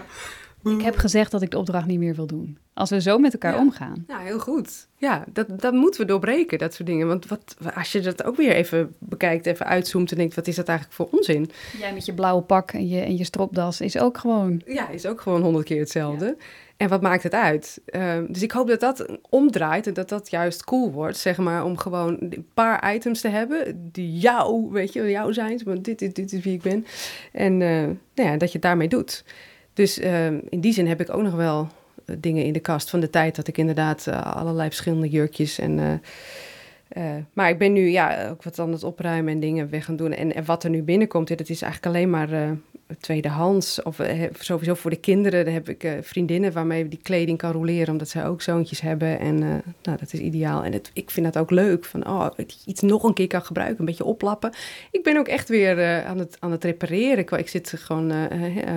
Ik 0.65 0.83
heb 0.83 0.97
gezegd 0.97 1.31
dat 1.31 1.43
ik 1.43 1.51
de 1.51 1.59
opdracht 1.59 1.87
niet 1.87 1.99
meer 1.99 2.15
wil 2.15 2.27
doen. 2.27 2.59
Als 2.75 2.91
we 2.91 3.01
zo 3.01 3.19
met 3.19 3.33
elkaar 3.33 3.59
omgaan. 3.59 4.05
Ja, 4.09 4.19
heel 4.19 4.39
goed. 4.39 4.89
Ja, 4.97 5.25
dat, 5.33 5.61
dat 5.61 5.73
moeten 5.73 6.01
we 6.01 6.07
doorbreken, 6.07 6.59
dat 6.59 6.75
soort 6.75 6.89
dingen. 6.89 7.07
Want 7.07 7.27
wat, 7.27 7.57
als 7.75 7.93
je 7.93 8.01
dat 8.01 8.25
ook 8.25 8.37
weer 8.37 8.53
even 8.53 8.95
bekijkt, 8.99 9.47
even 9.47 9.67
uitzoomt 9.67 10.11
en 10.11 10.17
denkt, 10.17 10.35
wat 10.35 10.47
is 10.47 10.57
dat 10.57 10.69
eigenlijk 10.69 10.97
voor 10.97 11.19
onzin? 11.19 11.51
Jij 11.79 11.93
met 11.93 12.07
je 12.07 12.15
blauwe 12.15 12.43
pak 12.43 12.73
en 12.73 12.89
je, 12.89 13.01
en 13.01 13.17
je 13.17 13.25
stropdas 13.25 13.81
is 13.81 13.99
ook 13.99 14.19
gewoon... 14.19 14.63
Ja, 14.67 14.89
is 14.89 15.07
ook 15.07 15.21
gewoon 15.21 15.43
honderd 15.43 15.65
keer 15.65 15.81
hetzelfde. 15.81 16.37
En 16.77 16.89
wat 16.89 17.03
maakt 17.03 17.23
het 17.23 17.35
uit? 17.35 17.81
Uh, 17.87 18.19
dus 18.29 18.43
ik 18.43 18.53
hoop 18.53 18.69
dat 18.69 18.81
dat 18.81 19.19
omdraait 19.29 19.87
en 19.87 19.95
dat 19.95 20.09
dat 20.09 20.31
juist 20.31 20.65
cool 20.65 20.93
wordt, 20.93 21.17
zeg 21.17 21.39
maar, 21.39 21.65
om 21.65 21.77
gewoon 21.77 22.17
een 22.21 22.47
paar 22.55 22.95
items 22.95 23.21
te 23.21 23.29
hebben 23.29 23.91
die 23.93 24.19
jou, 24.19 24.71
weet 24.71 24.93
je, 24.93 25.11
jou 25.11 25.33
zijn. 25.33 25.61
Want 25.65 25.85
dit, 25.85 25.99
dit, 25.99 26.15
dit 26.15 26.33
is 26.33 26.45
wie 26.45 26.55
ik 26.55 26.63
ben. 26.63 26.87
En 27.33 27.61
uh, 27.61 27.83
nou 28.15 28.29
ja, 28.29 28.37
dat 28.37 28.49
je 28.49 28.53
het 28.53 28.63
daarmee 28.63 28.89
doet. 28.89 29.25
Dus 29.73 29.99
ehm, 29.99 30.39
in 30.49 30.61
die 30.61 30.73
zin 30.73 30.87
heb 30.87 31.01
ik 31.01 31.15
ook 31.15 31.23
nog 31.23 31.35
wel 31.35 31.69
eh, 32.05 32.17
dingen 32.19 32.45
in 32.45 32.53
de 32.53 32.61
kast 32.61 32.91
van 32.91 33.01
de 33.01 33.11
tijd 33.11 33.37
dat 33.37 33.49
ik 33.49 33.59
inderdaad 33.59 34.07
uh, 34.09 34.37
allerlei 34.37 34.69
verschillende 34.69 35.09
jurkjes 35.09 35.59
en. 35.59 35.79
Uh, 35.79 37.15
maar 37.33 37.49
ik 37.49 37.59
ben 37.59 37.73
nu 37.73 37.89
ja, 37.89 38.29
ook 38.29 38.43
wat 38.43 38.59
aan 38.59 38.73
het 38.73 38.85
opruimen 38.85 39.33
en 39.33 39.41
dingen 39.41 39.71
weg 39.71 39.85
gaan 39.85 39.97
doen. 39.97 40.13
En, 40.13 40.35
en 40.35 40.45
wat 40.45 40.65
er 40.65 40.71
nu 40.71 40.83
binnenkomt, 40.83 41.29
dat 41.29 41.49
is 41.49 41.63
eigenlijk 41.63 41.97
alleen 41.97 42.11
maar 42.11 42.57
tweedehands. 43.01 43.83
Of 43.83 44.01
sowieso 44.39 44.75
voor 44.75 44.91
de 44.91 44.97
kinderen. 44.97 45.45
Daar 45.45 45.55
heb 45.55 45.69
ik 45.69 45.99
vriendinnen 46.03 46.53
waarmee 46.53 46.89
die 46.89 47.01
kleding 47.03 47.39
kan 47.39 47.53
roleren, 47.53 47.93
omdat 47.93 48.09
zij 48.09 48.27
ook 48.27 48.43
zoontjes 48.43 48.81
hebben. 48.81 49.19
En 49.19 49.39
nou, 49.83 49.99
dat 49.99 50.13
is 50.13 50.21
ideaal. 50.21 50.65
En 50.65 50.73
het, 50.73 50.91
ik 50.93 51.11
vind 51.11 51.33
dat 51.33 51.43
ook 51.43 51.51
leuk. 51.51 51.85
Van 51.85 52.07
oh, 52.07 52.27
iets 52.67 52.81
nog 52.81 53.03
een 53.03 53.15
keer 53.15 53.27
kan 53.27 53.45
gebruiken, 53.45 53.79
een 53.81 53.85
beetje 53.85 54.05
oplappen. 54.05 54.53
Ik 54.91 55.03
ben 55.03 55.17
ook 55.17 55.29
echt 55.29 55.49
weer 55.49 56.05
aan, 56.05 56.19
het, 56.19 56.37
aan 56.39 56.51
het 56.51 56.65
repareren. 56.65 57.19
Ik, 57.19 57.31
ik 57.31 57.49
zit 57.49 57.75
gewoon, 57.77 58.13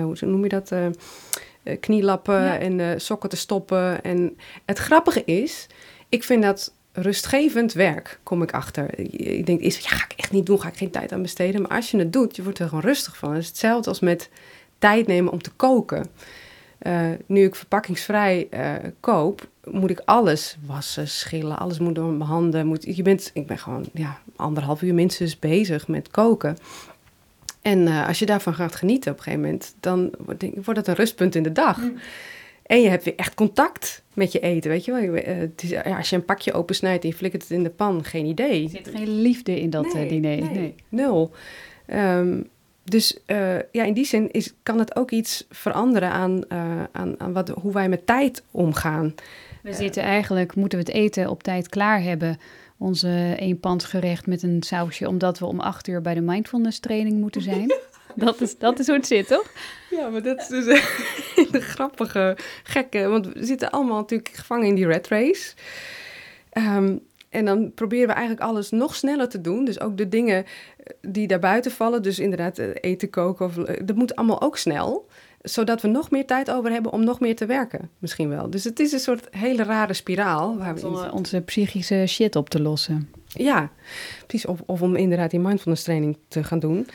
hoe 0.02 0.16
noem 0.20 0.42
je 0.42 0.48
dat? 0.48 0.72
Eh, 1.64 1.80
knielappen 1.80 2.60
en 2.60 2.78
uh, 2.78 2.90
sokken 2.96 3.28
te 3.28 3.36
stoppen. 3.36 4.02
En 4.02 4.36
het 4.64 4.78
grappige 4.78 5.24
is, 5.24 5.66
ik 6.08 6.24
vind 6.24 6.42
dat 6.42 6.74
rustgevend 6.94 7.72
werk, 7.72 8.18
kom 8.22 8.42
ik 8.42 8.52
achter. 8.52 8.98
Ik 9.20 9.46
denk, 9.46 9.60
is, 9.60 9.78
ja, 9.78 9.88
ga 9.88 10.04
ik 10.04 10.12
echt 10.16 10.32
niet 10.32 10.46
doen, 10.46 10.60
ga 10.60 10.68
ik 10.68 10.76
geen 10.76 10.90
tijd 10.90 11.12
aan 11.12 11.22
besteden. 11.22 11.62
Maar 11.62 11.70
als 11.70 11.90
je 11.90 11.98
het 11.98 12.12
doet, 12.12 12.36
je 12.36 12.42
wordt 12.42 12.58
er 12.58 12.68
gewoon 12.68 12.84
rustig 12.84 13.16
van. 13.16 13.32
Het 13.32 13.42
is 13.42 13.48
hetzelfde 13.48 13.88
als 13.88 14.00
met 14.00 14.30
tijd 14.78 15.06
nemen 15.06 15.32
om 15.32 15.42
te 15.42 15.50
koken. 15.50 16.06
Uh, 16.82 17.10
nu 17.26 17.44
ik 17.44 17.54
verpakkingsvrij 17.54 18.48
uh, 18.50 18.72
koop, 19.00 19.48
moet 19.64 19.90
ik 19.90 20.02
alles 20.04 20.56
wassen, 20.66 21.08
schillen, 21.08 21.58
alles 21.58 21.78
moet 21.78 21.94
door 21.94 22.12
mijn 22.12 22.30
handen. 22.30 22.66
Moet, 22.66 22.96
je 22.96 23.02
bent, 23.02 23.30
ik 23.34 23.46
ben 23.46 23.58
gewoon 23.58 23.84
ja, 23.92 24.18
anderhalf 24.36 24.82
uur 24.82 24.94
minstens 24.94 25.38
bezig 25.38 25.88
met 25.88 26.10
koken. 26.10 26.56
En 27.62 27.78
uh, 27.78 28.08
als 28.08 28.18
je 28.18 28.26
daarvan 28.26 28.54
gaat 28.54 28.76
genieten 28.76 29.12
op 29.12 29.16
een 29.16 29.22
gegeven 29.22 29.44
moment, 29.44 29.74
dan 29.80 30.10
wordt 30.54 30.78
het 30.78 30.86
een 30.86 30.94
rustpunt 30.94 31.34
in 31.34 31.42
de 31.42 31.52
dag. 31.52 31.76
Mm. 31.76 31.96
En 32.66 32.80
je 32.80 32.88
hebt 32.88 33.04
weer 33.04 33.16
echt 33.16 33.34
contact 33.34 34.02
met 34.12 34.32
je 34.32 34.40
eten, 34.40 34.70
weet 34.70 34.84
je 34.84 34.92
wel. 34.92 35.14
Het 35.36 35.62
is, 35.62 35.70
ja, 35.70 35.96
als 35.96 36.10
je 36.10 36.16
een 36.16 36.24
pakje 36.24 36.52
opensnijdt 36.52 37.02
en 37.02 37.08
je 37.08 37.14
flikkert 37.14 37.42
het 37.42 37.50
in 37.50 37.62
de 37.62 37.70
pan, 37.70 38.04
geen 38.04 38.26
idee. 38.26 38.62
Er 38.62 38.68
zit 38.68 38.88
geen 38.94 39.20
liefde 39.20 39.60
in 39.60 39.70
dat 39.70 39.92
nee, 39.94 40.04
uh, 40.04 40.08
diner. 40.08 40.36
Nee, 40.36 40.50
nee. 40.50 40.74
nul. 40.88 41.30
Um, 41.92 42.48
dus 42.84 43.18
uh, 43.26 43.56
ja, 43.72 43.84
in 43.84 43.94
die 43.94 44.04
zin 44.04 44.30
is, 44.30 44.54
kan 44.62 44.78
het 44.78 44.96
ook 44.96 45.10
iets 45.10 45.46
veranderen 45.50 46.10
aan, 46.10 46.50
aan, 46.92 47.20
aan 47.20 47.32
wat, 47.32 47.48
hoe 47.48 47.72
wij 47.72 47.88
met 47.88 48.06
tijd 48.06 48.42
omgaan. 48.50 49.14
We 49.62 49.72
zitten 49.72 50.02
eigenlijk, 50.02 50.54
moeten 50.54 50.78
we 50.78 50.84
het 50.84 50.94
eten 50.94 51.28
op 51.28 51.42
tijd 51.42 51.68
klaar 51.68 52.02
hebben 52.02 52.38
onze 52.78 53.34
eenpansgerecht 53.38 54.26
met 54.26 54.42
een 54.42 54.62
sausje, 54.62 55.08
omdat 55.08 55.38
we 55.38 55.46
om 55.46 55.60
acht 55.60 55.88
uur 55.88 56.00
bij 56.00 56.14
de 56.14 56.20
mindfulness 56.20 56.78
training 56.78 57.20
moeten 57.20 57.42
zijn. 57.42 57.74
Dat 58.16 58.40
is, 58.40 58.58
dat 58.58 58.78
is 58.78 58.86
hoe 58.86 58.96
het 58.96 59.06
zit, 59.06 59.26
toch? 59.26 59.50
Ja, 59.96 60.08
maar 60.08 60.22
dat 60.22 60.40
is 60.40 60.46
dus 60.46 60.64
de 61.50 61.60
grappige, 61.60 62.36
gekke. 62.62 63.08
Want 63.08 63.26
we 63.26 63.44
zitten 63.44 63.70
allemaal 63.70 64.00
natuurlijk 64.00 64.30
gevangen 64.34 64.66
in 64.66 64.74
die 64.74 64.86
red 64.86 65.08
race. 65.08 65.54
Um, 66.52 67.00
en 67.28 67.44
dan 67.44 67.72
proberen 67.74 68.06
we 68.06 68.12
eigenlijk 68.12 68.46
alles 68.46 68.70
nog 68.70 68.94
sneller 68.94 69.28
te 69.28 69.40
doen. 69.40 69.64
Dus 69.64 69.80
ook 69.80 69.96
de 69.96 70.08
dingen 70.08 70.44
die 71.00 71.26
daarbuiten 71.26 71.70
vallen. 71.70 72.02
Dus 72.02 72.18
inderdaad 72.18 72.58
eh, 72.58 72.68
eten, 72.80 73.10
koken. 73.10 73.46
Of, 73.46 73.58
eh, 73.58 73.80
dat 73.84 73.96
moet 73.96 74.16
allemaal 74.16 74.42
ook 74.42 74.56
snel 74.56 75.06
zodat 75.44 75.82
we 75.82 75.88
nog 75.88 76.10
meer 76.10 76.26
tijd 76.26 76.50
over 76.50 76.70
hebben 76.70 76.92
om 76.92 77.04
nog 77.04 77.20
meer 77.20 77.36
te 77.36 77.46
werken, 77.46 77.90
misschien 77.98 78.28
wel. 78.28 78.50
Dus 78.50 78.64
het 78.64 78.80
is 78.80 78.92
een 78.92 78.98
soort 78.98 79.28
hele 79.30 79.62
rare 79.62 79.92
spiraal. 79.92 80.58
Waar 80.58 80.74
we 80.74 80.86
om 80.86 81.10
onze 81.10 81.40
psychische 81.40 82.06
shit 82.06 82.36
op 82.36 82.50
te 82.50 82.62
lossen. 82.62 83.10
Ja, 83.26 83.70
precies. 84.26 84.46
Of, 84.46 84.60
of 84.66 84.82
om 84.82 84.96
inderdaad 84.96 85.30
die 85.30 85.40
mindfulness 85.40 85.82
training 85.82 86.18
te 86.28 86.44
gaan 86.44 86.58
doen. 86.58 86.86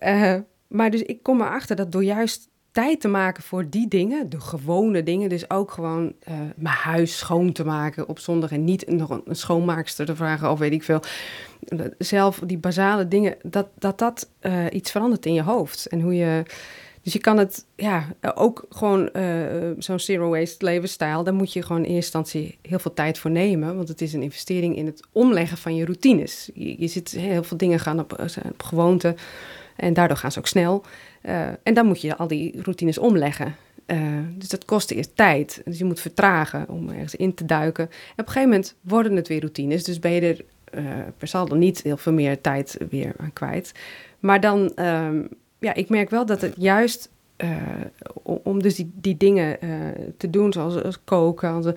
Uh, 0.00 0.34
maar 0.72 0.90
dus 0.90 1.02
ik 1.02 1.22
kom 1.22 1.40
erachter 1.40 1.76
dat 1.76 1.92
door 1.92 2.04
juist 2.04 2.50
tijd 2.72 3.00
te 3.00 3.08
maken 3.08 3.42
voor 3.42 3.70
die 3.70 3.88
dingen, 3.88 4.28
de 4.28 4.40
gewone 4.40 5.02
dingen. 5.02 5.28
Dus 5.28 5.50
ook 5.50 5.70
gewoon 5.70 6.04
uh, 6.28 6.34
mijn 6.56 6.74
huis 6.74 7.18
schoon 7.18 7.52
te 7.52 7.64
maken 7.64 8.08
op 8.08 8.18
zondag 8.18 8.52
en 8.52 8.64
niet 8.64 8.88
nog 8.88 9.20
een 9.24 9.36
schoonmaakster 9.36 10.06
te 10.06 10.16
vragen 10.16 10.50
of 10.50 10.58
weet 10.58 10.72
ik 10.72 10.82
veel. 10.82 11.02
Zelf 11.98 12.40
die 12.46 12.58
basale 12.58 13.08
dingen, 13.08 13.36
dat 13.42 13.68
dat, 13.78 13.98
dat 13.98 14.30
uh, 14.42 14.64
iets 14.70 14.90
verandert 14.90 15.26
in 15.26 15.34
je 15.34 15.42
hoofd. 15.42 15.86
En 15.86 16.00
hoe 16.00 16.14
je. 16.14 16.42
Dus 17.02 17.12
je 17.12 17.18
kan 17.18 17.38
het, 17.38 17.66
ja, 17.76 18.06
ook 18.34 18.66
gewoon 18.68 19.08
uh, 19.12 19.70
zo'n 19.78 19.98
zero 19.98 20.30
waste 20.30 20.64
levensstijl, 20.64 21.24
daar 21.24 21.34
moet 21.34 21.52
je 21.52 21.62
gewoon 21.62 21.84
in 21.84 21.94
eerste 21.94 22.18
instantie 22.18 22.58
heel 22.62 22.78
veel 22.78 22.94
tijd 22.94 23.18
voor 23.18 23.30
nemen. 23.30 23.76
Want 23.76 23.88
het 23.88 24.00
is 24.00 24.12
een 24.12 24.22
investering 24.22 24.76
in 24.76 24.86
het 24.86 25.02
omleggen 25.12 25.56
van 25.56 25.74
je 25.74 25.84
routines. 25.84 26.50
Je, 26.54 26.80
je 26.80 26.86
zit 26.86 27.10
heel 27.10 27.42
veel 27.42 27.56
dingen 27.56 27.80
gaan 27.80 27.98
op, 27.98 28.28
op 28.50 28.62
gewoonte 28.62 29.14
en 29.82 29.94
daardoor 29.94 30.16
gaan 30.16 30.32
ze 30.32 30.38
ook 30.38 30.46
snel. 30.46 30.84
Uh, 31.22 31.46
en 31.62 31.74
dan 31.74 31.86
moet 31.86 32.00
je 32.00 32.16
al 32.16 32.26
die 32.26 32.62
routines 32.62 32.98
omleggen. 32.98 33.54
Uh, 33.86 33.98
dus 34.34 34.48
dat 34.48 34.64
kost 34.64 34.90
eerst 34.90 35.16
tijd. 35.16 35.62
Dus 35.64 35.78
je 35.78 35.84
moet 35.84 36.00
vertragen 36.00 36.68
om 36.68 36.88
ergens 36.88 37.14
in 37.14 37.34
te 37.34 37.44
duiken. 37.44 37.84
En 37.84 37.90
op 37.90 38.18
een 38.18 38.24
gegeven 38.26 38.48
moment 38.48 38.74
worden 38.80 39.16
het 39.16 39.28
weer 39.28 39.40
routines. 39.40 39.84
Dus 39.84 39.98
ben 39.98 40.10
je 40.10 40.20
er 40.20 40.44
uh, 40.74 40.84
per 41.18 41.28
saldo 41.28 41.56
niet 41.56 41.82
heel 41.82 41.96
veel 41.96 42.12
meer 42.12 42.40
tijd 42.40 42.78
weer 42.90 43.12
aan 43.16 43.32
kwijt. 43.32 43.72
Maar 44.20 44.40
dan, 44.40 44.72
um, 44.76 45.28
ja, 45.58 45.74
ik 45.74 45.88
merk 45.88 46.10
wel 46.10 46.26
dat 46.26 46.40
het 46.40 46.54
juist 46.56 47.10
om, 48.22 48.62
dus 48.62 48.74
die, 48.74 48.90
die 48.94 49.16
dingen 49.16 49.58
te 50.16 50.30
doen, 50.30 50.52
zoals 50.52 50.82
als 50.82 51.04
koken, 51.04 51.74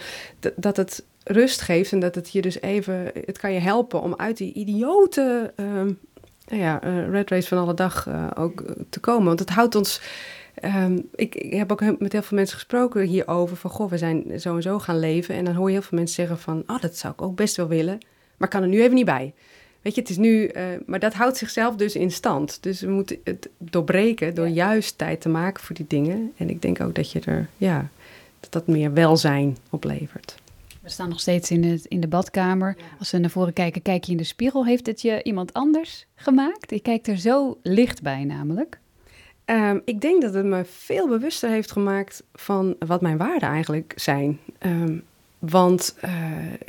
dat 0.55 0.77
het 0.77 1.03
rust 1.23 1.61
geeft 1.61 1.91
en 1.91 1.99
dat 1.99 2.15
het 2.15 2.31
je 2.31 2.41
dus 2.41 2.61
even, 2.61 3.11
het 3.25 3.37
kan 3.37 3.53
je 3.53 3.59
helpen 3.59 4.01
om 4.01 4.15
uit 4.15 4.37
die 4.37 4.53
idiote 4.53 5.53
um, 5.55 5.99
nou 6.47 6.61
ja, 6.61 6.83
uh, 6.83 7.09
red 7.09 7.29
race 7.29 7.47
van 7.47 7.57
alle 7.57 7.73
dag 7.73 8.07
uh, 8.07 8.27
ook 8.35 8.61
eh, 8.61 8.75
te 8.89 8.99
komen. 8.99 9.25
Want 9.25 9.39
het 9.39 9.49
houdt 9.49 9.75
ons. 9.75 10.01
Um, 10.63 11.09
ik, 11.15 11.35
ik, 11.35 11.53
heb 11.53 11.71
ook 11.71 11.99
met 11.99 12.11
heel 12.11 12.21
veel 12.21 12.37
mensen 12.37 12.55
gesproken 12.55 13.01
hierover. 13.01 13.57
Van 13.57 13.69
goh, 13.69 13.89
we 13.89 13.97
zijn 13.97 14.39
zo 14.39 14.55
en 14.55 14.61
zo 14.61 14.79
gaan 14.79 14.99
leven. 14.99 15.35
En 15.35 15.45
dan 15.45 15.53
hoor 15.53 15.67
je 15.67 15.73
heel 15.73 15.81
veel 15.81 15.97
mensen 15.97 16.15
zeggen 16.15 16.39
van. 16.39 16.63
Oh, 16.67 16.81
dat 16.81 16.97
zou 16.97 17.13
ik 17.13 17.21
ook 17.21 17.35
best 17.35 17.55
wel 17.55 17.67
willen. 17.67 17.97
Maar 18.37 18.47
kan 18.47 18.61
er 18.61 18.67
nu 18.67 18.81
even 18.81 18.95
niet 18.95 19.05
bij. 19.05 19.33
Weet 19.81 19.95
je, 19.95 20.01
het 20.01 20.09
is 20.09 20.17
nu. 20.17 20.51
Uh, 20.51 20.63
maar 20.85 20.99
dat 20.99 21.13
houdt 21.13 21.37
zichzelf 21.37 21.75
dus 21.75 21.95
in 21.95 22.11
stand. 22.11 22.63
Dus 22.63 22.81
we 22.81 22.89
moeten 22.89 23.17
het 23.23 23.49
doorbreken 23.57 24.35
door 24.35 24.47
juist 24.47 24.97
tijd 24.97 25.21
te 25.21 25.29
maken 25.29 25.63
voor 25.63 25.75
die 25.75 25.85
dingen. 25.87 26.31
En 26.37 26.49
ik 26.49 26.61
denk 26.61 26.81
ook 26.81 26.95
dat 26.95 27.11
je 27.11 27.19
er. 27.19 27.47
Ja, 27.57 27.87
dat 28.39 28.51
dat 28.51 28.67
meer 28.67 28.93
welzijn 28.93 29.57
oplevert. 29.69 30.35
We 30.85 30.91
staan 30.91 31.09
nog 31.09 31.19
steeds 31.19 31.51
in, 31.51 31.63
het, 31.63 31.85
in 31.85 31.99
de 31.99 32.07
badkamer. 32.07 32.77
Als 32.99 33.11
we 33.11 33.17
naar 33.17 33.29
voren 33.29 33.53
kijken, 33.53 33.81
kijk 33.81 34.03
je 34.03 34.11
in 34.11 34.17
de 34.17 34.23
spiegel. 34.23 34.65
Heeft 34.65 34.85
het 34.85 35.01
je 35.01 35.23
iemand 35.23 35.53
anders 35.53 36.05
gemaakt? 36.15 36.69
Je 36.69 36.79
kijkt 36.79 37.07
er 37.07 37.17
zo 37.17 37.57
licht 37.61 38.01
bij 38.01 38.23
namelijk. 38.23 38.79
Um, 39.45 39.81
ik 39.85 40.01
denk 40.01 40.21
dat 40.21 40.33
het 40.33 40.45
me 40.45 40.65
veel 40.65 41.07
bewuster 41.07 41.49
heeft 41.49 41.71
gemaakt 41.71 42.23
van 42.33 42.75
wat 42.79 43.01
mijn 43.01 43.17
waarden 43.17 43.49
eigenlijk 43.49 43.93
zijn. 43.95 44.39
Um, 44.59 45.03
want 45.39 45.97
uh, 46.05 46.11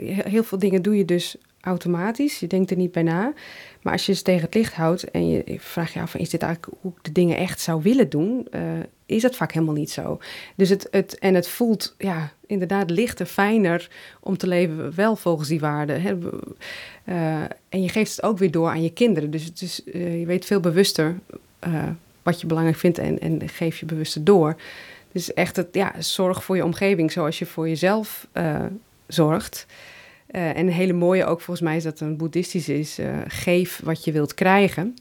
heel 0.06 0.44
veel 0.44 0.58
dingen 0.58 0.82
doe 0.82 0.96
je 0.96 1.04
dus 1.04 1.36
automatisch. 1.66 2.38
Je 2.38 2.46
denkt 2.46 2.70
er 2.70 2.76
niet 2.76 2.92
bij 2.92 3.02
na. 3.02 3.32
Maar 3.82 3.92
als 3.92 4.06
je 4.06 4.12
ze 4.12 4.22
tegen 4.22 4.44
het 4.44 4.54
licht 4.54 4.74
houdt 4.74 5.10
en 5.10 5.28
je 5.28 5.44
vraagt 5.58 5.92
je 5.92 6.00
af: 6.00 6.14
is 6.14 6.30
dit 6.30 6.42
eigenlijk 6.42 6.76
hoe 6.80 6.92
ik 6.96 7.04
de 7.04 7.12
dingen 7.12 7.36
echt 7.36 7.60
zou 7.60 7.82
willen 7.82 8.08
doen? 8.08 8.46
Uh, 8.54 8.60
is 9.06 9.22
dat 9.22 9.36
vaak 9.36 9.52
helemaal 9.52 9.74
niet 9.74 9.90
zo. 9.90 10.18
Dus 10.54 10.68
het, 10.68 10.88
het, 10.90 11.18
en 11.18 11.34
het 11.34 11.48
voelt 11.48 11.94
ja, 11.98 12.32
inderdaad 12.46 12.90
lichter, 12.90 13.26
fijner 13.26 13.88
om 14.20 14.36
te 14.36 14.46
leven, 14.46 14.94
wel 14.94 15.16
volgens 15.16 15.48
die 15.48 15.60
waarden. 15.60 16.02
Uh, 17.04 17.42
en 17.68 17.82
je 17.82 17.88
geeft 17.88 18.16
het 18.16 18.24
ook 18.24 18.38
weer 18.38 18.50
door 18.50 18.68
aan 18.68 18.82
je 18.82 18.92
kinderen. 18.92 19.30
Dus 19.30 19.44
het 19.44 19.60
is, 19.60 19.80
uh, 19.84 20.20
je 20.20 20.26
weet 20.26 20.44
veel 20.44 20.60
bewuster 20.60 21.18
wat 22.22 22.40
je 22.40 22.46
belangrijk 22.46 22.78
vindt 22.78 22.98
en, 22.98 23.18
en 23.18 23.48
geef 23.48 23.78
je 23.80 23.86
bewuster 23.86 24.24
door. 24.24 24.56
Dus 25.12 25.34
echt 25.34 25.56
het, 25.56 25.68
ja, 25.72 25.94
zorg 25.98 26.44
voor 26.44 26.56
je 26.56 26.64
omgeving 26.64 27.12
zoals 27.12 27.38
je 27.38 27.46
voor 27.46 27.68
jezelf 27.68 28.26
zorgt. 29.06 29.66
En 30.26 30.58
een 30.58 30.72
hele 30.72 30.92
mooie 30.92 31.24
ook 31.24 31.40
volgens 31.40 31.66
mij 31.66 31.76
is 31.76 31.82
dat 31.82 32.00
een 32.00 32.16
boeddhistisch 32.16 32.68
is. 32.68 32.98
geef 33.26 33.80
wat 33.84 34.04
je 34.04 34.12
wilt 34.12 34.34
krijgen 34.34 34.94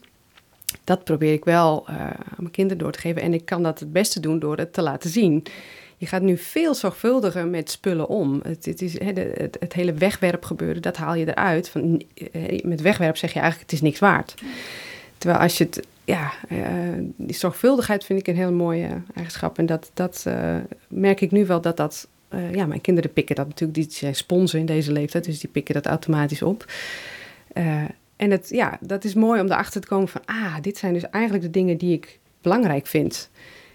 dat 0.84 1.04
probeer 1.04 1.32
ik 1.32 1.44
wel 1.44 1.86
uh, 1.90 2.00
aan 2.00 2.36
mijn 2.36 2.50
kinderen 2.50 2.78
door 2.82 2.92
te 2.92 2.98
geven. 2.98 3.22
En 3.22 3.34
ik 3.34 3.44
kan 3.44 3.62
dat 3.62 3.80
het 3.80 3.92
beste 3.92 4.20
doen 4.20 4.38
door 4.38 4.56
het 4.56 4.72
te 4.72 4.82
laten 4.82 5.10
zien. 5.10 5.42
Je 5.96 6.06
gaat 6.06 6.22
nu 6.22 6.36
veel 6.38 6.74
zorgvuldiger 6.74 7.46
met 7.46 7.70
spullen 7.70 8.08
om. 8.08 8.40
Het, 8.42 8.64
het 8.64 8.82
is, 8.82 8.92
de, 8.92 9.32
het, 9.34 9.56
het, 9.60 9.72
hele 9.72 9.92
wegwerpgebeuren, 9.92 10.82
dat 10.82 10.96
haal 10.96 11.14
je 11.14 11.28
eruit. 11.28 11.68
Van, 11.68 12.02
eh, 12.32 12.62
met 12.64 12.80
wegwerp 12.80 13.16
zeg 13.16 13.32
je 13.32 13.40
eigenlijk, 13.40 13.70
het 13.70 13.80
is 13.80 13.86
niks 13.86 13.98
waard. 13.98 14.34
Terwijl 15.18 15.42
als 15.42 15.58
je 15.58 15.64
het, 15.64 15.86
ja, 16.04 16.32
die 17.16 17.36
zorgvuldigheid 17.36 18.04
vind 18.04 18.20
ik 18.20 18.26
een 18.26 18.36
heel 18.36 18.52
mooie 18.52 18.88
eigenschap. 19.14 19.58
En 19.58 19.66
dat, 19.66 19.90
dat 19.94 20.26
merk 20.88 21.20
ik 21.20 21.30
nu 21.30 21.46
wel 21.46 21.60
dat 21.60 21.76
dat, 21.76 22.08
uh, 22.30 22.54
ja, 22.54 22.66
mijn 22.66 22.80
kinderen 22.80 23.12
pikken 23.12 23.36
dat 23.36 23.46
natuurlijk, 23.46 23.78
die 23.78 23.90
zijn 23.90 24.14
sponsen 24.14 24.58
in 24.58 24.66
deze 24.66 24.92
leeftijd, 24.92 25.24
dus 25.24 25.40
die 25.40 25.50
pikken 25.50 25.74
dat 25.74 25.86
automatisch 25.86 26.42
op. 26.42 26.64
En 28.16 28.30
het, 28.30 28.48
ja, 28.48 28.78
dat 28.80 29.04
is 29.04 29.14
mooi 29.14 29.40
om 29.40 29.46
erachter 29.46 29.80
te 29.80 29.86
komen 29.86 30.08
van, 30.08 30.20
ah, 30.24 30.54
dit 30.60 30.78
zijn 30.78 30.92
dus 30.92 31.10
eigenlijk 31.10 31.44
de 31.44 31.50
dingen 31.50 31.76
die 31.76 31.92
ik 31.92 32.18
belangrijk 32.40 32.86
vind. 32.86 33.30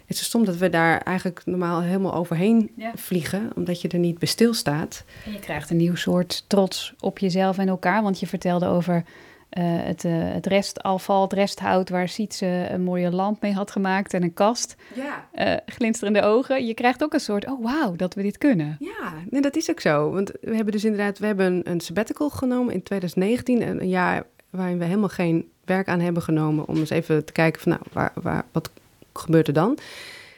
Het 0.06 0.20
is 0.20 0.26
stom 0.26 0.46
dat 0.46 0.58
we 0.58 0.70
daar 0.70 1.02
eigenlijk 1.02 1.42
normaal 1.46 1.82
helemaal 1.82 2.14
overheen 2.14 2.72
ja. 2.76 2.92
vliegen, 2.96 3.50
omdat 3.56 3.82
je 3.82 3.88
er 3.88 4.00
niet 4.00 4.20
bij 4.20 4.28
stilstaat. 4.28 5.04
En 5.26 5.32
je 5.32 5.40
krijgt 5.40 5.70
een 5.70 5.78
nieuw 5.78 5.96
soort 5.96 6.44
trots 6.48 6.94
op 7.00 7.20
jezelf 7.20 7.58
en 7.58 7.68
elkaar, 7.68 8.04
want 8.04 8.20
je 8.20 8.28
vertelde 8.28 8.66
over 8.66 9.04
het, 9.60 10.04
uh, 10.04 10.12
het 10.16 10.46
restafval, 10.46 11.22
het 11.22 11.34
resthout 11.34 11.90
waar 11.90 12.10
Sietse 12.10 12.68
een 12.70 12.84
mooie 12.84 13.12
lamp 13.12 13.42
mee 13.42 13.54
had 13.54 13.72
gemaakt 13.72 14.14
en 14.14 14.24
een 14.24 14.34
kast. 14.34 14.76
Ja. 14.94 15.28
Uh, 15.36 15.58
glinsterende 15.66 16.22
ogen. 16.22 16.66
Je 16.66 16.74
krijgt 16.74 17.04
ook 17.04 17.14
een 17.14 17.20
soort, 17.20 17.48
oh 17.48 17.64
wauw, 17.64 17.96
dat 17.96 18.14
we 18.14 18.22
dit 18.22 18.38
kunnen. 18.38 18.78
Ja, 18.80 19.14
nee, 19.30 19.42
dat 19.42 19.56
is 19.56 19.70
ook 19.70 19.80
zo. 19.80 20.12
Want 20.12 20.32
we 20.42 20.56
hebben 20.56 20.74
dus 20.74 20.84
inderdaad, 20.84 21.20
we 21.20 21.26
hebben 21.26 21.46
een, 21.46 21.62
een 21.64 21.80
sabbatical 21.80 22.30
genomen 22.30 22.74
in 22.74 22.84
2019, 22.84 23.82
een 23.82 23.90
jaar 23.90 24.24
waarin 24.50 24.78
we 24.78 24.86
helemaal 24.86 25.10
geen 25.10 25.50
werk 25.66 25.88
aan 25.88 26.00
hebben 26.00 26.24
genomen 26.24 26.68
om 26.68 26.78
eens 26.78 26.90
even 26.90 27.26
te 27.26 27.32
kijken 27.32 27.62
van 27.62 27.72
nou, 27.72 27.84
waar, 27.92 28.12
waar, 28.16 28.46
wat 28.52 28.70
gebeurt 29.14 29.48
er 29.48 29.54
dan? 29.54 29.78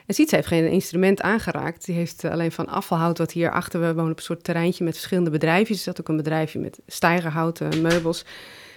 En 0.05 0.13
Sietse 0.13 0.35
heeft 0.35 0.47
geen 0.47 0.69
instrument 0.69 1.21
aangeraakt. 1.21 1.85
Die 1.85 1.95
heeft 1.95 2.25
alleen 2.25 2.51
van 2.51 2.67
afvalhout 2.67 3.17
wat 3.17 3.31
hier 3.31 3.51
achter, 3.51 3.79
we 3.79 3.93
wonen 3.93 4.11
op 4.11 4.17
een 4.17 4.23
soort 4.23 4.43
terreintje 4.43 4.83
met 4.83 4.93
verschillende 4.93 5.29
bedrijfjes. 5.29 5.77
Er 5.77 5.83
zat 5.83 5.99
ook 5.99 6.07
een 6.07 6.17
bedrijfje 6.17 6.59
met 6.59 6.79
stijgerhouten 6.87 7.81
meubels. 7.81 8.25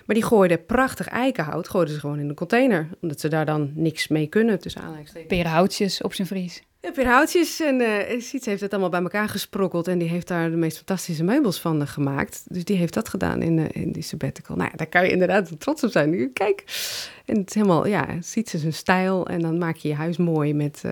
Maar 0.07 0.17
die 0.17 0.25
gooiden 0.25 0.67
prachtig 0.67 1.09
eikenhout, 1.09 1.69
gooiden 1.69 1.95
ze 1.95 2.01
gewoon 2.01 2.19
in 2.19 2.29
de 2.29 2.35
container. 2.35 2.89
Omdat 3.01 3.21
ze 3.21 3.29
daar 3.29 3.47
dan 3.47 3.71
niks 3.75 4.09
mee 4.09 4.27
kunnen, 4.27 4.61
tussen 4.61 4.81
aanleidingstekens. 4.81 5.35
Perenhoutjes 5.35 6.03
op 6.03 6.15
zijn 6.15 6.29
vries. 6.29 6.63
Ja, 6.81 6.91
perenhoutjes. 6.91 7.61
En 7.61 7.81
uh, 7.81 8.21
Siets 8.21 8.47
heeft 8.47 8.61
het 8.61 8.71
allemaal 8.71 8.91
bij 8.91 9.03
elkaar 9.03 9.29
gesprokkeld. 9.29 9.89
En 9.89 9.99
die 9.99 10.09
heeft 10.09 10.29
daar 10.29 10.51
de 10.51 10.57
meest 10.57 10.77
fantastische 10.77 11.25
meubels 11.25 11.61
van 11.61 11.81
uh, 11.81 11.89
gemaakt. 11.89 12.45
Dus 12.49 12.65
die 12.65 12.77
heeft 12.77 12.95
dat 12.95 13.09
gedaan 13.09 13.43
in, 13.43 13.59
uh, 13.59 13.65
in 13.71 13.93
die 13.93 14.03
sabbatical. 14.03 14.57
Nou 14.57 14.69
ja, 14.71 14.77
daar 14.77 14.87
kan 14.87 15.05
je 15.05 15.11
inderdaad 15.11 15.61
trots 15.61 15.85
op 15.85 15.91
zijn. 15.91 16.33
Kijk. 16.33 16.65
En 17.25 17.37
het 17.37 17.49
is 17.49 17.55
helemaal, 17.55 17.87
ja, 17.87 18.07
Siets 18.21 18.55
is 18.55 18.65
een 18.65 18.73
stijl. 18.73 19.27
En 19.27 19.41
dan 19.41 19.59
maak 19.59 19.77
je 19.77 19.89
je 19.89 19.95
huis 19.95 20.17
mooi 20.17 20.55
met, 20.55 20.83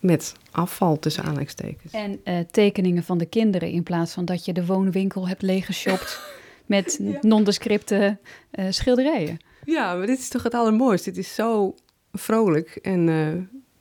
met 0.00 0.32
afval, 0.50 0.98
tussen 0.98 1.22
aanleidingstekens. 1.22 1.92
En 1.92 2.20
tekeningen 2.50 3.02
van 3.02 3.18
de 3.18 3.26
kinderen 3.26 3.70
in 3.70 3.82
plaats 3.82 4.12
van 4.12 4.24
dat 4.24 4.44
je 4.44 4.52
de 4.52 4.66
woonwinkel 4.66 5.28
hebt 5.28 5.42
leeggeshopt... 5.42 6.20
met 6.66 6.98
ja. 7.02 7.18
nondescripte 7.20 8.18
uh, 8.52 8.66
schilderijen. 8.70 9.38
Ja, 9.64 9.94
maar 9.94 10.06
dit 10.06 10.18
is 10.18 10.28
toch 10.28 10.42
het 10.42 10.54
allermooiste. 10.54 11.10
Dit 11.10 11.24
is 11.24 11.34
zo 11.34 11.74
vrolijk 12.12 12.78
en 12.82 13.08
uh, 13.08 13.28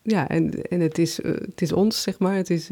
ja, 0.01 0.27
en, 0.27 0.61
en 0.61 0.79
het, 0.79 0.97
is, 0.97 1.19
uh, 1.19 1.31
het 1.31 1.61
is 1.61 1.71
ons, 1.71 2.01
zeg 2.01 2.19
maar. 2.19 2.35
Het 2.35 2.49
is, 2.49 2.67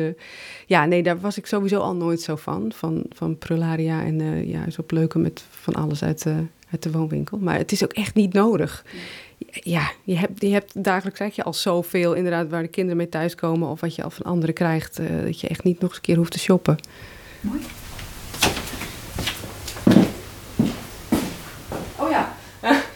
ja, 0.65 0.85
nee, 0.85 1.03
daar 1.03 1.19
was 1.19 1.37
ik 1.37 1.45
sowieso 1.45 1.79
al 1.79 1.95
nooit 1.95 2.21
zo 2.21 2.35
van, 2.35 2.71
van, 2.75 3.05
van 3.09 3.37
prularia 3.37 4.03
en 4.03 4.47
ja, 4.47 4.69
zo 4.69 4.83
pleuken 4.83 5.21
met 5.21 5.43
van 5.49 5.73
alles 5.73 6.03
uit, 6.03 6.25
uit 6.71 6.83
de 6.83 6.91
woonwinkel. 6.91 7.37
Maar 7.37 7.57
het 7.57 7.71
is 7.71 7.83
ook 7.83 7.93
echt 7.93 8.15
niet 8.15 8.33
nodig. 8.33 8.85
Ja, 9.49 9.91
je 10.03 10.17
hebt, 10.17 10.41
je 10.41 10.51
hebt 10.51 10.83
dagelijks 10.83 11.19
krijg 11.19 11.35
je 11.35 11.43
al 11.43 11.53
zoveel 11.53 12.13
inderdaad 12.13 12.49
waar 12.49 12.61
de 12.61 12.67
kinderen 12.67 12.97
mee 12.97 13.09
thuiskomen 13.09 13.69
of 13.69 13.81
wat 13.81 13.95
je 13.95 14.03
al 14.03 14.09
van 14.09 14.25
anderen 14.25 14.55
krijgt, 14.55 14.99
dat 15.23 15.39
je 15.39 15.47
echt 15.47 15.63
niet 15.63 15.79
nog 15.79 15.89
eens 15.89 15.97
een 15.97 16.05
keer 16.05 16.17
hoeft 16.17 16.31
te 16.31 16.39
shoppen. 16.39 16.77
Mooi. 17.41 17.59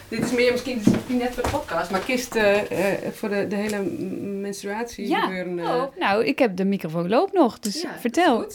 Dit 0.08 0.24
is 0.24 0.32
meer 0.32 0.52
misschien 0.52 0.82
net 1.06 1.34
voor 1.34 1.42
de 1.42 1.48
podcast, 1.48 1.90
maar 1.90 2.00
kist 2.00 2.36
uh, 2.36 2.70
uh, 2.70 2.86
voor 3.12 3.28
de, 3.28 3.46
de 3.46 3.56
hele 3.56 3.82
menstruatie 4.40 5.08
ja. 5.08 5.20
gebeuren. 5.20 5.58
Uh... 5.58 5.64
Oh, 5.64 5.96
nou, 5.98 6.24
ik 6.24 6.38
heb 6.38 6.56
de 6.56 6.64
microfoon 6.64 7.08
loop 7.08 7.32
nog, 7.32 7.58
dus 7.58 7.82
ja, 7.82 7.98
vertel. 7.98 8.46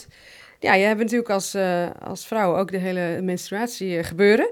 Ja, 0.60 0.74
je 0.74 0.86
hebt 0.86 1.00
natuurlijk 1.00 1.30
als, 1.30 1.58
als 2.04 2.28
vrouw 2.28 2.58
ook 2.58 2.72
de 2.72 2.78
hele 2.78 3.22
menstruatie 3.22 4.04
gebeuren. 4.04 4.48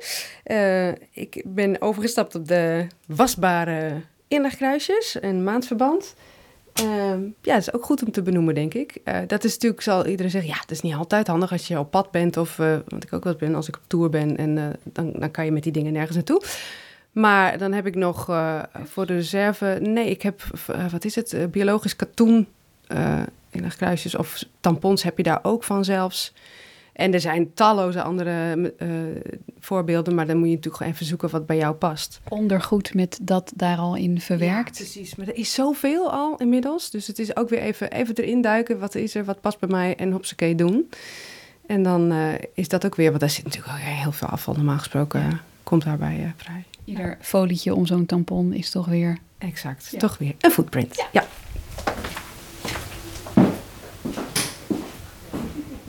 ik 1.12 1.44
ben 1.46 1.82
overgestapt 1.82 2.36
op 2.36 2.48
de 2.48 2.88
wasbare 3.08 4.02
inlegkruisjes, 4.28 5.18
een 5.22 5.44
maandverband. 5.44 6.16
Uh, 6.84 7.14
ja, 7.42 7.54
dat 7.54 7.58
is 7.58 7.74
ook 7.74 7.86
goed 7.86 8.04
om 8.04 8.12
te 8.12 8.22
benoemen, 8.22 8.56
denk 8.56 8.74
ik. 8.74 8.98
Uh, 9.06 9.18
dat 9.28 9.44
is 9.44 9.54
natuurlijk, 9.54 9.82
zal 9.82 10.06
iedereen 10.06 10.32
zeggen, 10.32 10.50
ja, 10.50 10.60
het 10.60 10.72
is 10.72 10.82
niet 10.82 10.94
altijd 10.94 11.28
handig 11.28 11.52
als 11.52 11.68
je 11.68 11.80
op 11.80 11.92
pad 11.92 12.12
bent 12.12 12.38
of, 12.38 12.58
uh, 12.58 12.78
wat 12.88 13.04
ik 13.04 13.14
ook 13.14 13.24
wel 13.24 13.36
ben, 13.36 13.56
als 13.56 13.68
ik 13.68 13.76
op 13.76 13.82
tour 13.88 14.10
ben 14.10 14.38
en 14.38 14.80
dan, 14.84 15.12
dan 15.12 15.32
kan 15.32 15.46
je 15.46 15.52
met 15.52 15.64
die 15.64 15.72
dingen 15.72 15.94
nergens 15.94 16.16
naartoe. 16.16 16.42
Maar 17.12 17.58
dan 17.58 17.72
heb 17.72 17.86
ik 17.86 17.96
nog 17.96 18.30
uh, 18.30 18.64
voor 18.84 19.06
de 19.06 19.14
reserve... 19.14 19.78
Nee, 19.82 20.10
ik 20.10 20.22
heb, 20.22 20.42
uh, 20.70 20.92
wat 20.92 21.06
is 21.06 21.16
het, 21.16 21.34
uh, 21.34 21.46
biologisch 21.46 21.96
katoen 21.96 22.48
in 23.50 23.62
de 23.62 23.76
kruisjes. 23.78 24.16
Of 24.16 24.44
tampons 24.60 25.04
heb 25.04 25.18
je 25.18 25.24
daar 25.24 25.40
ook 25.42 25.64
van 25.64 25.86
zelfs. 25.86 26.34
En 26.94 27.14
er 27.14 27.20
zijn 27.20 27.54
talloze 27.54 28.02
andere 28.02 28.74
voorbeelden... 29.60 30.16
maar 30.16 30.26
dan 30.28 30.38
moet 30.38 30.48
je 30.48 30.56
natuurlijk 30.56 30.84
gewoon 30.84 30.94
even 30.94 31.06
zoeken 31.06 31.30
wat 31.30 31.46
bij 31.46 31.58
jou 31.58 31.76
past. 31.76 32.20
Ondergoed 32.28 32.94
met 32.94 33.20
dat 33.22 33.52
daar 33.56 33.78
al 33.78 33.96
in 33.96 34.22
verwerkt. 34.22 34.78
Ja, 34.78 34.84
precies. 34.84 35.16
Maar 35.16 35.28
er 35.28 35.36
is 35.36 35.54
zoveel 35.54 36.12
al 36.12 36.38
inmiddels. 36.38 36.90
Dus 36.90 37.08
het 37.08 37.20
is 37.20 37.36
ook 37.36 37.50
weer 37.50 37.62
even, 37.62 37.92
even 37.92 38.16
erin 38.16 38.42
duiken. 38.42 38.80
Wat 38.80 38.96
is 38.96 39.16
er, 39.16 39.26
wat 39.26 39.42
past 39.42 39.60
bij 39.60 39.70
mij 39.70 39.96
en 39.96 40.12
hopsakee 40.12 40.56
doen. 40.56 40.90
En 41.66 41.84
dan 41.84 42.14
is 42.54 42.68
dat 42.68 42.86
ook 42.86 42.96
weer... 42.96 43.10
want 43.10 43.20
daar 43.20 43.30
zit 43.30 43.44
natuurlijk 43.44 43.74
ook 43.74 43.80
heel 43.80 44.12
veel 44.12 44.28
afval 44.28 44.54
normaal 44.54 44.78
gesproken... 44.78 45.42
komt 45.64 45.84
daarbij 45.84 46.34
vrij. 46.38 46.64
Ieder 46.92 47.18
folietje 47.22 47.76
om 47.76 47.86
zo'n 47.86 48.06
tampon 48.06 48.54
is 48.54 48.70
toch 48.70 48.86
weer... 48.86 49.18
Exact, 49.38 49.88
ja. 49.92 50.00
toch 50.00 50.18
weer 50.18 50.36
een 50.40 50.52
footprint. 50.52 50.96
Ja. 50.96 51.08
ja. 51.12 51.26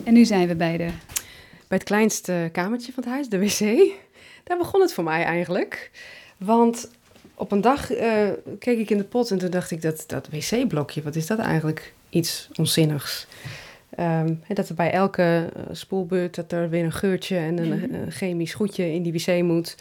En 0.03 0.13
nu 0.13 0.25
zijn 0.25 0.47
we 0.47 0.55
bij 0.55 0.77
de... 0.77 0.87
Bij 1.67 1.77
het 1.77 1.83
kleinste 1.83 2.49
kamertje 2.51 2.91
van 2.91 3.03
het 3.03 3.11
huis, 3.11 3.29
de 3.29 3.39
wc. 3.39 3.59
Daar 4.43 4.57
begon 4.57 4.81
het 4.81 4.93
voor 4.93 5.03
mij 5.03 5.23
eigenlijk. 5.23 5.91
Want 6.37 6.91
op 7.35 7.51
een 7.51 7.61
dag 7.61 7.91
uh, 7.91 8.29
keek 8.59 8.79
ik 8.79 8.89
in 8.89 8.97
de 8.97 9.03
pot 9.03 9.31
en 9.31 9.37
toen 9.37 9.49
dacht 9.49 9.71
ik... 9.71 9.81
dat, 9.81 10.03
dat 10.07 10.29
wc-blokje, 10.29 11.01
wat 11.01 11.15
is 11.15 11.27
dat 11.27 11.39
eigenlijk? 11.39 11.93
Iets 12.09 12.49
onzinnigs. 12.55 13.27
Um, 13.99 14.41
dat 14.47 14.69
er 14.69 14.75
bij 14.75 14.91
elke 14.91 15.49
spoelbeurt 15.71 16.35
dat 16.35 16.51
er 16.51 16.69
weer 16.69 16.83
een 16.83 16.91
geurtje 16.91 17.37
en 17.37 17.57
een, 17.57 17.79
-hmm. 17.79 17.93
een 17.93 18.11
chemisch 18.11 18.53
goedje 18.53 18.93
in 18.93 19.03
die 19.03 19.13
wc 19.13 19.43
moet 19.43 19.75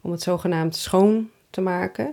om 0.00 0.10
het 0.10 0.22
zogenaamd 0.22 0.76
schoon 0.76 1.30
te 1.50 1.60
maken. 1.60 2.12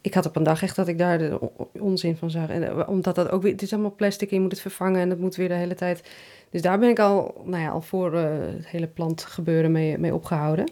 Ik 0.00 0.14
had 0.14 0.26
op 0.26 0.36
een 0.36 0.42
dag 0.42 0.62
echt 0.62 0.76
dat 0.76 0.88
ik 0.88 0.98
daar 0.98 1.18
de 1.18 1.50
onzin 1.72 2.16
van 2.16 2.30
zag. 2.30 2.48
En 2.48 2.62
eh, 2.62 2.88
omdat 2.88 3.14
dat 3.14 3.30
ook 3.30 3.42
weer, 3.42 3.52
het 3.52 3.62
is 3.62 3.72
allemaal 3.72 3.94
plastic, 3.94 4.30
je 4.30 4.40
moet 4.40 4.50
het 4.50 4.60
vervangen 4.60 5.00
en 5.00 5.08
dat 5.08 5.18
moet 5.18 5.36
weer 5.36 5.48
de 5.48 5.54
hele 5.54 5.74
tijd. 5.74 6.02
Dus 6.50 6.62
daar 6.62 6.78
ben 6.78 6.88
ik 6.88 6.98
al, 6.98 7.42
nou 7.44 7.62
ja, 7.62 7.68
al 7.68 7.80
voor 7.80 8.14
uh, 8.14 8.22
het 8.56 8.68
hele 8.68 8.86
plantgebeuren 8.86 9.72
mee, 9.72 9.98
mee 9.98 10.14
opgehouden. 10.14 10.70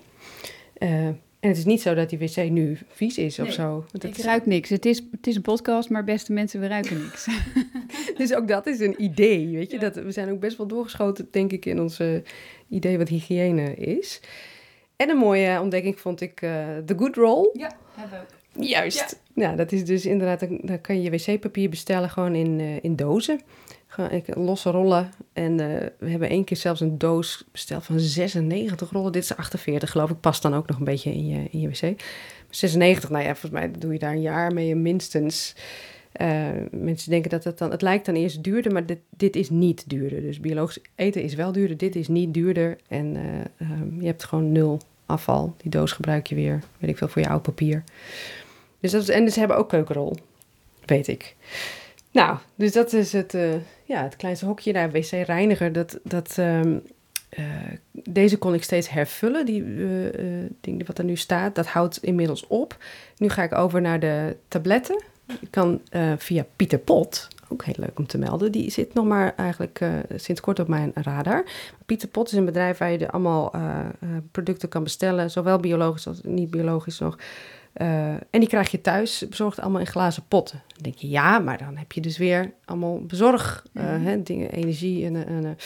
Uh, 0.78 1.06
en 1.44 1.50
het 1.50 1.58
is 1.58 1.64
niet 1.64 1.82
zo 1.82 1.94
dat 1.94 2.08
die 2.08 2.18
wc 2.18 2.50
nu 2.50 2.78
vies 2.88 3.18
is 3.18 3.36
nee, 3.36 3.46
of 3.46 3.52
zo. 3.52 3.84
Dat 3.92 4.04
ik 4.04 4.16
ruik 4.16 4.46
niks. 4.46 4.68
Het 4.68 4.86
is, 4.86 5.02
het 5.10 5.26
is 5.26 5.36
een 5.36 5.42
podcast, 5.42 5.90
maar 5.90 6.04
beste 6.04 6.32
mensen, 6.32 6.60
we 6.60 6.66
ruiken 6.66 7.02
niks. 7.02 7.26
dus 8.18 8.34
ook 8.34 8.48
dat 8.48 8.66
is 8.66 8.80
een 8.80 9.02
idee, 9.02 9.56
weet 9.56 9.70
je. 9.70 9.76
Ja. 9.76 9.82
Dat, 9.82 9.94
we 9.94 10.12
zijn 10.12 10.30
ook 10.30 10.40
best 10.40 10.56
wel 10.56 10.66
doorgeschoten, 10.66 11.28
denk 11.30 11.52
ik, 11.52 11.66
in 11.66 11.80
onze 11.80 12.22
idee 12.68 12.98
wat 12.98 13.08
hygiëne 13.08 13.74
is. 13.74 14.20
En 14.96 15.08
een 15.08 15.16
mooie 15.16 15.60
ontdekking 15.60 16.00
vond 16.00 16.20
ik 16.20 16.42
uh, 16.42 16.50
The 16.86 16.94
Good 16.96 17.16
Roll. 17.16 17.50
Ja, 17.52 17.76
hebben 17.94 18.18
we. 18.52 18.66
Juist. 18.66 19.20
Ja. 19.34 19.42
Nou, 19.44 19.56
dat 19.56 19.72
is 19.72 19.84
dus 19.84 20.06
inderdaad, 20.06 20.48
dan 20.60 20.80
kan 20.80 21.02
je 21.02 21.10
wc-papier 21.10 21.70
bestellen 21.70 22.10
gewoon 22.10 22.34
in, 22.34 22.58
uh, 22.58 22.76
in 22.82 22.96
dozen. 22.96 23.40
Gewoon 23.86 24.22
losse 24.26 24.70
rollen. 24.70 25.10
En 25.32 25.52
uh, 25.52 25.66
we 25.98 26.10
hebben 26.10 26.28
één 26.28 26.44
keer 26.44 26.56
zelfs 26.56 26.80
een 26.80 26.98
doos 26.98 27.44
besteld 27.52 27.84
van 27.84 27.98
96 27.98 28.90
rollen. 28.90 29.12
Dit 29.12 29.22
is 29.22 29.36
48, 29.36 29.90
geloof 29.90 30.10
ik. 30.10 30.20
Past 30.20 30.42
dan 30.42 30.54
ook 30.54 30.68
nog 30.68 30.78
een 30.78 30.84
beetje 30.84 31.12
in 31.12 31.26
je, 31.26 31.48
in 31.50 31.60
je 31.60 31.68
wc. 31.68 32.02
96, 32.50 33.10
nou 33.10 33.24
ja, 33.24 33.34
volgens 33.34 33.60
mij 33.60 33.70
doe 33.78 33.92
je 33.92 33.98
daar 33.98 34.12
een 34.12 34.20
jaar 34.20 34.52
mee 34.52 34.74
minstens. 34.74 35.54
Uh, 36.20 36.48
mensen 36.70 37.10
denken 37.10 37.30
dat 37.30 37.44
het 37.44 37.58
dan, 37.58 37.70
het 37.70 37.82
lijkt 37.82 38.06
dan 38.06 38.14
eerst 38.14 38.42
duurder, 38.42 38.72
maar 38.72 38.86
dit, 38.86 38.98
dit 39.10 39.36
is 39.36 39.50
niet 39.50 39.84
duurder. 39.86 40.20
Dus 40.20 40.40
biologisch 40.40 40.78
eten 40.94 41.22
is 41.22 41.34
wel 41.34 41.52
duurder, 41.52 41.76
dit 41.76 41.96
is 41.96 42.08
niet 42.08 42.34
duurder. 42.34 42.76
En 42.88 43.16
uh, 43.16 43.70
um, 43.70 44.00
je 44.00 44.06
hebt 44.06 44.24
gewoon 44.24 44.52
nul 44.52 44.80
afval. 45.06 45.54
Die 45.56 45.70
doos 45.70 45.92
gebruik 45.92 46.26
je 46.26 46.34
weer, 46.34 46.60
weet 46.78 46.90
ik 46.90 46.98
veel, 46.98 47.08
voor 47.08 47.22
je 47.22 47.28
oud 47.28 47.42
papier. 47.42 47.84
Dus 48.80 48.90
dat 48.90 49.02
is, 49.02 49.08
en 49.08 49.30
ze 49.30 49.38
hebben 49.38 49.56
ook 49.56 49.68
keukenrol, 49.68 50.16
weet 50.84 51.08
ik. 51.08 51.36
Nou, 52.10 52.38
dus 52.54 52.72
dat 52.72 52.92
is 52.92 53.12
het, 53.12 53.34
uh, 53.34 53.54
ja, 53.84 54.02
het 54.02 54.16
kleinste 54.16 54.46
hokje 54.46 54.72
daar, 54.72 54.90
wc-reiniger. 54.90 55.72
Dat, 55.72 55.98
dat, 56.02 56.36
um, 56.38 56.82
deze 57.92 58.38
kon 58.38 58.54
ik 58.54 58.62
steeds 58.62 58.88
hervullen, 58.88 59.46
die 59.46 59.64
ding 60.60 60.86
wat 60.86 60.98
er 60.98 61.04
nu 61.04 61.16
staat. 61.16 61.54
Dat 61.54 61.66
houdt 61.66 62.02
inmiddels 62.02 62.46
op. 62.46 62.76
Nu 63.16 63.28
ga 63.28 63.42
ik 63.42 63.54
over 63.54 63.80
naar 63.80 64.00
de 64.00 64.36
tabletten. 64.48 65.02
Je 65.26 65.46
kan 65.50 65.80
uh, 65.90 66.12
via 66.16 66.44
Pieter 66.56 66.78
Pot, 66.78 67.28
ook 67.48 67.64
heel 67.64 67.74
leuk 67.78 67.98
om 67.98 68.06
te 68.06 68.18
melden, 68.18 68.52
die 68.52 68.70
zit 68.70 68.94
nog 68.94 69.04
maar 69.04 69.34
eigenlijk 69.36 69.80
uh, 69.80 69.88
sinds 70.16 70.40
kort 70.40 70.58
op 70.58 70.68
mijn 70.68 70.90
radar. 70.94 71.44
Pieter 71.86 72.08
Pot 72.08 72.26
is 72.26 72.38
een 72.38 72.44
bedrijf 72.44 72.78
waar 72.78 72.92
je 72.92 73.10
allemaal 73.10 73.56
uh, 73.56 73.78
producten 74.30 74.68
kan 74.68 74.82
bestellen, 74.82 75.30
zowel 75.30 75.58
biologisch 75.58 76.06
als 76.06 76.20
niet 76.22 76.50
biologisch 76.50 76.98
nog. 76.98 77.18
en 77.72 78.20
die 78.30 78.48
krijg 78.48 78.70
je 78.70 78.80
thuis 78.80 79.24
bezorgd 79.28 79.60
allemaal 79.60 79.80
in 79.80 79.86
glazen 79.86 80.24
potten. 80.28 80.62
Dan 80.66 80.82
denk 80.82 80.96
je, 80.96 81.08
ja, 81.08 81.38
maar 81.38 81.58
dan 81.58 81.76
heb 81.76 81.92
je 81.92 82.00
dus 82.00 82.18
weer 82.18 82.52
allemaal 82.64 83.00
bezorg, 83.00 83.64
mm 83.72 83.84
-hmm. 83.84 84.04
hè, 84.06 84.22
dingen, 84.22 84.50
energie 84.50 85.04
en... 85.04 85.26
en 85.26 85.56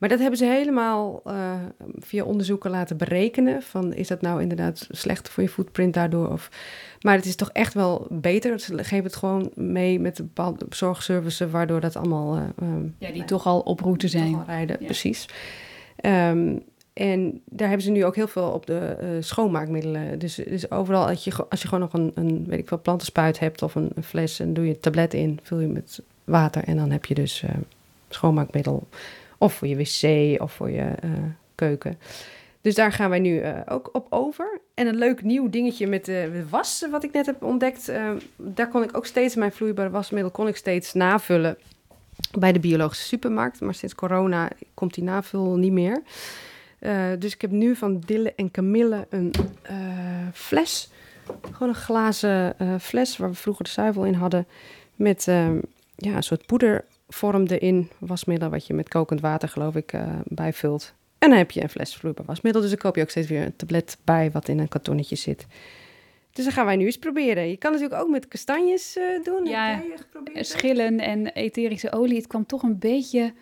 maar 0.00 0.08
dat 0.08 0.18
hebben 0.18 0.38
ze 0.38 0.44
helemaal 0.44 1.22
uh, 1.26 1.52
via 1.98 2.24
onderzoeken 2.24 2.70
laten 2.70 2.96
berekenen. 2.96 3.62
Van 3.62 3.92
is 3.92 4.08
dat 4.08 4.20
nou 4.20 4.42
inderdaad 4.42 4.86
slecht 4.90 5.28
voor 5.28 5.42
je 5.42 5.48
footprint 5.48 5.94
daardoor? 5.94 6.28
Of... 6.28 6.50
Maar 7.00 7.16
het 7.16 7.24
is 7.24 7.36
toch 7.36 7.50
echt 7.52 7.74
wel 7.74 8.06
beter. 8.10 8.60
Ze 8.60 8.84
geven 8.84 9.04
het 9.04 9.16
gewoon 9.16 9.50
mee 9.54 10.00
met 10.00 10.16
bepaalde 10.16 10.66
zorgservices, 10.68 11.50
waardoor 11.50 11.80
dat 11.80 11.96
allemaal. 11.96 12.36
Uh, 12.36 12.42
um, 12.62 12.94
ja, 12.98 13.12
die 13.12 13.24
toch 13.24 13.46
al 13.46 13.60
op 13.60 13.80
route 13.80 14.08
zijn. 14.08 14.44
rijden, 14.46 14.76
ja. 14.80 14.84
precies. 14.84 15.28
Um, 16.04 16.62
en 16.92 17.40
daar 17.44 17.68
hebben 17.68 17.86
ze 17.86 17.90
nu 17.92 18.04
ook 18.04 18.16
heel 18.16 18.28
veel 18.28 18.50
op 18.50 18.66
de 18.66 18.96
uh, 19.02 19.08
schoonmaakmiddelen. 19.20 20.18
Dus, 20.18 20.34
dus 20.34 20.70
overal, 20.70 21.06
als 21.06 21.24
je, 21.24 21.46
als 21.48 21.62
je 21.62 21.68
gewoon 21.68 21.88
nog 21.90 21.92
een, 21.92 22.12
een 22.14 22.44
weet 22.46 22.58
ik 22.58 22.68
veel, 22.68 22.80
plantenspuit 22.80 23.38
hebt 23.38 23.62
of 23.62 23.74
een, 23.74 23.90
een 23.94 24.02
fles 24.02 24.40
en 24.40 24.54
doe 24.54 24.64
je 24.64 24.70
een 24.70 24.80
tablet 24.80 25.14
in, 25.14 25.40
vul 25.42 25.60
je 25.60 25.66
met 25.66 26.02
water 26.24 26.64
en 26.64 26.76
dan 26.76 26.90
heb 26.90 27.04
je 27.04 27.14
dus 27.14 27.44
schoonmaakmiddel 28.08 28.86
of 29.40 29.54
voor 29.54 29.68
je 29.68 29.76
wc 29.76 30.40
of 30.42 30.52
voor 30.52 30.70
je 30.70 30.92
uh, 31.04 31.10
keuken. 31.54 31.98
Dus 32.60 32.74
daar 32.74 32.92
gaan 32.92 33.10
wij 33.10 33.18
nu 33.18 33.40
uh, 33.40 33.60
ook 33.68 33.90
op 33.92 34.06
over. 34.10 34.60
En 34.74 34.86
een 34.86 34.96
leuk 34.96 35.22
nieuw 35.22 35.50
dingetje 35.50 35.86
met 35.86 36.04
de 36.04 36.44
was, 36.50 36.86
wat 36.90 37.04
ik 37.04 37.12
net 37.12 37.26
heb 37.26 37.42
ontdekt. 37.42 37.92
Daar 38.36 38.68
kon 38.68 38.82
ik 38.82 38.96
ook 38.96 39.06
steeds 39.06 39.34
mijn 39.34 39.52
vloeibare 39.52 39.90
wasmiddel 39.90 40.30
kon 40.30 40.48
ik 40.48 40.56
steeds 40.56 40.92
navullen 40.92 41.56
bij 42.38 42.52
de 42.52 42.58
biologische 42.58 43.06
supermarkt. 43.06 43.60
Maar 43.60 43.74
sinds 43.74 43.94
corona 43.94 44.50
komt 44.74 44.94
die 44.94 45.04
navul 45.04 45.56
niet 45.56 45.72
meer. 45.72 46.02
Dus 47.18 47.34
ik 47.34 47.40
heb 47.40 47.50
nu 47.50 47.76
van 47.76 48.00
Dille 48.06 48.32
en 48.36 48.50
Camille 48.50 49.06
een 49.10 49.32
fles. 50.32 50.90
Gewoon 51.52 51.68
een 51.68 51.74
glazen 51.74 52.56
fles 52.80 53.16
waar 53.16 53.30
we 53.30 53.36
vroeger 53.36 53.64
de 53.64 53.70
zuivel 53.70 54.04
in 54.04 54.14
hadden. 54.14 54.46
Met 54.94 55.24
ja, 55.96 56.16
een 56.16 56.22
soort 56.22 56.46
poeder 56.46 56.84
vormde 57.14 57.58
in 57.58 57.90
wasmiddel, 57.98 58.50
wat 58.50 58.66
je 58.66 58.74
met 58.74 58.88
kokend 58.88 59.20
water, 59.20 59.48
geloof 59.48 59.76
ik, 59.76 59.92
uh, 59.92 60.02
bijvult. 60.24 60.94
En 61.18 61.28
dan 61.28 61.38
heb 61.38 61.50
je 61.50 61.62
een 61.62 61.68
fles 61.68 61.96
vloeibaar 61.96 62.24
wasmiddel. 62.24 62.62
Dus 62.62 62.70
dan 62.70 62.80
koop 62.80 62.96
je 62.96 63.02
ook 63.02 63.10
steeds 63.10 63.28
weer 63.28 63.42
een 63.42 63.56
tablet 63.56 63.98
bij 64.04 64.30
wat 64.30 64.48
in 64.48 64.58
een 64.58 64.68
kartonnetje 64.68 65.16
zit. 65.16 65.46
Dus 66.32 66.44
dan 66.44 66.54
gaan 66.54 66.66
wij 66.66 66.76
nu 66.76 66.84
eens 66.84 66.98
proberen. 66.98 67.48
Je 67.48 67.56
kan 67.56 67.72
natuurlijk 67.72 68.02
ook 68.02 68.10
met 68.10 68.28
kastanjes 68.28 68.96
uh, 68.96 69.24
doen. 69.24 69.44
Ja, 69.44 69.82
schillen 70.34 70.98
en 70.98 71.26
etherische 71.26 71.92
olie. 71.92 72.16
Het 72.16 72.26
kwam 72.26 72.46
toch 72.46 72.62
een 72.62 72.78
beetje 72.78 73.32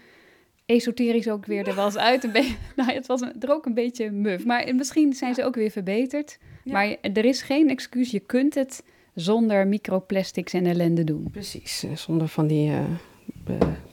esoterisch 0.66 1.28
ook 1.28 1.46
weer 1.46 1.68
er 1.68 1.74
was 1.74 1.96
uit. 1.96 2.24
Een 2.24 2.32
beetje, 2.32 2.56
nou, 2.76 2.92
het 2.92 3.06
was 3.06 3.20
er 3.20 3.50
ook 3.50 3.66
een 3.66 3.74
beetje 3.74 4.10
muf. 4.10 4.44
Maar 4.44 4.74
misschien 4.74 5.12
zijn 5.12 5.34
ze 5.34 5.44
ook 5.44 5.54
weer 5.54 5.70
verbeterd. 5.70 6.38
Ja. 6.64 6.72
Maar 6.72 6.96
er 7.02 7.24
is 7.24 7.42
geen 7.42 7.70
excuus. 7.70 8.10
Je 8.10 8.20
kunt 8.20 8.54
het 8.54 8.82
zonder 9.14 9.66
microplastics 9.66 10.52
en 10.52 10.66
ellende 10.66 11.04
doen. 11.04 11.28
Precies, 11.30 11.84
zonder 11.94 12.28
van 12.28 12.46
die 12.46 12.70
uh, 12.70 12.84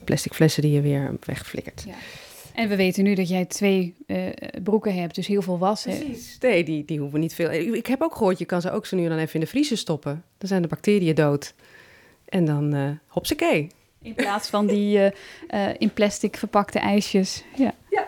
plastic 0.04 0.34
flessen 0.34 0.62
die 0.62 0.72
je 0.72 0.80
weer 0.80 1.14
wegflikkert. 1.24 1.84
Ja. 1.86 1.94
En 2.54 2.68
we 2.68 2.76
weten 2.76 3.04
nu 3.04 3.14
dat 3.14 3.28
jij 3.28 3.44
twee 3.44 3.94
uh, 4.06 4.26
broeken 4.62 4.94
hebt, 4.94 5.14
dus 5.14 5.26
heel 5.26 5.42
veel 5.42 5.58
was. 5.58 5.82
Precies. 5.82 6.36
Nee, 6.40 6.64
die, 6.64 6.84
die 6.84 6.98
hoeven 6.98 7.20
niet 7.20 7.34
veel. 7.34 7.52
Ik 7.52 7.86
heb 7.86 8.02
ook 8.02 8.14
gehoord, 8.14 8.38
je 8.38 8.44
kan 8.44 8.60
ze 8.60 8.70
ook 8.70 8.86
zo 8.86 8.96
nu 8.96 9.08
dan 9.08 9.18
even 9.18 9.34
in 9.34 9.40
de 9.40 9.46
vriezer 9.46 9.76
stoppen. 9.76 10.24
Dan 10.38 10.48
zijn 10.48 10.62
de 10.62 10.68
bacteriën 10.68 11.14
dood. 11.14 11.54
En 12.24 12.44
dan 12.44 12.74
uh, 12.74 12.90
hopsakee. 13.06 13.70
In 14.02 14.14
plaats 14.14 14.48
van 14.48 14.66
die 14.66 14.98
uh, 14.98 15.68
in 15.78 15.92
plastic 15.92 16.36
verpakte 16.36 16.78
ijsjes. 16.78 17.44
Ja. 17.56 17.74
ja. 17.90 18.06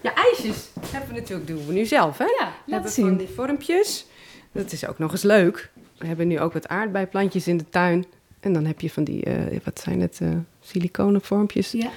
Ja, 0.00 0.14
ijsjes 0.14 0.68
hebben 0.90 1.14
we 1.14 1.20
natuurlijk, 1.20 1.46
doen 1.46 1.66
we 1.66 1.72
nu 1.72 1.86
zelf, 1.86 2.18
hè? 2.18 2.24
Ja, 2.24 2.52
we 2.66 2.72
hebben 2.72 2.90
zien. 2.90 3.06
van 3.06 3.16
die 3.16 3.28
vormpjes. 3.28 4.06
Dat 4.52 4.72
is 4.72 4.86
ook 4.86 4.98
nog 4.98 5.12
eens 5.12 5.22
leuk. 5.22 5.70
We 5.98 6.06
hebben 6.06 6.28
nu 6.28 6.40
ook 6.40 6.52
wat 6.52 6.68
aardbeiplantjes 6.68 7.48
in 7.48 7.56
de 7.56 7.68
tuin. 7.68 8.06
En 8.40 8.52
dan 8.52 8.64
heb 8.64 8.80
je 8.80 8.90
van 8.90 9.04
die, 9.04 9.26
uh, 9.26 9.58
wat 9.64 9.80
zijn 9.80 10.00
het, 10.00 10.18
uh, 10.22 10.28
siliconen 10.60 11.20
vormpjes. 11.20 11.72
Ja. 11.72 11.90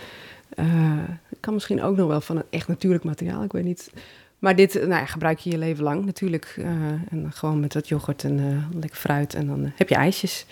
Uh, 0.55 0.99
kan 1.39 1.53
misschien 1.53 1.81
ook 1.81 1.95
nog 1.95 2.07
wel 2.07 2.21
van 2.21 2.37
een 2.37 2.43
echt 2.49 2.67
natuurlijk 2.67 3.03
materiaal, 3.03 3.43
ik 3.43 3.51
weet 3.51 3.63
niet. 3.63 3.91
Maar 4.39 4.55
dit 4.55 4.73
nou 4.73 4.89
ja, 4.89 5.05
gebruik 5.05 5.39
je 5.39 5.49
je 5.49 5.57
leven 5.57 5.83
lang 5.83 6.05
natuurlijk. 6.05 6.55
en 7.09 7.31
gewoon 7.33 7.59
met 7.59 7.73
wat 7.73 7.87
yoghurt 7.87 8.23
en 8.23 8.67
lekker 8.73 8.99
fruit. 8.99 9.33
En 9.33 9.47
dan 9.47 9.71
heb 9.75 9.89
je 9.89 9.95
ijsjes. 9.95 10.45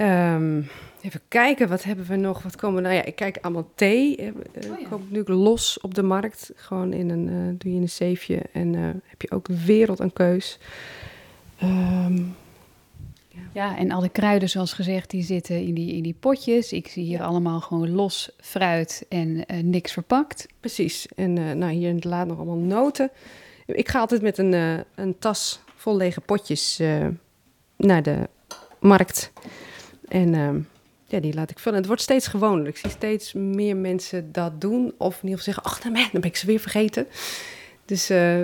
Um, 0.00 0.68
even 1.00 1.20
kijken, 1.28 1.68
wat 1.68 1.82
hebben 1.82 2.06
we 2.06 2.16
nog? 2.16 2.42
Wat 2.42 2.56
komen 2.56 2.82
Nou 2.82 2.94
ja, 2.94 3.04
ik 3.04 3.16
kijk 3.16 3.38
allemaal 3.40 3.70
thee. 3.74 4.20
Uh, 4.20 4.26
oh, 4.70 4.80
ja. 4.80 4.88
Koop 4.88 5.00
natuurlijk 5.00 5.28
los 5.28 5.80
op 5.80 5.94
de 5.94 6.02
markt. 6.02 6.52
Gewoon 6.56 6.92
in 6.92 7.10
een, 7.10 7.56
doe 7.58 7.70
je 7.70 7.76
in 7.76 7.82
een 7.82 7.88
zeefje. 7.88 8.42
En 8.52 8.74
heb 9.04 9.22
je 9.22 9.30
ook 9.30 9.46
wereld 9.46 10.00
aan 10.00 10.12
keus. 10.12 10.58
Ehm, 11.58 12.22
Ja, 13.52 13.76
en 13.76 13.90
alle 13.90 14.08
kruiden, 14.08 14.48
zoals 14.48 14.72
gezegd, 14.72 15.10
die 15.10 15.22
zitten 15.22 15.62
in 15.62 15.74
die, 15.74 15.92
in 15.94 16.02
die 16.02 16.16
potjes. 16.20 16.72
Ik 16.72 16.88
zie 16.88 17.04
hier 17.04 17.22
allemaal 17.22 17.60
gewoon 17.60 17.90
los 17.90 18.30
fruit 18.40 19.06
en 19.08 19.46
eh, 19.46 19.62
niks 19.62 19.92
verpakt. 19.92 20.46
precies. 20.60 21.06
En 21.14 21.38
eh, 21.38 21.52
nou, 21.52 21.72
hier 21.72 21.88
in 21.88 21.94
het 21.94 22.04
laad 22.04 22.26
nog 22.26 22.36
allemaal 22.36 22.56
noten. 22.56 23.10
Ik 23.66 23.88
ga 23.88 23.98
altijd 23.98 24.22
met 24.22 24.38
een, 24.38 24.54
eh, 24.54 24.78
een 24.94 25.18
tas 25.18 25.60
vol 25.76 25.96
lege 25.96 26.20
potjes 26.20 26.80
naar 27.76 28.02
de 28.02 28.28
markt. 28.80 29.32
En 30.08 30.66
ja, 31.06 31.20
die 31.20 31.34
laat 31.34 31.50
ik 31.50 31.58
vullen. 31.58 31.78
Het 31.78 31.86
wordt 31.86 32.02
steeds 32.02 32.26
gewoner. 32.26 32.66
Ik 32.66 32.76
zie 32.76 32.90
steeds 32.90 33.32
meer 33.32 33.76
mensen 33.76 34.32
dat 34.32 34.60
doen. 34.60 34.94
Of 34.98 35.22
in 35.22 35.28
ieder 35.28 35.38
geval 35.38 35.54
zeggen, 35.54 35.62
ach, 35.62 35.82
nou, 35.82 35.94
man, 35.94 36.08
dan 36.12 36.20
ben 36.20 36.30
ik 36.30 36.36
ze 36.36 36.46
weer 36.46 36.60
vergeten. 36.60 37.06
Dus, 37.84 38.10
eh, 38.10 38.40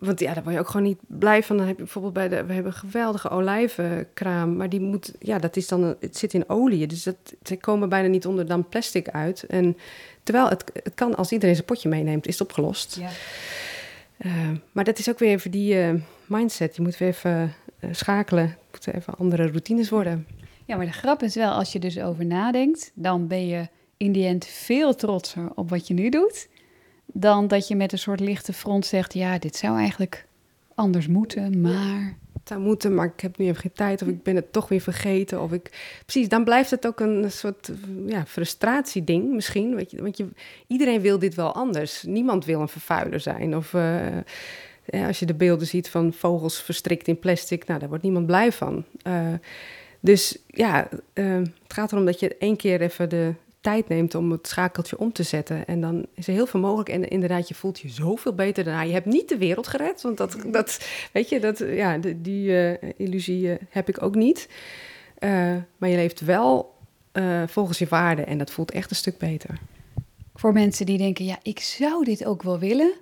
want 0.00 0.20
ja, 0.20 0.34
daar 0.34 0.42
word 0.42 0.54
je 0.54 0.60
ook 0.60 0.68
gewoon 0.68 0.86
niet 0.86 0.98
blij 1.06 1.42
van. 1.42 1.56
Dan 1.56 1.66
heb 1.66 1.76
je 1.76 1.82
bijvoorbeeld 1.82 2.14
bij 2.14 2.28
de, 2.28 2.44
we 2.44 2.52
hebben 2.52 2.72
een 2.72 2.78
geweldige 2.78 3.28
olijvenkraam. 3.28 4.56
Maar 4.56 4.68
die 4.68 4.80
moet, 4.80 5.12
ja, 5.18 5.38
dat 5.38 5.56
is 5.56 5.68
dan, 5.68 5.96
het 6.00 6.16
zit 6.16 6.34
in 6.34 6.48
olie. 6.48 6.86
Dus 6.86 7.02
dat, 7.02 7.16
ze 7.42 7.56
komen 7.56 7.88
bijna 7.88 8.08
niet 8.08 8.26
onder 8.26 8.46
dan 8.46 8.68
plastic 8.68 9.08
uit. 9.08 9.44
En 9.44 9.76
terwijl 10.22 10.48
het, 10.48 10.64
het 10.82 10.94
kan, 10.94 11.14
als 11.14 11.32
iedereen 11.32 11.54
zijn 11.54 11.66
potje 11.66 11.88
meeneemt, 11.88 12.26
is 12.26 12.38
het 12.38 12.48
opgelost. 12.48 12.96
Ja. 13.00 13.08
Eh, 14.16 14.50
maar 14.72 14.84
dat 14.84 14.98
is 14.98 15.08
ook 15.08 15.18
weer 15.18 15.30
even 15.30 15.50
die 15.50 15.80
eh, 15.80 15.94
mindset. 16.26 16.76
Je 16.76 16.82
moet 16.82 16.98
weer 16.98 17.08
even 17.08 17.54
eh, 17.78 17.90
schakelen. 17.92 18.44
Het 18.44 18.56
moeten 18.70 18.94
even 18.94 19.14
andere 19.14 19.46
routines 19.46 19.90
worden. 19.90 20.26
ja, 20.64 20.76
maar 20.76 20.86
de 20.86 20.92
grap 20.92 21.22
is 21.22 21.34
wel, 21.34 21.52
als 21.52 21.72
je 21.72 21.78
dus 21.78 22.00
over 22.00 22.26
nadenkt, 22.26 22.90
dan 22.94 23.26
ben 23.26 23.46
je 23.46 23.68
in 23.96 24.12
die 24.12 24.26
end 24.26 24.46
veel 24.46 24.94
trotser 24.94 25.50
op 25.54 25.70
wat 25.70 25.86
je 25.86 25.94
nu 25.94 26.08
doet. 26.08 26.48
Dan 27.12 27.48
dat 27.48 27.68
je 27.68 27.76
met 27.76 27.92
een 27.92 27.98
soort 27.98 28.20
lichte 28.20 28.52
front 28.52 28.86
zegt, 28.86 29.14
ja, 29.14 29.38
dit 29.38 29.56
zou 29.56 29.78
eigenlijk 29.78 30.26
anders 30.74 31.06
moeten, 31.06 31.60
maar... 31.60 32.18
Het 32.32 32.48
zou 32.48 32.60
moeten, 32.60 32.94
maar 32.94 33.06
ik 33.06 33.20
heb 33.20 33.38
nu 33.38 33.46
even 33.46 33.60
geen 33.60 33.72
tijd. 33.72 34.02
Of 34.02 34.08
ik 34.08 34.22
ben 34.22 34.36
het 34.36 34.52
toch 34.52 34.68
weer 34.68 34.80
vergeten. 34.80 35.42
Of 35.42 35.52
ik... 35.52 35.98
Precies, 36.06 36.28
dan 36.28 36.44
blijft 36.44 36.70
het 36.70 36.86
ook 36.86 37.00
een 37.00 37.30
soort 37.30 37.68
eh, 37.68 37.76
ja, 38.06 38.26
frustratieding 38.26 39.32
misschien. 39.32 39.74
Weet 39.74 39.90
je, 39.90 40.02
want 40.02 40.16
je, 40.16 40.28
iedereen 40.66 41.00
wil 41.00 41.18
dit 41.18 41.34
wel 41.34 41.52
anders. 41.52 42.02
Niemand 42.02 42.44
wil 42.44 42.60
een 42.60 42.68
vervuiler 42.68 43.20
zijn. 43.20 43.56
Of 43.56 43.74
eh, 43.74 44.16
ja, 44.84 45.06
als 45.06 45.18
je 45.18 45.26
de 45.26 45.34
beelden 45.34 45.66
ziet 45.66 45.88
van 45.88 46.12
vogels 46.12 46.62
verstrikt 46.62 47.08
in 47.08 47.18
plastic. 47.18 47.66
Nou, 47.66 47.80
daar 47.80 47.88
wordt 47.88 48.04
niemand 48.04 48.26
blij 48.26 48.52
van. 48.52 48.84
Eh, 49.02 49.32
dus 50.00 50.38
ja, 50.46 50.88
eh, 51.12 51.34
het 51.34 51.72
gaat 51.72 51.92
erom 51.92 52.04
dat 52.04 52.20
je 52.20 52.36
één 52.36 52.56
keer 52.56 52.80
even 52.80 53.08
de 53.08 53.34
tijd 53.60 53.88
neemt 53.88 54.14
om 54.14 54.30
het 54.30 54.48
schakeltje 54.48 54.98
om 54.98 55.12
te 55.12 55.22
zetten. 55.22 55.66
En 55.66 55.80
dan 55.80 56.06
is 56.14 56.26
er 56.26 56.32
heel 56.32 56.46
veel 56.46 56.60
mogelijk. 56.60 56.88
En 56.88 57.08
inderdaad, 57.08 57.48
je 57.48 57.54
voelt 57.54 57.80
je 57.80 57.88
zoveel 57.88 58.34
beter 58.34 58.64
daarna. 58.64 58.82
Je 58.82 58.92
hebt 58.92 59.06
niet 59.06 59.28
de 59.28 59.38
wereld 59.38 59.66
gered, 59.66 60.02
want 60.02 60.16
dat, 60.16 60.36
dat 60.46 60.80
weet 61.12 61.28
je, 61.28 61.40
dat, 61.40 61.58
ja, 61.58 61.98
die 62.16 62.56
eh, 62.56 62.90
illusie 62.96 63.52
eh, 63.52 63.58
heb 63.68 63.88
ik 63.88 64.02
ook 64.02 64.14
niet. 64.14 64.48
Eh, 65.18 65.30
maar 65.76 65.88
je 65.88 65.96
leeft 65.96 66.20
wel 66.20 66.78
volgens 67.46 67.78
je 67.78 67.86
waarden 67.86 68.26
en 68.26 68.38
dat 68.38 68.50
voelt 68.50 68.70
echt 68.70 68.90
een 68.90 68.96
stuk 68.96 69.18
beter. 69.18 69.58
Voor 70.34 70.52
mensen 70.52 70.86
die 70.86 70.98
denken, 70.98 71.24
ja, 71.24 71.38
ik 71.42 71.60
zou 71.60 72.04
dit 72.04 72.24
ook 72.24 72.42
wel 72.42 72.58
willen. 72.58 72.92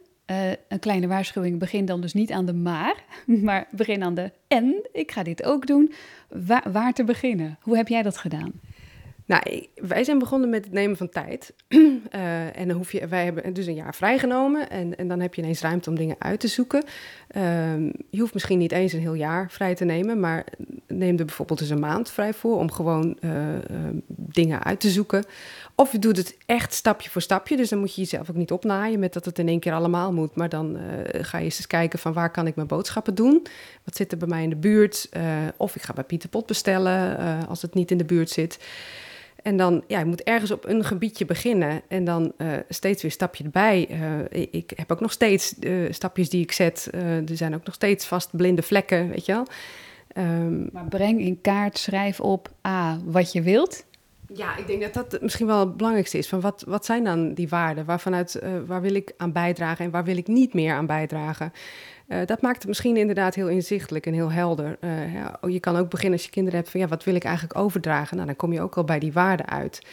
een 0.68 0.78
kleine 0.80 1.06
waarschuwing, 1.06 1.58
begin 1.58 1.84
dan 1.84 2.00
dus 2.00 2.12
niet 2.12 2.32
aan 2.32 2.46
de 2.46 2.52
maar, 2.52 3.04
maar 3.42 3.68
begin 3.70 4.02
aan 4.02 4.14
de 4.14 4.30
en. 4.48 4.88
Ik 4.92 5.12
ga 5.12 5.22
dit 5.22 5.44
ook 5.44 5.66
doen. 5.66 5.92
Waar, 6.28 6.72
waar 6.72 6.92
te 6.92 7.04
beginnen? 7.04 7.58
Hoe 7.60 7.76
heb 7.76 7.88
jij 7.88 8.02
dat 8.02 8.16
gedaan? 8.16 8.52
Nou, 9.28 9.66
wij 9.74 10.04
zijn 10.04 10.18
begonnen 10.18 10.50
met 10.50 10.64
het 10.64 10.72
nemen 10.72 10.96
van 10.96 11.08
tijd. 11.08 11.52
Eh, 12.08 12.58
en 12.58 12.68
dan 12.68 12.76
hoef 12.76 12.92
je, 12.92 13.08
wij 13.08 13.24
hebben 13.24 13.54
dus 13.54 13.66
een 13.66 13.74
jaar 13.74 13.94
vrijgenomen. 13.94 14.70
En, 14.70 14.96
en 14.96 15.08
dan 15.08 15.20
heb 15.20 15.34
je 15.34 15.42
ineens 15.42 15.60
ruimte 15.60 15.90
om 15.90 15.96
dingen 15.96 16.16
uit 16.18 16.40
te 16.40 16.48
zoeken. 16.48 16.84
Ehm, 17.28 17.82
je 18.10 18.20
hoeft 18.20 18.32
misschien 18.32 18.58
niet 18.58 18.72
eens 18.72 18.92
een 18.92 19.00
heel 19.00 19.14
jaar 19.14 19.50
vrij 19.50 19.74
te 19.74 19.84
nemen. 19.84 20.20
Maar 20.20 20.44
neem 20.86 21.18
er 21.18 21.24
bijvoorbeeld 21.24 21.60
eens 21.60 21.70
een 21.70 21.80
maand 21.80 22.10
vrij 22.10 22.34
voor 22.34 22.58
om 22.58 22.70
gewoon 22.70 23.16
eh, 23.20 23.54
eh, 23.54 23.62
dingen 24.08 24.64
uit 24.64 24.80
te 24.80 24.90
zoeken. 24.90 25.24
Of 25.74 25.92
je 25.92 25.98
doet 25.98 26.16
het 26.16 26.36
echt 26.46 26.74
stapje 26.74 27.10
voor 27.10 27.22
stapje. 27.22 27.56
Dus 27.56 27.68
dan 27.68 27.78
moet 27.78 27.94
je 27.94 28.00
jezelf 28.00 28.30
ook 28.30 28.36
niet 28.36 28.52
opnaaien 28.52 28.98
met 28.98 29.12
dat 29.12 29.24
het 29.24 29.38
in 29.38 29.48
één 29.48 29.60
keer 29.60 29.72
allemaal 29.72 30.12
moet. 30.12 30.36
Maar 30.36 30.48
dan 30.48 30.78
ga 31.12 31.38
je 31.38 31.44
eens 31.44 31.66
kijken 31.66 31.98
van 31.98 32.12
waar 32.12 32.30
kan 32.30 32.46
ik 32.46 32.54
mijn 32.54 32.68
boodschappen 32.68 33.14
doen. 33.14 33.46
Wat 33.84 33.96
zit 33.96 34.12
er 34.12 34.18
bij 34.18 34.28
mij 34.28 34.42
in 34.42 34.50
de 34.50 34.56
buurt? 34.56 35.08
Of 35.56 35.76
ik 35.76 35.82
ga 35.82 35.92
bij 35.92 36.04
Pieter 36.04 36.28
Pot 36.28 36.46
bestellen 36.46 37.18
als 37.48 37.62
het 37.62 37.74
niet 37.74 37.90
in 37.90 37.98
de 37.98 38.04
buurt 38.04 38.30
zit. 38.30 38.58
En 39.48 39.56
dan, 39.56 39.82
ja, 39.86 39.98
je 39.98 40.04
moet 40.04 40.22
ergens 40.22 40.50
op 40.50 40.64
een 40.64 40.84
gebiedje 40.84 41.24
beginnen 41.24 41.82
en 41.88 42.04
dan 42.04 42.32
eh, 42.36 42.48
steeds 42.68 43.02
weer 43.02 43.10
stapje 43.10 43.44
erbij. 43.44 43.88
Eh, 44.30 44.50
ik, 44.50 44.72
heb 44.76 44.92
ook 44.92 45.00
nog 45.00 45.12
steeds 45.12 45.58
eh, 45.58 45.72
stapjes 45.90 46.30
die 46.30 46.42
ik 46.42 46.52
zet. 46.52 46.88
Er 46.92 47.36
zijn 47.36 47.54
ook 47.54 47.64
nog 47.64 47.74
steeds 47.74 48.06
vast 48.06 48.36
blinde 48.36 48.62
vlekken, 48.62 49.08
weet 49.08 49.26
je 49.26 49.32
wel. 49.32 49.46
Ehm, 50.08 50.66
Maar 50.72 50.84
breng 50.88 51.20
in 51.20 51.40
kaart, 51.40 51.78
schrijf 51.78 52.20
op 52.20 52.48
A, 52.66 52.98
wat 53.04 53.32
je 53.32 53.42
wilt. 53.42 53.84
ja, 54.34 54.56
ik 54.56 54.66
denk 54.66 54.82
dat 54.82 55.10
dat 55.10 55.22
misschien 55.22 55.46
wel 55.46 55.60
het 55.60 55.76
belangrijkste 55.76 56.18
is. 56.18 56.28
Van 56.28 56.40
wat, 56.40 56.64
wat 56.66 56.84
zijn 56.84 57.04
dan 57.04 57.34
die 57.34 57.48
waarden? 57.48 57.84
Waarvanuit, 57.84 58.42
waar 58.66 58.80
wil 58.80 58.94
ik 58.94 59.14
aan 59.16 59.32
bijdragen 59.32 59.84
en 59.84 59.90
waar 59.90 60.04
wil 60.04 60.16
ik 60.16 60.26
niet 60.26 60.54
meer 60.54 60.74
aan 60.74 60.86
bijdragen? 60.86 61.52
Eh, 62.08 62.18
dat 62.26 62.42
maakt 62.42 62.58
het 62.58 62.66
misschien 62.66 62.96
inderdaad 62.96 63.34
heel 63.34 63.48
inzichtelijk 63.48 64.06
en 64.06 64.12
heel 64.12 64.32
helder. 64.32 64.76
Eh, 64.80 65.14
ja, 65.14 65.38
oh, 65.40 65.50
je 65.50 65.60
kan 65.60 65.76
ook 65.76 65.90
beginnen 65.90 66.16
als 66.16 66.24
je 66.24 66.30
kinderen 66.30 66.58
hebt 66.58 66.70
van 66.70 66.80
ja, 66.80 66.88
wat 66.88 67.04
wil 67.04 67.14
ik 67.14 67.24
eigenlijk 67.24 67.58
overdragen? 67.58 68.14
Nou, 68.14 68.26
dan 68.28 68.36
kom 68.36 68.52
je 68.52 68.60
ook 68.60 68.76
al 68.76 68.84
bij 68.84 68.98
die 68.98 69.12
waarden 69.12 69.48
uit. 69.48 69.86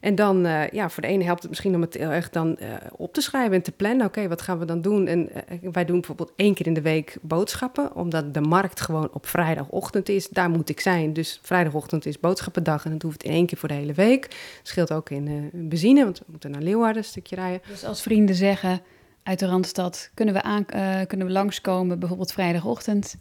En 0.00 0.14
dan, 0.14 0.46
eh, 0.46 0.68
ja, 0.68 0.90
voor 0.90 1.02
de 1.02 1.08
ene 1.08 1.24
helpt 1.24 1.40
het 1.40 1.50
misschien 1.50 1.74
om 1.74 1.80
het 1.80 1.94
heel 1.94 2.10
erg 2.10 2.30
dan 2.30 2.58
op 2.96 3.12
te 3.12 3.20
schrijven 3.20 3.52
en 3.52 3.62
te 3.62 3.72
plannen. 3.72 4.06
Oké, 4.06 4.28
wat 4.28 4.42
gaan 4.42 4.58
we 4.58 4.64
dan 4.64 4.80
doen? 4.80 5.06
En 5.06 5.30
wij 5.72 5.84
doen 5.84 5.96
bijvoorbeeld 5.96 6.32
één 6.36 6.54
keer 6.54 6.66
in 6.66 6.74
de 6.74 6.80
week 6.80 7.16
boodschappen, 7.22 7.94
omdat 7.94 8.34
de 8.34 8.40
markt 8.40 8.80
gewoon 8.80 9.08
op 9.12 9.26
vrijdagochtend 9.26 10.08
is. 10.08 10.28
Daar 10.28 10.50
moet 10.50 10.68
ik 10.68 10.80
zijn. 10.80 11.12
Dus 11.12 11.40
vrijdagochtend 11.42 12.06
is 12.06 12.20
boodschappendag 12.20 12.84
en 12.84 12.90
dat 12.90 13.02
hoeft 13.02 13.22
in 13.22 13.30
één 13.30 13.46
keer 13.46 13.58
voor 13.58 13.68
de 13.68 13.74
hele 13.74 13.92
week. 13.92 14.28
Scheelt 14.62 14.92
ook 14.92 15.10
in 15.10 15.50
benzine, 15.52 16.04
want 16.04 16.18
we 16.18 16.24
moeten 16.28 16.50
naar 16.50 16.62
Leeuwarden 16.62 17.02
een 17.02 17.08
stukje 17.08 17.36
rijden. 17.36 17.60
Dus 17.68 17.84
als 17.84 18.02
vrienden 18.02 18.34
zeggen 18.34 18.80
uit 19.22 19.38
de 19.38 19.46
Randstad, 19.46 20.10
kunnen 20.14 20.34
we, 20.34 20.42
aan, 20.42 20.66
eh, 20.66 21.00
kunnen 21.06 21.26
we 21.26 21.32
langskomen, 21.32 21.98
bijvoorbeeld 21.98 22.32
vrijdagochtend. 22.32 23.16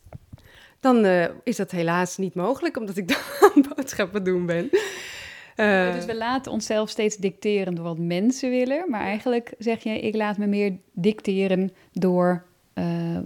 Dan 0.80 1.06
eh, 1.06 1.26
is 1.44 1.56
dat 1.56 1.72
helaas 1.72 2.18
niet 2.18 2.34
mogelijk, 2.34 2.78
omdat 2.78 2.98
ik 2.98 3.08
dan 3.40 3.66
boodschappen 3.76 4.24
doen 4.24 4.46
ben. 4.46 4.70
Eh, 5.56 5.94
dus 5.94 6.06
we 6.06 6.16
laten 6.16 6.52
onszelf 6.52 6.90
steeds 6.90 7.18
dicteren 7.18 7.76
door 7.76 7.84
wat 7.84 7.98
mensen 7.98 8.50
willen. 8.50 8.90
Maar 8.90 9.02
eigenlijk 9.02 9.54
zeg 9.58 9.84
je, 9.84 10.00
ik 10.00 10.16
laat 10.16 10.38
me 10.38 10.48
meer 10.48 10.78
dicteren 10.92 11.72
door 11.92 12.48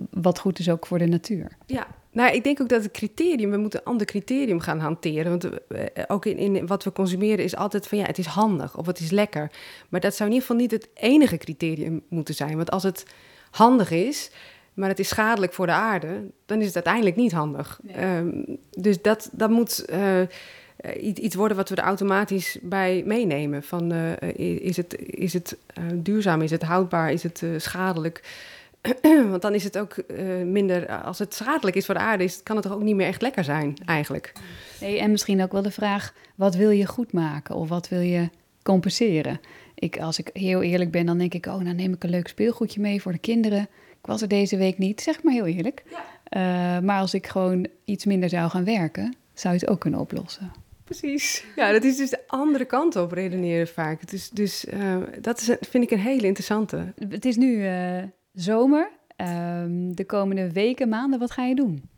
wat 0.10 0.40
goed 0.40 0.60
is 0.60 0.70
ook 0.70 0.86
voor 0.86 0.98
de 0.98 1.08
natuur. 1.08 1.58
Ja, 1.66 1.88
nou, 2.14 2.36
ik 2.36 2.44
denk 2.44 2.62
ook 2.62 2.70
dat 2.70 2.84
het 2.84 2.92
criterium, 2.92 3.52
we 3.52 3.58
moeten 3.58 3.80
een 3.80 3.86
ander 3.86 4.06
criterium 4.06 4.60
gaan 4.60 4.80
hanteren. 4.80 5.30
Want 5.30 5.68
eh, 5.68 6.04
ook 6.08 6.26
in, 6.26 6.38
in 6.56 6.68
wat 6.68 6.84
we 6.84 6.92
consumeren 6.92 7.44
is 7.44 7.56
altijd 7.56 7.88
van 7.88 7.98
ja, 7.98 8.06
het 8.06 8.18
is 8.18 8.26
handig 8.26 8.78
of 8.78 8.86
het 8.86 9.00
is 9.00 9.12
lekker. 9.12 9.52
Maar 9.90 10.00
dat 10.00 10.16
zou 10.16 10.30
in 10.30 10.36
ieder 10.36 10.48
geval 10.48 10.62
niet 10.62 10.72
het 10.72 10.90
enige 10.94 11.38
criterium 11.38 12.02
moeten 12.08 12.36
zijn. 12.36 12.56
Want 12.56 12.72
als 12.72 12.84
het 12.84 13.06
handig 13.52 13.92
is, 13.92 14.32
maar 14.74 14.90
het 14.90 15.00
is 15.00 15.08
schadelijk 15.08 15.54
voor 15.54 15.66
de 15.66 15.72
aarde, 15.72 16.32
dan 16.46 16.60
is 16.60 16.66
het 16.66 16.76
uiteindelijk 16.76 17.16
niet 17.16 17.32
handig. 17.32 17.80
Nee. 17.84 17.96
Ehm, 17.96 18.30
dus 18.70 19.02
dat, 19.02 19.30
dat 19.32 19.50
moet 19.50 19.86
eh, 19.86 20.22
iets 21.02 21.20
iets 21.20 21.36
worden 21.36 21.58
wat 21.58 21.70
we 21.70 21.76
er 21.76 21.84
automatisch 21.84 22.58
bij 22.62 23.04
meenemen. 23.06 23.64
Van, 23.64 23.92
eh, 23.92 24.58
is 24.60 24.78
het, 24.78 24.96
is 25.00 25.34
het 25.34 25.58
duurzaam, 25.94 26.42
is 26.42 26.52
het 26.52 26.64
houdbaar, 26.64 27.12
is 27.12 27.24
het 27.24 27.44
schadelijk? 27.58 28.22
Want 29.32 29.42
dan 29.42 29.54
is 29.54 29.64
het 29.64 29.78
ook 29.78 29.94
eh, 29.94 30.26
minder, 30.46 30.88
als 31.02 31.20
het 31.20 31.34
schadelijk 31.34 31.76
is 31.76 31.86
voor 31.86 31.96
de 31.96 32.02
aarde, 32.02 32.24
is, 32.24 32.44
kan 32.44 32.56
het 32.56 32.66
toch 32.66 32.74
ook 32.74 32.82
niet 32.82 32.96
meer 32.96 33.08
echt 33.08 33.22
lekker 33.22 33.44
zijn, 33.44 33.76
eigenlijk. 33.86 34.34
Nee, 34.82 35.00
en 35.00 35.12
misschien 35.12 35.44
ook 35.44 35.52
wel 35.52 35.62
de 35.62 35.72
vraag, 35.72 36.14
wat 36.36 36.56
wil 36.56 36.70
je 36.70 36.86
goed 36.86 37.12
maken 37.12 37.56
of 37.56 37.70
wat 37.70 37.90
wil 37.90 38.00
je 38.00 38.30
compenseren? 38.64 39.40
Ik, 39.76 40.00
als 40.00 40.20
ik 40.20 40.30
heel 40.34 40.62
eerlijk 40.62 40.92
ben, 40.92 41.06
dan 41.06 41.18
denk 41.18 41.34
ik, 41.34 41.46
oh, 41.46 41.58
nou 41.58 41.76
neem 41.76 41.94
ik 41.94 42.04
een 42.04 42.10
leuk 42.10 42.28
speelgoedje 42.28 42.82
mee 42.82 43.02
voor 43.02 43.12
de 43.12 43.18
kinderen. 43.18 43.62
Ik 43.90 44.10
was 44.10 44.22
er 44.22 44.28
deze 44.28 44.58
week 44.58 44.78
niet, 44.78 45.02
zeg 45.02 45.24
maar 45.24 45.34
heel 45.34 45.46
eerlijk. 45.46 45.84
Eh, 46.24 46.42
maar 46.80 47.00
als 47.00 47.14
ik 47.14 47.28
gewoon 47.28 47.68
iets 47.86 48.06
minder 48.06 48.30
zou 48.30 48.50
gaan 48.50 48.66
werken, 48.66 49.16
zou 49.34 49.54
je 49.54 49.60
het 49.60 49.70
ook 49.70 49.80
kunnen 49.80 50.00
oplossen. 50.00 50.52
Precies. 50.84 51.46
Ja, 51.56 51.72
dat 51.72 51.84
is 51.84 51.98
dus 51.98 52.10
de 52.10 52.24
andere 52.28 52.66
kant 52.66 52.96
op 52.96 53.12
redeneren 53.12 53.68
vaak. 53.68 54.00
Dus 54.34 54.66
eh, 54.66 54.98
dat 55.22 55.40
is, 55.42 55.56
vind 55.70 55.84
ik 55.84 55.92
een 55.92 56.00
hele 56.00 56.28
interessante. 56.28 56.94
Het 57.10 57.26
is 57.26 57.36
nu 57.36 57.68
eh, 57.68 58.04
zomer. 58.34 58.92
Ehm, 59.16 59.92
de 59.92 60.06
komende 60.06 60.52
weken, 60.52 60.90
maanden, 60.90 61.20
wat 61.20 61.32
ga 61.32 61.44
je 61.44 61.56
doen? 61.56 61.90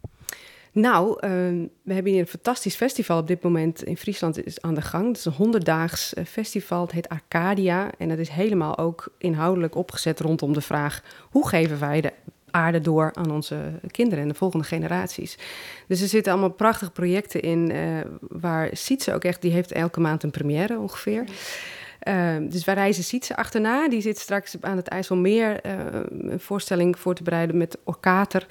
Nou, 0.76 1.18
ehm, 1.20 1.66
we 1.82 1.94
hebben 1.94 2.12
hier 2.12 2.22
een 2.22 2.28
fantastisch 2.28 2.76
festival 2.76 3.20
op 3.20 3.28
dit 3.28 3.44
moment 3.44 3.84
in 3.84 3.98
Friesland 3.98 4.46
is 4.46 4.62
aan 4.62 4.74
de 4.74 4.82
gang. 4.82 5.08
Het 5.08 5.18
is 5.18 5.26
een 5.26 5.32
honderddaags 5.32 6.14
eh, 6.14 6.26
festival. 6.26 6.82
Het 6.82 6.92
heet 6.92 7.10
Arcadia. 7.10 7.90
En 7.98 8.10
dat 8.10 8.18
is 8.18 8.30
helemaal 8.30 8.78
ook 8.78 9.14
inhoudelijk 9.18 9.76
opgezet 9.76 10.20
rondom 10.20 10.54
de 10.54 10.62
vraag... 10.62 11.02
hoe 11.30 11.48
geven 11.48 11.80
wij 11.80 12.02
de 12.02 12.14
aarde 12.52 12.82
door 12.82 13.12
aan 13.14 13.32
onze 13.32 13.58
kinderen 13.92 14.24
en 14.24 14.30
de 14.30 14.36
volgende 14.36 14.66
generaties. 14.66 15.38
Dus 15.88 16.02
er 16.02 16.08
zitten 16.08 16.32
allemaal 16.32 16.52
prachtige 16.52 16.92
projecten 16.92 17.42
in... 17.42 17.72
eh, 17.72 17.80
waar 18.20 18.70
Sietse 18.72 19.14
ook 19.14 19.24
echt... 19.24 19.42
die 19.42 19.52
heeft 19.52 19.72
elke 19.72 20.00
maand 20.00 20.24
een 20.24 20.32
première 20.32 20.80
ongeveer... 20.80 21.26
Ehm, 22.06 22.48
dus 22.50 22.66
wij 22.66 22.76
reizen 22.76 23.04
Sietse 23.04 23.36
achterna. 23.36 23.88
Die 23.88 24.02
zit 24.02 24.18
straks 24.18 24.56
aan 24.62 24.78
het 24.78 24.88
IJsselmeer 24.88 25.62
eh, 25.62 25.72
een 26.10 26.40
voorstelling 26.40 27.00
voor 27.00 27.16
te 27.16 27.24
bereiden 27.24 27.58
met 27.58 27.78
Orkater. 27.84 28.46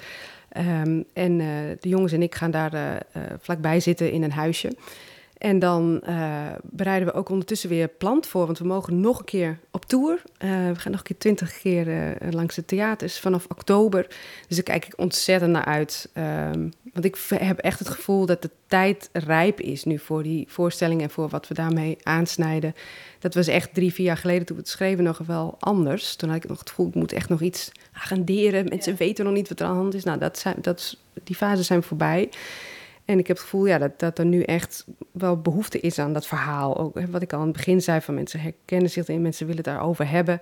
Ehm, 0.49 1.01
en 1.13 1.37
de 1.79 1.89
jongens 1.89 2.11
en 2.11 2.21
ik 2.21 2.35
gaan 2.35 2.51
daar 2.51 3.01
vlakbij 3.39 3.79
zitten 3.79 4.11
in 4.11 4.23
een 4.23 4.31
huisje. 4.31 4.75
En 5.45 5.59
dan 5.59 6.01
uh, 6.09 6.45
bereiden 6.63 7.07
we 7.07 7.13
ook 7.13 7.29
ondertussen 7.29 7.69
weer 7.69 7.87
plant 7.87 8.27
voor, 8.27 8.45
want 8.45 8.57
we 8.57 8.65
mogen 8.65 8.99
nog 8.99 9.19
een 9.19 9.25
keer 9.25 9.59
op 9.71 9.85
tour. 9.85 10.13
Uh, 10.13 10.49
we 10.49 10.75
gaan 10.75 10.91
nog 10.91 10.99
een 10.99 11.05
keer 11.05 11.17
twintig 11.17 11.57
keer 11.57 11.87
uh, 11.87 12.31
langs 12.31 12.55
de 12.55 12.65
theaters 12.65 13.19
vanaf 13.19 13.45
oktober. 13.49 14.07
Dus 14.47 14.55
daar 14.55 14.65
kijk 14.65 14.85
ik 14.85 14.93
ontzettend 14.97 15.51
naar 15.51 15.65
uit. 15.65 16.09
Um, 16.53 16.73
want 16.93 17.05
ik 17.05 17.17
heb 17.29 17.59
echt 17.59 17.79
het 17.79 17.89
gevoel 17.89 18.25
dat 18.25 18.41
de 18.41 18.49
tijd 18.67 19.09
rijp 19.13 19.59
is 19.59 19.83
nu 19.83 19.99
voor 19.99 20.23
die 20.23 20.45
voorstelling 20.49 21.01
en 21.01 21.09
voor 21.09 21.29
wat 21.29 21.47
we 21.47 21.53
daarmee 21.53 21.97
aansnijden. 22.03 22.75
Dat 23.19 23.33
was 23.33 23.47
echt 23.47 23.73
drie, 23.73 23.93
vier 23.93 24.05
jaar 24.05 24.17
geleden 24.17 24.45
toen 24.45 24.55
we 24.55 24.61
het 24.61 24.71
schreven 24.71 25.03
nog 25.03 25.17
wel 25.17 25.55
anders. 25.59 26.15
Toen 26.15 26.29
had 26.29 26.43
ik 26.43 26.49
nog 26.49 26.59
het 26.59 26.69
gevoel, 26.69 26.87
ik 26.87 26.95
moet 26.95 27.13
echt 27.13 27.29
nog 27.29 27.41
iets 27.41 27.71
agenderen. 27.93 28.65
Mensen 28.69 28.95
weten 28.95 29.25
nog 29.25 29.33
niet 29.33 29.49
wat 29.49 29.59
er 29.59 29.65
aan 29.65 29.73
de 29.73 29.79
hand 29.79 29.93
is. 29.93 30.03
Nou, 30.03 30.19
dat 30.19 30.37
zijn, 30.39 30.55
dat, 30.61 30.97
die 31.23 31.35
fases 31.35 31.67
zijn 31.67 31.83
voorbij. 31.83 32.29
En 33.05 33.19
ik 33.19 33.27
heb 33.27 33.37
het 33.37 33.45
gevoel 33.45 33.65
ja, 33.65 33.77
dat, 33.77 33.99
dat 33.99 34.19
er 34.19 34.25
nu 34.25 34.41
echt 34.41 34.85
wel 35.11 35.41
behoefte 35.41 35.79
is 35.79 35.99
aan 35.99 36.13
dat 36.13 36.27
verhaal. 36.27 36.77
Ook 36.77 36.99
wat 37.09 37.21
ik 37.21 37.33
al 37.33 37.39
aan 37.39 37.47
het 37.47 37.55
begin 37.55 37.81
zei, 37.81 38.01
van 38.01 38.13
mensen 38.13 38.39
herkennen 38.39 38.89
zich 38.89 39.07
erin, 39.07 39.21
mensen 39.21 39.47
willen 39.47 39.63
het 39.63 39.73
daarover 39.73 40.09
hebben. 40.09 40.41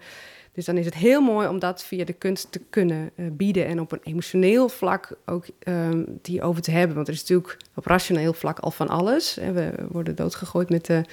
Dus 0.54 0.66
dan 0.66 0.78
is 0.78 0.86
het 0.86 0.94
heel 0.94 1.22
mooi 1.22 1.48
om 1.48 1.60
dat 1.60 1.84
via 1.84 2.06
de 2.06 2.14
kunst 2.14 2.52
te 2.52 2.60
kunnen 2.70 3.12
uh, 3.16 3.26
bieden 3.32 3.66
en 3.66 3.80
op 3.80 3.92
een 3.92 4.00
emotioneel 4.04 4.70
vlak 4.70 5.18
ook 5.26 5.46
um, 5.68 6.20
die 6.22 6.42
over 6.42 6.62
te 6.62 6.72
hebben. 6.72 6.96
Want 6.96 7.08
er 7.08 7.14
is 7.14 7.20
natuurlijk 7.20 7.58
op 7.76 7.86
rationeel 7.86 8.34
vlak 8.34 8.60
al 8.60 8.72
van 8.72 8.88
alles. 8.88 9.38
En 9.38 9.54
we 9.54 9.74
worden 9.90 10.16
doodgegooid 10.16 10.70
met 10.70 10.86
de, 10.86 11.04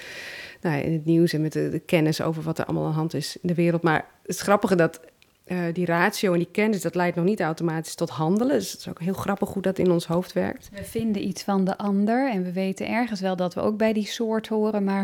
nou 0.61 0.81
in 0.81 0.93
het 0.93 1.05
nieuws 1.05 1.33
en 1.33 1.41
met 1.41 1.53
de, 1.53 1.69
de, 1.69 1.79
kennis 1.79 2.21
over 2.21 2.43
wat 2.43 2.59
er 2.59 2.65
allemaal 2.65 2.85
aan 2.85 2.91
de 2.91 2.97
hand 2.97 3.13
is 3.13 3.37
in 3.41 3.47
de 3.47 3.53
wereld. 3.53 3.81
Maar 3.81 4.05
het 4.25 4.37
grappige 4.37 4.75
dat 4.75 4.99
uh, 5.45 5.59
die 5.73 5.85
ratio 5.85 6.31
en 6.31 6.37
die 6.37 6.47
kennis, 6.51 6.81
dat 6.81 6.95
leidt 6.95 7.15
nog 7.15 7.25
niet 7.25 7.41
automatisch 7.41 7.95
tot 7.95 8.09
handelen. 8.09 8.57
Dus 8.57 8.71
het 8.71 8.79
is 8.79 8.89
ook 8.89 8.99
heel 8.99 9.13
grappig 9.13 9.49
hoe 9.49 9.61
dat 9.61 9.77
in 9.77 9.91
ons 9.91 10.05
hoofd 10.05 10.33
werkt. 10.33 10.69
We 10.73 10.83
vinden 10.83 11.27
iets 11.27 11.43
van 11.43 11.65
de 11.65 11.77
ander 11.77 12.29
en 12.31 12.43
we 12.43 12.51
weten 12.51 12.87
ergens 12.87 13.21
wel 13.21 13.35
dat 13.35 13.53
we 13.53 13.61
ook 13.61 13.77
bij 13.77 13.93
die 13.93 14.07
soort 14.07 14.47
horen, 14.47 14.83
maar 14.83 15.03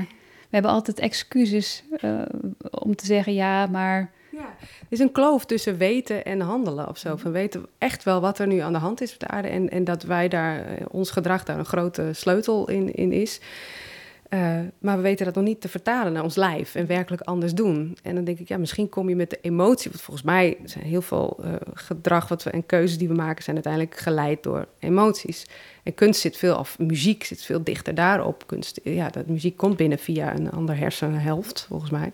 we 0.49 0.53
hebben 0.53 0.71
altijd 0.71 0.99
excuses 0.99 1.83
uh, 2.01 2.21
om 2.69 2.95
te 2.95 3.05
zeggen 3.05 3.33
ja, 3.33 3.65
maar. 3.65 4.11
Ja, 4.31 4.55
er 4.59 4.87
is 4.89 4.99
een 4.99 5.11
kloof 5.11 5.45
tussen 5.45 5.77
weten 5.77 6.25
en 6.25 6.39
handelen 6.39 6.87
of 6.87 6.97
zo. 6.97 7.15
Van 7.15 7.31
weten 7.31 7.65
echt 7.77 8.03
wel 8.03 8.21
wat 8.21 8.39
er 8.39 8.47
nu 8.47 8.59
aan 8.59 8.73
de 8.73 8.79
hand 8.79 9.01
is 9.01 9.13
op 9.13 9.19
de 9.19 9.27
aarde 9.27 9.47
en, 9.47 9.69
en 9.69 9.83
dat 9.83 10.03
wij 10.03 10.27
daar, 10.27 10.71
uh, 10.71 10.85
ons 10.91 11.11
gedrag 11.11 11.43
daar 11.43 11.57
een 11.59 11.65
grote 11.65 12.09
sleutel 12.13 12.69
in, 12.69 12.93
in 12.93 13.11
is. 13.11 13.39
Uh, 14.29 14.59
maar 14.79 14.95
we 14.95 15.01
weten 15.01 15.25
dat 15.25 15.35
nog 15.35 15.43
niet 15.43 15.61
te 15.61 15.69
vertalen 15.69 16.13
naar 16.13 16.23
ons 16.23 16.35
lijf 16.35 16.75
en 16.75 16.87
werkelijk 16.87 17.21
anders 17.21 17.53
doen. 17.53 17.97
En 18.03 18.15
dan 18.15 18.23
denk 18.23 18.39
ik, 18.39 18.47
ja, 18.47 18.57
misschien 18.57 18.89
kom 18.89 19.09
je 19.09 19.15
met 19.15 19.29
de 19.29 19.39
emotie. 19.41 19.91
Want 19.91 20.01
volgens 20.01 20.25
mij 20.25 20.57
zijn 20.63 20.85
heel 20.85 21.01
veel 21.01 21.37
uh, 21.41 21.53
gedrag 21.73 22.27
wat 22.27 22.43
we, 22.43 22.49
en 22.49 22.65
keuzes 22.65 22.97
die 22.97 23.07
we 23.07 23.13
maken, 23.13 23.43
zijn 23.43 23.55
uiteindelijk 23.55 23.97
geleid 23.97 24.43
door 24.43 24.67
emoties. 24.79 25.47
En 25.83 25.93
kunst 25.93 26.21
zit 26.21 26.37
veel, 26.37 26.57
of 26.57 26.79
muziek 26.79 27.23
zit 27.23 27.41
veel 27.41 27.63
dichter 27.63 27.95
daarop. 27.95 28.47
Kunst, 28.47 28.79
ja, 28.83 29.09
dat 29.09 29.27
muziek 29.27 29.57
komt 29.57 29.77
binnen 29.77 29.99
via 29.99 30.35
een 30.35 30.51
ander 30.51 30.77
hersenhelft, 30.77 31.65
volgens 31.69 31.91
mij. 31.91 32.11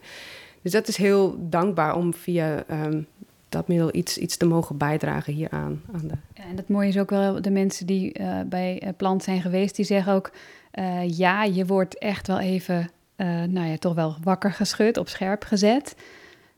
Dus 0.61 0.72
dat 0.72 0.88
is 0.88 0.97
heel 0.97 1.36
dankbaar 1.39 1.95
om 1.95 2.14
via 2.14 2.64
um, 2.72 3.07
dat 3.49 3.68
middel 3.68 3.95
iets, 3.95 4.18
iets 4.18 4.38
te 4.38 4.45
mogen 4.45 4.78
bijdragen 4.78 5.34
hieraan. 5.34 5.82
Aan 5.93 6.07
de... 6.07 6.14
en 6.34 6.57
het 6.57 6.70
mooie 6.70 6.88
is 6.88 6.97
ook 6.97 7.09
wel 7.09 7.41
de 7.41 7.51
mensen 7.51 7.86
die 7.86 8.20
uh, 8.20 8.39
bij 8.45 8.93
Plant 8.97 9.24
zijn 9.24 9.41
geweest, 9.41 9.76
die 9.76 9.86
zeggen 9.86 10.14
ook 10.14 10.32
uh, 10.80 11.17
ja, 11.17 11.43
je 11.43 11.65
wordt 11.65 11.97
echt 11.97 12.28
wel 12.28 12.39
even, 12.39 12.89
uh, 13.17 13.28
nou 13.43 13.67
ja, 13.67 13.78
toch 13.78 13.93
wel 13.93 14.15
wakker 14.24 14.51
geschud, 14.51 14.97
op 14.97 15.07
scherp 15.07 15.43
gezet. 15.43 15.95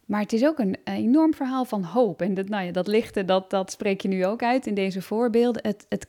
Maar 0.05 0.21
het 0.21 0.33
is 0.33 0.45
ook 0.45 0.59
een, 0.59 0.77
enorm 0.83 1.33
verhaal 1.33 1.65
van 1.65 1.83
hoop. 1.83 2.21
En 2.21 2.33
dat, 2.33 2.49
nou 2.49 2.65
ja, 2.65 2.71
dat 2.71 2.87
lichte, 2.87 3.25
dat, 3.25 3.49
dat 3.49 3.71
spreek 3.71 4.01
je 4.01 4.07
nu 4.07 4.25
ook 4.25 4.43
uit 4.43 4.67
in 4.67 4.73
deze 4.73 5.01
voorbeelden. 5.01 5.61
Het, 5.65 5.85
het 5.89 6.07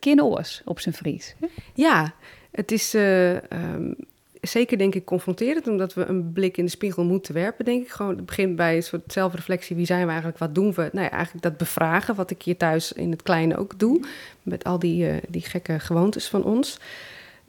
op 0.64 0.80
zijn 0.80 0.94
Fries. 0.94 1.34
Ja, 1.74 2.14
het 2.50 2.72
is 2.72 2.94
uh, 2.94 3.34
um, 3.34 3.96
zeker 4.40 4.78
denk 4.78 4.94
ik 4.94 5.04
confronterend, 5.04 5.66
omdat 5.66 5.94
we 5.94 6.04
een 6.04 6.32
blik 6.32 6.57
in 6.57 6.64
de 6.64 6.70
spiegel 6.70 7.04
moeten 7.04 7.34
werpen, 7.34 7.64
denk 7.64 7.82
ik. 7.82 7.90
Gewoon, 7.90 8.16
het 8.16 8.26
begint 8.26 8.57
bij 8.57 8.76
een 8.76 8.82
soort 8.82 9.12
zelfreflectie. 9.12 9.76
Wie 9.76 9.86
zijn 9.86 10.02
we 10.02 10.09
eigenlijk? 10.09 10.38
Wat 10.38 10.54
doen 10.54 10.72
we? 10.72 10.88
Nou 10.92 11.04
ja, 11.04 11.11
eigenlijk 11.11 11.42
dat 11.42 11.57
bevragen, 11.57 12.14
wat 12.14 12.30
ik 12.30 12.42
hier 12.42 12.57
thuis 12.57 12.92
in 12.92 13.11
het 13.11 13.22
kleine 13.22 13.57
ook 13.57 13.78
doe. 13.78 14.04
Met 14.42 14.64
al 14.64 14.78
die, 14.78 15.20
die 15.28 15.42
gekke 15.42 15.78
gewoontes 15.80 16.28
van 16.28 16.44
ons. 16.44 16.78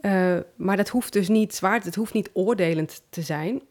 Uh, 0.02 0.38
maar 0.56 0.78
dat 0.78 0.90
hoeft 0.90 1.14
dus 1.14 1.28
niet 1.28 1.56
zwaar, 1.56 1.84
het 1.84 1.96
hoeft 1.96 2.14
niet 2.14 2.30
oordelend 2.34 3.02
te 3.10 3.22
zijn. 3.22 3.62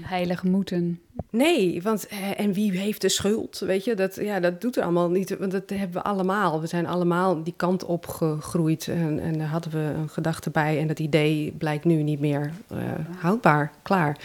Heilig 0.00 0.42
moeten. 0.42 1.00
Nee, 1.30 1.82
want 1.82 2.06
uh, 2.12 2.40
en 2.40 2.52
wie 2.52 2.78
heeft 2.78 3.00
de 3.00 3.08
schuld? 3.08 3.58
Weet 3.58 3.84
je, 3.84 3.94
dat, 3.94 4.14
ja, 4.14 4.40
dat 4.40 4.60
doet 4.60 4.76
er 4.76 4.82
allemaal 4.82 5.10
niet, 5.10 5.36
want 5.38 5.52
dat 5.52 5.70
hebben 5.70 6.02
we 6.02 6.08
allemaal. 6.08 6.60
We 6.60 6.66
zijn 6.66 6.86
allemaal 6.86 7.42
die 7.42 7.54
kant 7.56 7.84
op 7.84 8.06
gegroeid 8.06 8.88
en, 8.88 9.20
en 9.20 9.38
daar 9.38 9.48
hadden 9.48 9.72
we 9.72 9.78
een 9.78 10.08
gedachte 10.08 10.50
bij 10.50 10.78
en 10.78 10.86
dat 10.86 10.98
idee 10.98 11.54
blijkt 11.58 11.84
nu 11.84 12.02
niet 12.02 12.20
meer 12.20 12.52
uh, 12.72 12.78
houdbaar, 13.18 13.72
klaar. 13.82 14.16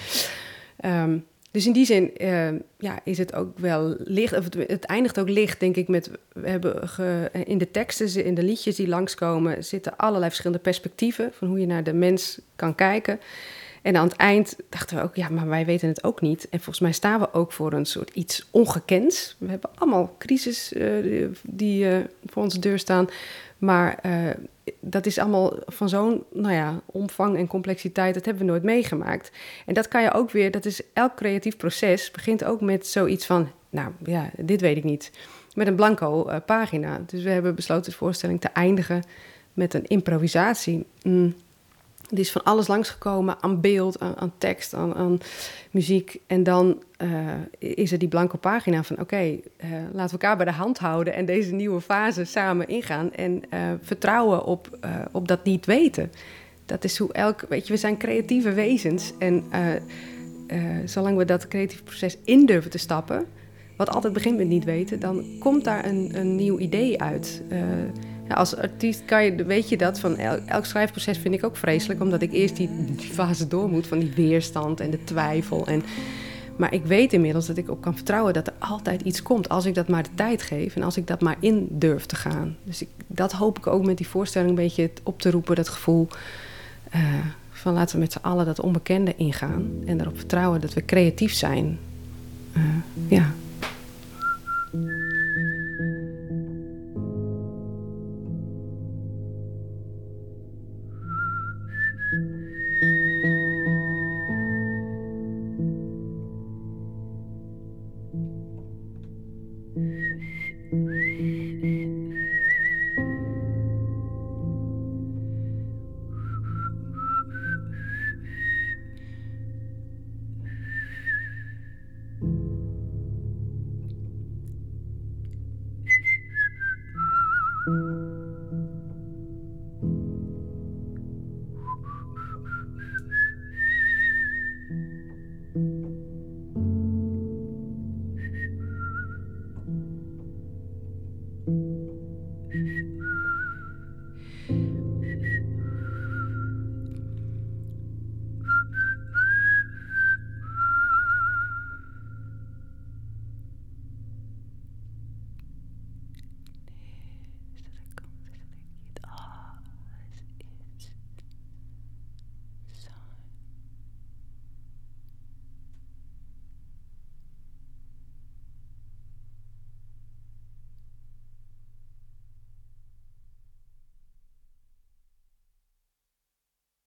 Um, 0.86 1.26
dus 1.56 1.66
in 1.66 1.74
die 1.74 1.86
zin 1.86 2.12
uh, 2.18 2.48
ja, 2.78 3.00
is 3.04 3.18
het 3.18 3.34
ook 3.34 3.60
wel 3.60 3.96
licht. 4.00 4.38
Of 4.38 4.48
het, 4.68 4.86
eindigt 4.86 5.20
ook 5.20 5.30
licht, 5.30 5.60
denk 5.60 5.76
ik, 5.76 5.88
met. 5.88 6.12
We 6.34 6.50
hebben 6.50 6.88
ge, 6.88 7.30
in 7.46 7.58
de 7.58 7.72
teksten, 7.72 8.26
in 8.26 8.34
de 8.34 8.44
liedjes 8.44 8.76
die 8.76 8.88
langskomen, 8.88 9.64
zitten 9.64 9.98
allerlei 9.98 10.30
verschillende 10.30 10.64
perspectieven 10.64 11.32
van 11.34 11.48
hoe 11.48 11.60
je 11.60 11.66
naar 11.66 11.84
de 11.84 11.94
mens 11.94 12.40
kan 12.56 12.76
kijken. 12.76 13.20
En 13.82 13.96
aan 13.96 14.08
het 14.08 14.16
eind 14.16 14.56
dachten 14.70 14.98
we 14.98 15.04
ook, 15.04 15.16
ja, 15.16 15.30
maar 15.30 15.48
wij 15.48 15.66
weten 15.66 15.88
het 15.88 16.04
ook 16.04 16.22
niet. 16.22 16.44
En 16.50 16.60
volgens 16.60 16.80
mij 16.80 16.92
staan 16.92 17.20
we 17.20 17.34
ook 17.34 17.52
voor 17.52 17.74
een 17.74 17.86
soort 17.86 18.10
iets 18.10 18.48
ongekends. 18.52 19.36
We 19.40 19.50
hebben 19.50 19.70
allemaal 19.76 20.16
crisis 20.20 20.74
uh, 20.74 21.28
die 21.44 21.86
uh, 21.86 21.98
voor 22.26 22.44
onze 22.44 22.60
deur 22.60 22.80
staan. 22.80 23.10
Maar 23.58 24.00
uh, 24.06 24.30
dat 24.80 25.06
is 25.06 25.18
allemaal 25.18 25.54
van 25.66 25.90
zo'n 25.90 26.24
nou 26.32 26.54
ja, 26.54 26.82
omvang 26.86 27.38
en 27.38 27.48
complexiteit, 27.48 28.14
dat 28.14 28.26
hebben 28.26 28.46
we 28.46 28.52
nooit 28.52 28.64
meegemaakt. 28.64 29.32
En 29.66 29.74
dat 29.74 29.88
kan 29.88 30.02
je 30.02 30.14
ook 30.14 30.32
weer, 30.32 30.52
dat 30.52 30.66
is 30.66 30.82
elk 30.94 31.16
creatief 31.16 31.58
proces, 31.58 32.12
begint 32.12 32.44
ook 32.44 32.62
met 32.62 32.88
zoiets 32.88 33.26
van, 33.26 33.50
nou 33.70 33.92
ja, 34.04 34.30
dit 34.38 34.62
weet 34.62 34.78
ik 34.78 34.84
niet. 34.84 35.12
Met 35.54 35.68
een 35.68 35.76
blanco 35.76 36.30
uh, 36.30 36.36
pagina. 36.46 37.02
Dus 37.06 37.24
we 37.24 37.30
hebben 37.30 37.56
besloten 37.56 37.92
de 37.92 37.98
voorstelling 37.98 38.42
te 38.42 38.48
eindigen 38.48 39.04
met 39.54 39.74
een 39.74 39.88
improvisatie. 39.88 40.86
Mm. 41.04 41.36
Er 42.12 42.20
is 42.20 42.32
van 42.32 42.44
alles 42.44 42.68
langsgekomen 42.68 43.36
aan 43.40 43.62
beeld, 43.62 44.00
aan, 44.00 44.34
tekst, 44.38 44.74
aan, 44.74 44.96
aan, 44.96 45.18
muziek. 45.72 46.20
En 46.28 46.44
dan 46.44 46.84
uh, 46.98 47.10
is 47.60 47.92
er 47.92 47.98
die 47.98 48.08
blanke 48.08 48.38
pagina 48.38 48.84
van... 48.84 49.00
oké, 49.00 49.22
uh, 49.22 49.40
laten 49.92 50.18
we 50.18 50.22
elkaar 50.22 50.38
bij 50.38 50.46
de 50.46 50.52
hand 50.52 50.78
houden... 50.78 51.14
en 51.14 51.26
deze 51.26 51.54
nieuwe 51.54 51.82
fase 51.82 52.26
samen 52.26 52.68
ingaan... 52.68 53.14
en 53.14 53.42
uh, 53.54 53.60
vertrouwen 53.82 54.46
op, 54.46 54.78
op 55.12 55.28
dat 55.28 55.44
niet 55.44 55.66
weten. 55.66 56.12
Dat 56.66 56.84
is 56.84 56.98
hoe 56.98 57.14
elk... 57.14 57.46
Weet 57.50 57.68
je, 57.68 57.74
we 57.74 57.80
zijn 57.80 57.98
creatieve 57.98 58.54
wezens. 58.54 59.14
En 59.20 59.44
zolang 60.86 61.18
we 61.18 61.26
dat 61.26 61.48
creatieve 61.48 61.84
proces 61.84 62.18
in 62.24 62.46
durven 62.46 62.72
te 62.72 62.78
stappen... 62.78 63.26
wat 63.78 63.90
altijd 63.90 64.14
begint 64.14 64.38
met 64.38 64.48
niet 64.48 64.64
weten... 64.64 65.00
dan 65.00 65.26
komt 65.40 65.64
daar 65.64 65.86
een, 65.86 66.12
een 66.14 66.36
nieuw 66.36 66.60
idee 66.60 67.02
uit... 67.02 67.42
Ja, 68.28 68.36
als 68.36 68.56
artiest 68.56 69.06
kan 69.06 69.24
je, 69.24 69.46
weet 69.46 69.70
je 69.70 69.78
dat, 69.78 70.00
van 70.00 70.18
elk, 70.18 70.66
schrijfproces 70.66 71.18
vind 71.18 71.34
ik 71.34 71.44
ook 71.44 71.56
vreselijk, 71.56 72.02
omdat 72.02 72.22
ik 72.22 72.32
eerst 72.32 72.56
die, 72.56 72.70
fase 72.98 73.48
door 73.48 73.70
moet 73.70 73.88
van 73.88 74.00
die 74.00 74.14
weerstand 74.16 74.80
en 74.80 74.90
de 74.90 75.04
twijfel. 75.04 75.68
En, 75.68 75.84
maar 76.56 76.74
ik 76.74 76.86
weet 76.86 77.14
inmiddels 77.14 77.48
dat 77.48 77.58
ik 77.58 77.70
ook 77.70 77.82
kan 77.82 77.96
vertrouwen 77.96 78.34
dat 78.34 78.48
er 78.48 78.54
altijd 78.60 79.02
iets 79.02 79.22
komt, 79.22 79.50
als 79.50 79.66
ik 79.66 79.76
dat 79.76 79.88
maar 79.88 80.04
de 80.04 80.10
tijd 80.16 80.42
geef 80.42 80.76
en 80.76 80.84
als 80.84 80.98
ik 80.98 81.08
dat 81.08 81.22
maar 81.22 81.36
in 81.40 81.68
durf 81.70 82.06
te 82.06 82.16
gaan. 82.16 82.56
Dus 82.64 82.82
ik, 82.82 82.88
dat 83.08 83.32
hoop 83.32 83.58
ik 83.58 83.68
ook 83.68 83.86
met 83.86 83.98
die 83.98 84.08
voorstelling 84.08 84.50
een 84.50 84.56
beetje 84.56 84.92
op 85.04 85.22
te 85.22 85.32
roepen, 85.32 85.56
dat 85.56 85.70
gevoel 85.70 86.08
uh, 86.96 87.02
van 87.52 87.74
laten 87.74 87.96
we 87.96 88.02
met 88.02 88.12
z'n 88.12 88.20
allen 88.22 88.46
dat 88.46 88.60
onbekende 88.60 89.16
ingaan 89.16 89.70
en 89.86 90.02
erop 90.02 90.18
vertrouwen 90.18 90.62
dat 90.62 90.74
we 90.74 90.86
creatief 90.86 91.34
zijn. 91.34 91.80
Uh, 92.58 92.64
ja. 93.08 93.34